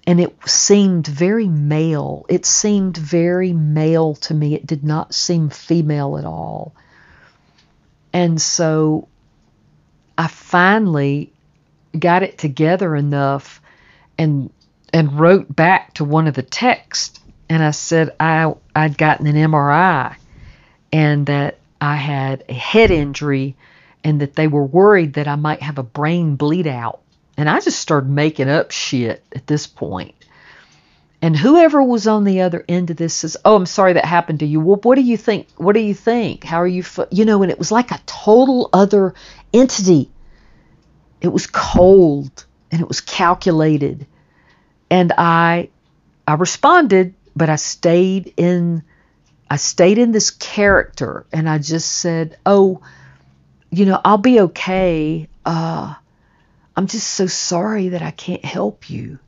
and 0.07 0.21
it 0.21 0.33
seemed 0.47 1.05
very 1.05 1.49
male. 1.49 2.25
It 2.29 2.45
seemed 2.45 2.95
very 2.95 3.51
male 3.51 4.15
to 4.15 4.33
me. 4.33 4.53
It 4.53 4.65
did 4.65 4.85
not 4.85 5.13
seem 5.13 5.49
female 5.49 6.17
at 6.17 6.23
all. 6.23 6.73
And 8.13 8.41
so 8.41 9.09
I 10.17 10.27
finally 10.27 11.33
got 11.99 12.23
it 12.23 12.37
together 12.37 12.95
enough 12.95 13.61
and 14.17 14.49
and 14.93 15.19
wrote 15.19 15.53
back 15.53 15.93
to 15.95 16.05
one 16.05 16.27
of 16.27 16.35
the 16.35 16.41
texts 16.41 17.19
and 17.49 17.61
I 17.61 17.71
said 17.71 18.15
I 18.17 18.53
I'd 18.73 18.97
gotten 18.97 19.27
an 19.27 19.35
MRI 19.35 20.15
and 20.93 21.25
that 21.25 21.59
I 21.81 21.97
had 21.97 22.45
a 22.47 22.53
head 22.53 22.91
injury 22.91 23.57
and 24.03 24.21
that 24.21 24.35
they 24.35 24.47
were 24.47 24.65
worried 24.65 25.13
that 25.13 25.27
I 25.27 25.35
might 25.35 25.61
have 25.61 25.77
a 25.77 25.83
brain 25.83 26.35
bleed 26.35 26.67
out. 26.67 27.01
And 27.37 27.49
I 27.49 27.59
just 27.59 27.79
started 27.79 28.09
making 28.09 28.49
up 28.49 28.71
shit 28.71 29.23
at 29.33 29.47
this 29.47 29.65
point. 29.65 30.13
And 31.23 31.37
whoever 31.37 31.81
was 31.81 32.05
on 32.05 32.25
the 32.25 32.41
other 32.41 32.65
end 32.67 32.89
of 32.89 32.97
this 32.97 33.13
says, 33.13 33.37
"Oh, 33.45 33.55
I'm 33.55 33.65
sorry 33.65 33.93
that 33.93 34.03
happened 34.03 34.41
to 34.41 34.45
you." 34.45 34.59
Well, 34.59 34.79
what 34.83 34.95
do 34.95 35.01
you 35.01 35.15
think? 35.15 35.47
What 35.55 35.71
do 35.71 35.79
you 35.79 35.93
think? 35.93 36.43
How 36.43 36.57
are 36.57 36.67
you? 36.67 36.83
You 37.11 37.23
know, 37.23 37.41
and 37.43 37.51
it 37.51 37.57
was 37.57 37.71
like 37.71 37.91
a 37.91 38.01
total 38.05 38.69
other 38.73 39.13
entity. 39.53 40.11
It 41.21 41.29
was 41.29 41.47
cold 41.47 42.45
and 42.71 42.81
it 42.81 42.89
was 42.89 42.99
calculated, 42.99 44.05
and 44.89 45.13
I, 45.17 45.69
I 46.27 46.33
responded, 46.33 47.13
but 47.35 47.49
I 47.49 47.55
stayed 47.55 48.33
in, 48.35 48.83
I 49.49 49.55
stayed 49.55 49.97
in 49.97 50.11
this 50.11 50.29
character, 50.29 51.25
and 51.31 51.49
I 51.49 51.57
just 51.57 51.89
said, 51.89 52.37
"Oh, 52.45 52.81
you 53.73 53.85
know, 53.85 53.99
I'll 54.03 54.17
be 54.17 54.39
okay. 54.41 55.27
Uh, 55.45 55.93
I'm 56.75 56.87
just 56.87 57.07
so 57.07 57.27
sorry 57.27 57.89
that 57.89 58.01
I 58.01 58.11
can't 58.11 58.45
help 58.45 58.89
you." 58.89 59.19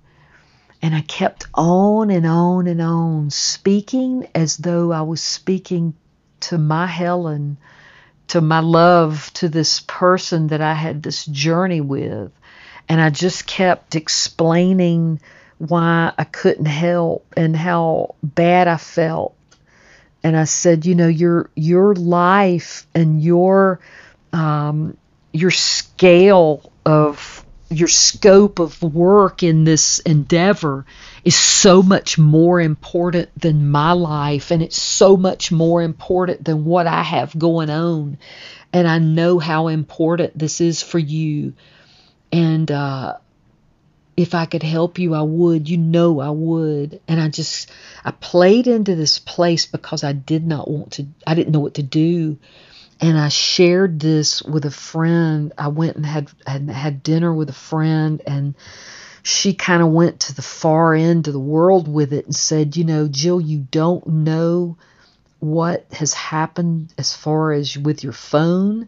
And 0.81 0.93
I 0.93 1.01
kept 1.01 1.47
on 1.53 2.11
and 2.11 2.25
on 2.27 2.67
and 2.67 2.81
on, 2.81 3.29
speaking 3.31 4.27
as 4.35 4.57
though 4.57 4.91
I 4.91 5.01
was 5.01 5.21
speaking 5.21 5.95
to 6.41 6.57
my 6.57 6.85
Helen, 6.85 7.57
to 8.27 8.41
my 8.41 8.59
love, 8.59 9.31
to 9.35 9.49
this 9.49 9.79
person 9.79 10.47
that 10.47 10.61
I 10.61 10.73
had 10.73 11.01
this 11.01 11.25
journey 11.25 11.81
with. 11.81 12.31
And 12.87 13.01
I 13.01 13.09
just 13.09 13.47
kept 13.47 13.95
explaining 13.95 15.21
why 15.57 16.11
I 16.17 16.23
couldn't 16.23 16.65
help 16.65 17.25
and 17.35 17.55
how 17.55 18.15
bad 18.21 18.67
I 18.67 18.77
felt. 18.77 19.35
And 20.23 20.35
I 20.37 20.43
said, 20.43 20.85
you 20.85 20.95
know, 20.95 21.07
your 21.07 21.49
your 21.55 21.95
life 21.95 22.85
and 22.93 23.21
your 23.21 23.79
um, 24.35 24.97
your 25.31 25.51
scale 25.51 26.71
of 26.85 27.45
your 27.69 27.87
scope 27.87 28.59
of 28.59 28.81
work 28.83 29.41
in 29.41 29.63
this 29.63 29.99
endeavor 29.99 30.85
is 31.23 31.35
so 31.35 31.81
much 31.81 32.19
more 32.19 32.61
important 32.61 33.29
than 33.39 33.71
my 33.71 33.93
life 33.93 34.51
and 34.51 34.61
it's 34.61 34.79
so 34.79 35.17
much 35.17 35.51
more 35.51 35.81
important 35.81 36.43
than 36.45 36.63
what 36.63 36.85
I 36.85 37.01
have 37.01 37.37
going 37.37 37.69
on. 37.71 38.17
And 38.71 38.87
I 38.87 38.99
know 38.99 39.39
how 39.39 39.67
important 39.67 40.37
this 40.37 40.61
is 40.61 40.83
for 40.83 40.99
you. 40.99 41.53
And 42.31 42.69
uh, 42.69 43.15
if 44.15 44.35
I 44.35 44.45
could 44.45 44.63
help 44.63 44.99
you 44.99 45.15
I 45.15 45.21
would. 45.21 45.67
You 45.67 45.77
know 45.77 46.19
I 46.19 46.29
would. 46.29 47.01
And 47.07 47.19
I 47.19 47.29
just 47.29 47.71
I 48.03 48.11
played 48.11 48.67
into 48.67 48.95
this 48.95 49.17
place 49.17 49.65
because 49.65 50.03
I 50.03 50.11
did 50.11 50.45
not 50.45 50.69
want 50.69 50.91
to 50.93 51.07
I 51.25 51.33
didn't 51.33 51.53
know 51.53 51.61
what 51.61 51.75
to 51.75 51.83
do 51.83 52.37
and 53.01 53.17
I 53.17 53.29
shared 53.29 53.99
this 53.99 54.41
with 54.41 54.65
a 54.65 54.71
friend. 54.71 55.53
I 55.57 55.67
went 55.67 55.95
and 55.97 56.05
had 56.05 56.29
had, 56.45 56.69
had 56.69 57.03
dinner 57.03 57.33
with 57.33 57.49
a 57.49 57.53
friend, 57.53 58.21
and 58.25 58.55
she 59.23 59.53
kind 59.53 59.81
of 59.81 59.89
went 59.89 60.21
to 60.21 60.35
the 60.35 60.41
far 60.41 60.93
end 60.93 61.27
of 61.27 61.33
the 61.33 61.39
world 61.39 61.87
with 61.87 62.13
it 62.13 62.25
and 62.25 62.35
said, 62.35 62.77
"You 62.77 62.85
know, 62.85 63.07
Jill, 63.07 63.41
you 63.41 63.67
don't 63.71 64.05
know 64.07 64.77
what 65.39 65.85
has 65.91 66.13
happened 66.13 66.93
as 66.97 67.13
far 67.13 67.51
as 67.51 67.77
with 67.77 68.03
your 68.03 68.13
phone 68.13 68.87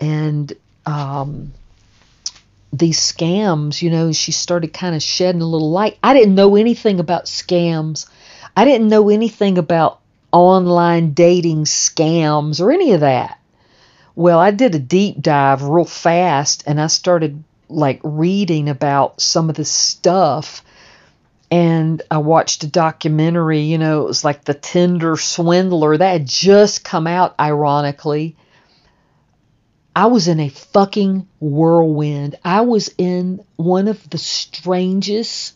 and 0.00 0.52
um, 0.84 1.52
these 2.72 2.98
scams." 2.98 3.80
You 3.80 3.90
know, 3.90 4.12
she 4.12 4.32
started 4.32 4.72
kind 4.72 4.96
of 4.96 5.02
shedding 5.02 5.42
a 5.42 5.46
little 5.46 5.70
light. 5.70 5.98
I 6.02 6.14
didn't 6.14 6.34
know 6.34 6.56
anything 6.56 6.98
about 6.98 7.26
scams. 7.26 8.08
I 8.56 8.64
didn't 8.64 8.88
know 8.88 9.08
anything 9.08 9.56
about 9.58 10.00
online 10.36 11.12
dating 11.12 11.64
scams 11.64 12.60
or 12.60 12.70
any 12.70 12.92
of 12.92 13.00
that. 13.00 13.38
Well, 14.14 14.38
I 14.38 14.50
did 14.50 14.74
a 14.74 14.78
deep 14.78 15.20
dive 15.20 15.62
real 15.62 15.84
fast 15.84 16.64
and 16.66 16.80
I 16.80 16.86
started 16.86 17.44
like 17.68 18.00
reading 18.02 18.68
about 18.68 19.20
some 19.20 19.50
of 19.50 19.56
the 19.56 19.64
stuff 19.64 20.64
and 21.50 22.02
I 22.10 22.18
watched 22.18 22.64
a 22.64 22.68
documentary, 22.68 23.60
you 23.60 23.78
know, 23.78 24.02
it 24.02 24.06
was 24.06 24.24
like 24.24 24.44
The 24.44 24.54
Tinder 24.54 25.16
Swindler 25.16 25.96
that 25.96 26.12
had 26.12 26.26
just 26.26 26.82
come 26.82 27.06
out 27.06 27.34
ironically. 27.38 28.36
I 29.94 30.06
was 30.06 30.28
in 30.28 30.40
a 30.40 30.48
fucking 30.48 31.26
whirlwind. 31.40 32.36
I 32.44 32.62
was 32.62 32.92
in 32.98 33.44
one 33.56 33.88
of 33.88 34.10
the 34.10 34.18
strangest 34.18 35.55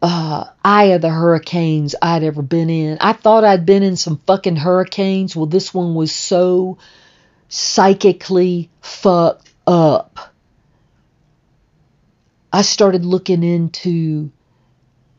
uh, 0.00 0.44
eye 0.64 0.84
of 0.84 1.02
the 1.02 1.10
hurricanes 1.10 1.94
I'd 2.00 2.22
ever 2.22 2.42
been 2.42 2.70
in. 2.70 2.98
I 3.00 3.12
thought 3.12 3.44
I'd 3.44 3.66
been 3.66 3.82
in 3.82 3.96
some 3.96 4.18
fucking 4.26 4.56
hurricanes. 4.56 5.34
Well, 5.34 5.46
this 5.46 5.74
one 5.74 5.94
was 5.94 6.12
so 6.12 6.78
psychically 7.48 8.70
fucked 8.80 9.50
up. 9.66 10.18
I 12.52 12.62
started 12.62 13.04
looking 13.04 13.42
into 13.42 14.30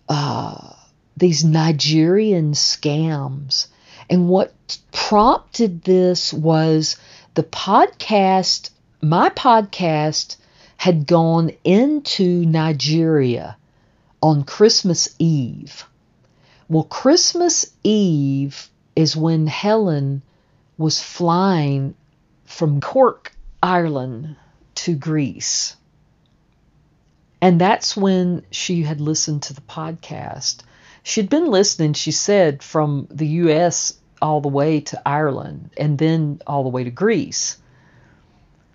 uh, 0.08 0.74
these 1.18 1.44
Nigerian 1.44 2.54
scams. 2.54 3.68
And 4.10 4.28
what 4.28 4.54
prompted 4.92 5.84
this 5.84 6.34
was 6.34 6.98
the 7.36 7.44
podcast, 7.44 8.72
my 9.02 9.30
podcast 9.30 10.38
had 10.78 11.06
gone 11.06 11.52
into 11.64 12.46
Nigeria 12.46 13.58
on 14.22 14.44
Christmas 14.44 15.16
Eve. 15.20 15.86
Well, 16.68 16.84
Christmas 16.84 17.74
Eve 17.84 18.70
is 18.96 19.16
when 19.16 19.48
Helen 19.48 20.22
was 20.78 21.02
flying 21.02 21.96
from 22.46 22.82
Cork, 22.82 23.34
Ireland 23.62 24.36
to 24.76 24.96
Greece. 24.96 25.76
And 27.42 27.60
that's 27.60 27.96
when 27.96 28.44
she 28.52 28.84
had 28.84 29.00
listened 29.00 29.44
to 29.44 29.54
the 29.54 29.62
podcast. 29.62 30.62
She'd 31.04 31.30
been 31.30 31.48
listening, 31.48 31.94
she 31.94 32.12
said, 32.12 32.62
from 32.62 33.08
the 33.10 33.28
U.S. 33.28 33.98
all 34.22 34.42
the 34.42 34.50
way 34.50 34.82
to 34.82 35.02
Ireland 35.08 35.72
and 35.78 35.98
then 35.98 36.42
all 36.46 36.64
the 36.64 36.70
way 36.70 36.84
to 36.84 36.92
Greece. 36.92 37.58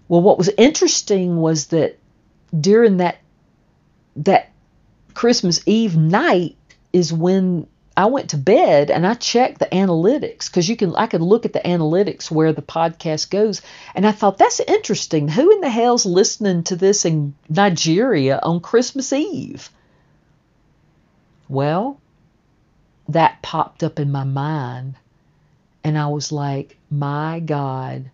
Well, 0.08 0.22
what 0.22 0.38
was 0.38 0.50
interesting 0.56 1.36
was 1.36 1.66
that 1.66 1.98
during 2.58 2.98
that 2.98 3.18
that 4.16 4.53
Christmas 5.14 5.62
Eve 5.66 5.96
night 5.96 6.56
is 6.92 7.12
when 7.12 7.66
I 7.96 8.06
went 8.06 8.30
to 8.30 8.36
bed 8.36 8.90
and 8.90 9.06
I 9.06 9.14
checked 9.14 9.60
the 9.60 9.66
analytics 9.66 10.46
because 10.50 10.68
you 10.68 10.76
can 10.76 10.96
I 10.96 11.06
could 11.06 11.20
look 11.20 11.46
at 11.46 11.52
the 11.52 11.60
analytics 11.60 12.30
where 12.30 12.52
the 12.52 12.62
podcast 12.62 13.30
goes 13.30 13.62
and 13.94 14.04
I 14.04 14.10
thought 14.10 14.38
that's 14.38 14.58
interesting. 14.58 15.28
Who 15.28 15.52
in 15.52 15.60
the 15.60 15.70
hell's 15.70 16.04
listening 16.04 16.64
to 16.64 16.76
this 16.76 17.04
in 17.04 17.34
Nigeria 17.48 18.40
on 18.42 18.60
Christmas 18.60 19.12
Eve? 19.12 19.70
Well, 21.48 22.00
that 23.08 23.42
popped 23.42 23.84
up 23.84 24.00
in 24.00 24.10
my 24.10 24.24
mind 24.24 24.96
and 25.84 25.96
I 25.96 26.08
was 26.08 26.32
like, 26.32 26.76
"My 26.90 27.38
god, 27.38 28.10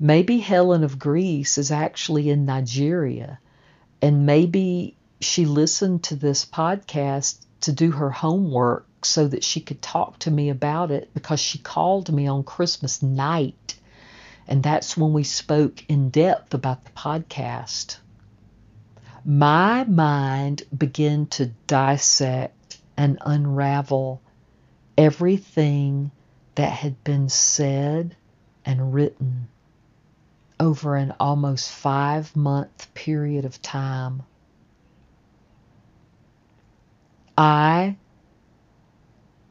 maybe 0.00 0.38
Helen 0.38 0.82
of 0.82 0.98
Greece 0.98 1.58
is 1.58 1.70
actually 1.70 2.28
in 2.28 2.44
Nigeria 2.44 3.38
and 4.02 4.26
maybe 4.26 4.95
she 5.20 5.46
listened 5.46 6.04
to 6.04 6.16
this 6.16 6.44
podcast 6.44 7.44
to 7.62 7.72
do 7.72 7.90
her 7.90 8.10
homework 8.10 8.86
so 9.04 9.26
that 9.28 9.44
she 9.44 9.60
could 9.60 9.80
talk 9.80 10.18
to 10.18 10.30
me 10.30 10.50
about 10.50 10.90
it 10.90 11.12
because 11.14 11.40
she 11.40 11.58
called 11.58 12.12
me 12.12 12.26
on 12.26 12.44
Christmas 12.44 13.02
night. 13.02 13.76
And 14.48 14.62
that's 14.62 14.96
when 14.96 15.12
we 15.12 15.24
spoke 15.24 15.84
in 15.88 16.10
depth 16.10 16.54
about 16.54 16.84
the 16.84 16.90
podcast. 16.92 17.98
My 19.24 19.84
mind 19.84 20.62
began 20.76 21.26
to 21.26 21.46
dissect 21.66 22.78
and 22.96 23.18
unravel 23.20 24.20
everything 24.96 26.10
that 26.54 26.72
had 26.72 27.02
been 27.04 27.28
said 27.28 28.16
and 28.64 28.94
written 28.94 29.48
over 30.58 30.96
an 30.96 31.14
almost 31.20 31.70
five 31.70 32.34
month 32.34 32.92
period 32.94 33.44
of 33.44 33.60
time. 33.60 34.22
I 37.36 37.96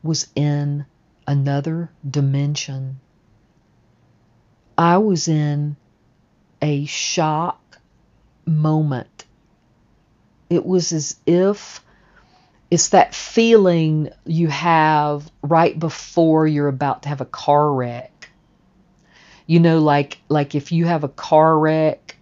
was 0.01 0.27
in 0.35 0.85
another 1.27 1.91
dimension. 2.09 2.99
I 4.77 4.97
was 4.97 5.27
in 5.27 5.75
a 6.61 6.85
shock 6.85 7.79
moment. 8.45 9.25
It 10.49 10.65
was 10.65 10.91
as 10.93 11.15
if 11.25 11.81
it's 12.71 12.89
that 12.89 13.13
feeling 13.13 14.09
you 14.25 14.47
have 14.47 15.31
right 15.41 15.77
before 15.77 16.47
you're 16.47 16.67
about 16.67 17.03
to 17.03 17.09
have 17.09 17.21
a 17.21 17.25
car 17.25 17.71
wreck. 17.71 18.29
You 19.47 19.59
know, 19.59 19.79
like 19.79 20.19
like 20.27 20.55
if 20.55 20.71
you 20.71 20.85
have 20.85 21.03
a 21.03 21.09
car 21.09 21.57
wreck, 21.57 22.15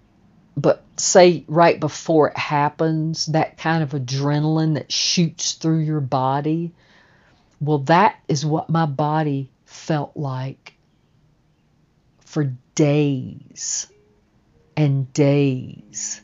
but 0.57 0.82
say 0.97 1.43
right 1.47 1.79
before 1.79 2.29
it 2.29 2.37
happens, 2.37 3.27
that 3.27 3.57
kind 3.57 3.83
of 3.83 3.91
adrenaline 3.91 4.75
that 4.75 4.91
shoots 4.91 5.53
through 5.53 5.79
your 5.79 6.01
body. 6.01 6.71
Well, 7.59 7.79
that 7.79 8.17
is 8.27 8.45
what 8.45 8.69
my 8.69 8.85
body 8.85 9.49
felt 9.65 10.15
like 10.15 10.73
for 12.25 12.53
days 12.75 13.87
and 14.75 15.11
days. 15.13 16.21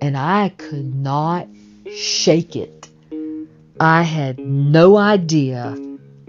And 0.00 0.16
I 0.16 0.50
could 0.50 0.94
not 0.94 1.48
shake 1.94 2.56
it. 2.56 2.88
I 3.80 4.02
had 4.02 4.38
no 4.38 4.96
idea. 4.96 5.76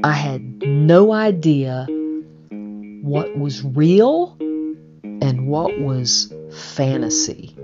I 0.04 0.14
had 0.14 0.42
no 0.64 1.12
idea 1.14 1.88
what 3.02 3.38
was 3.38 3.64
real 3.64 4.36
and 4.40 5.48
what 5.48 5.80
was 5.80 6.34
fantasy. 6.56 7.56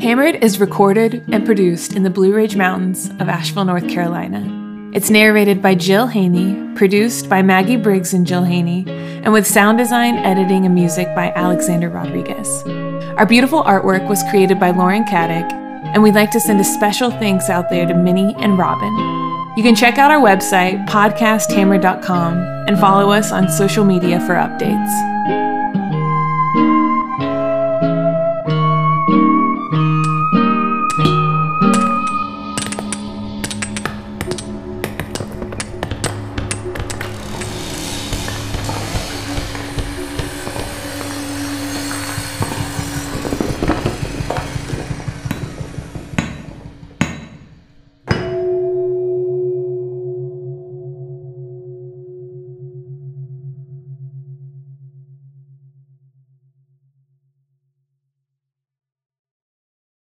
Hammered 0.00 0.42
is 0.42 0.58
recorded 0.58 1.22
and 1.30 1.44
produced 1.44 1.92
in 1.92 2.02
the 2.02 2.10
Blue 2.10 2.34
Ridge 2.34 2.56
Mountains 2.56 3.10
of 3.20 3.28
Asheville, 3.28 3.66
North 3.66 3.88
Carolina. 3.88 4.90
It's 4.92 5.10
narrated 5.10 5.62
by 5.62 5.74
Jill 5.76 6.08
Haney, 6.08 6.74
produced 6.74 7.28
by 7.28 7.42
Maggie 7.42 7.76
Briggs 7.76 8.12
and 8.12 8.26
Jill 8.26 8.42
Haney, 8.42 8.86
and 8.88 9.32
with 9.32 9.46
sound 9.46 9.78
design, 9.78 10.16
editing, 10.16 10.64
and 10.64 10.74
music 10.74 11.14
by 11.14 11.30
Alexander 11.36 11.90
Rodriguez. 11.90 12.62
Our 13.16 13.26
beautiful 13.26 13.62
artwork 13.62 14.08
was 14.08 14.24
created 14.30 14.58
by 14.58 14.70
Lauren 14.70 15.04
Caddick, 15.04 15.52
and 15.52 16.02
we'd 16.02 16.14
like 16.14 16.30
to 16.32 16.40
send 16.40 16.58
a 16.60 16.64
special 16.64 17.10
thanks 17.10 17.48
out 17.50 17.68
there 17.68 17.86
to 17.86 17.94
Minnie 17.94 18.34
and 18.38 18.58
Robin. 18.58 19.29
You 19.56 19.62
can 19.64 19.74
check 19.74 19.98
out 19.98 20.10
our 20.10 20.20
website, 20.20 20.86
podcasthammer.com, 20.86 22.38
and 22.68 22.78
follow 22.78 23.10
us 23.10 23.32
on 23.32 23.48
social 23.50 23.84
media 23.84 24.20
for 24.20 24.34
updates. 24.34 25.09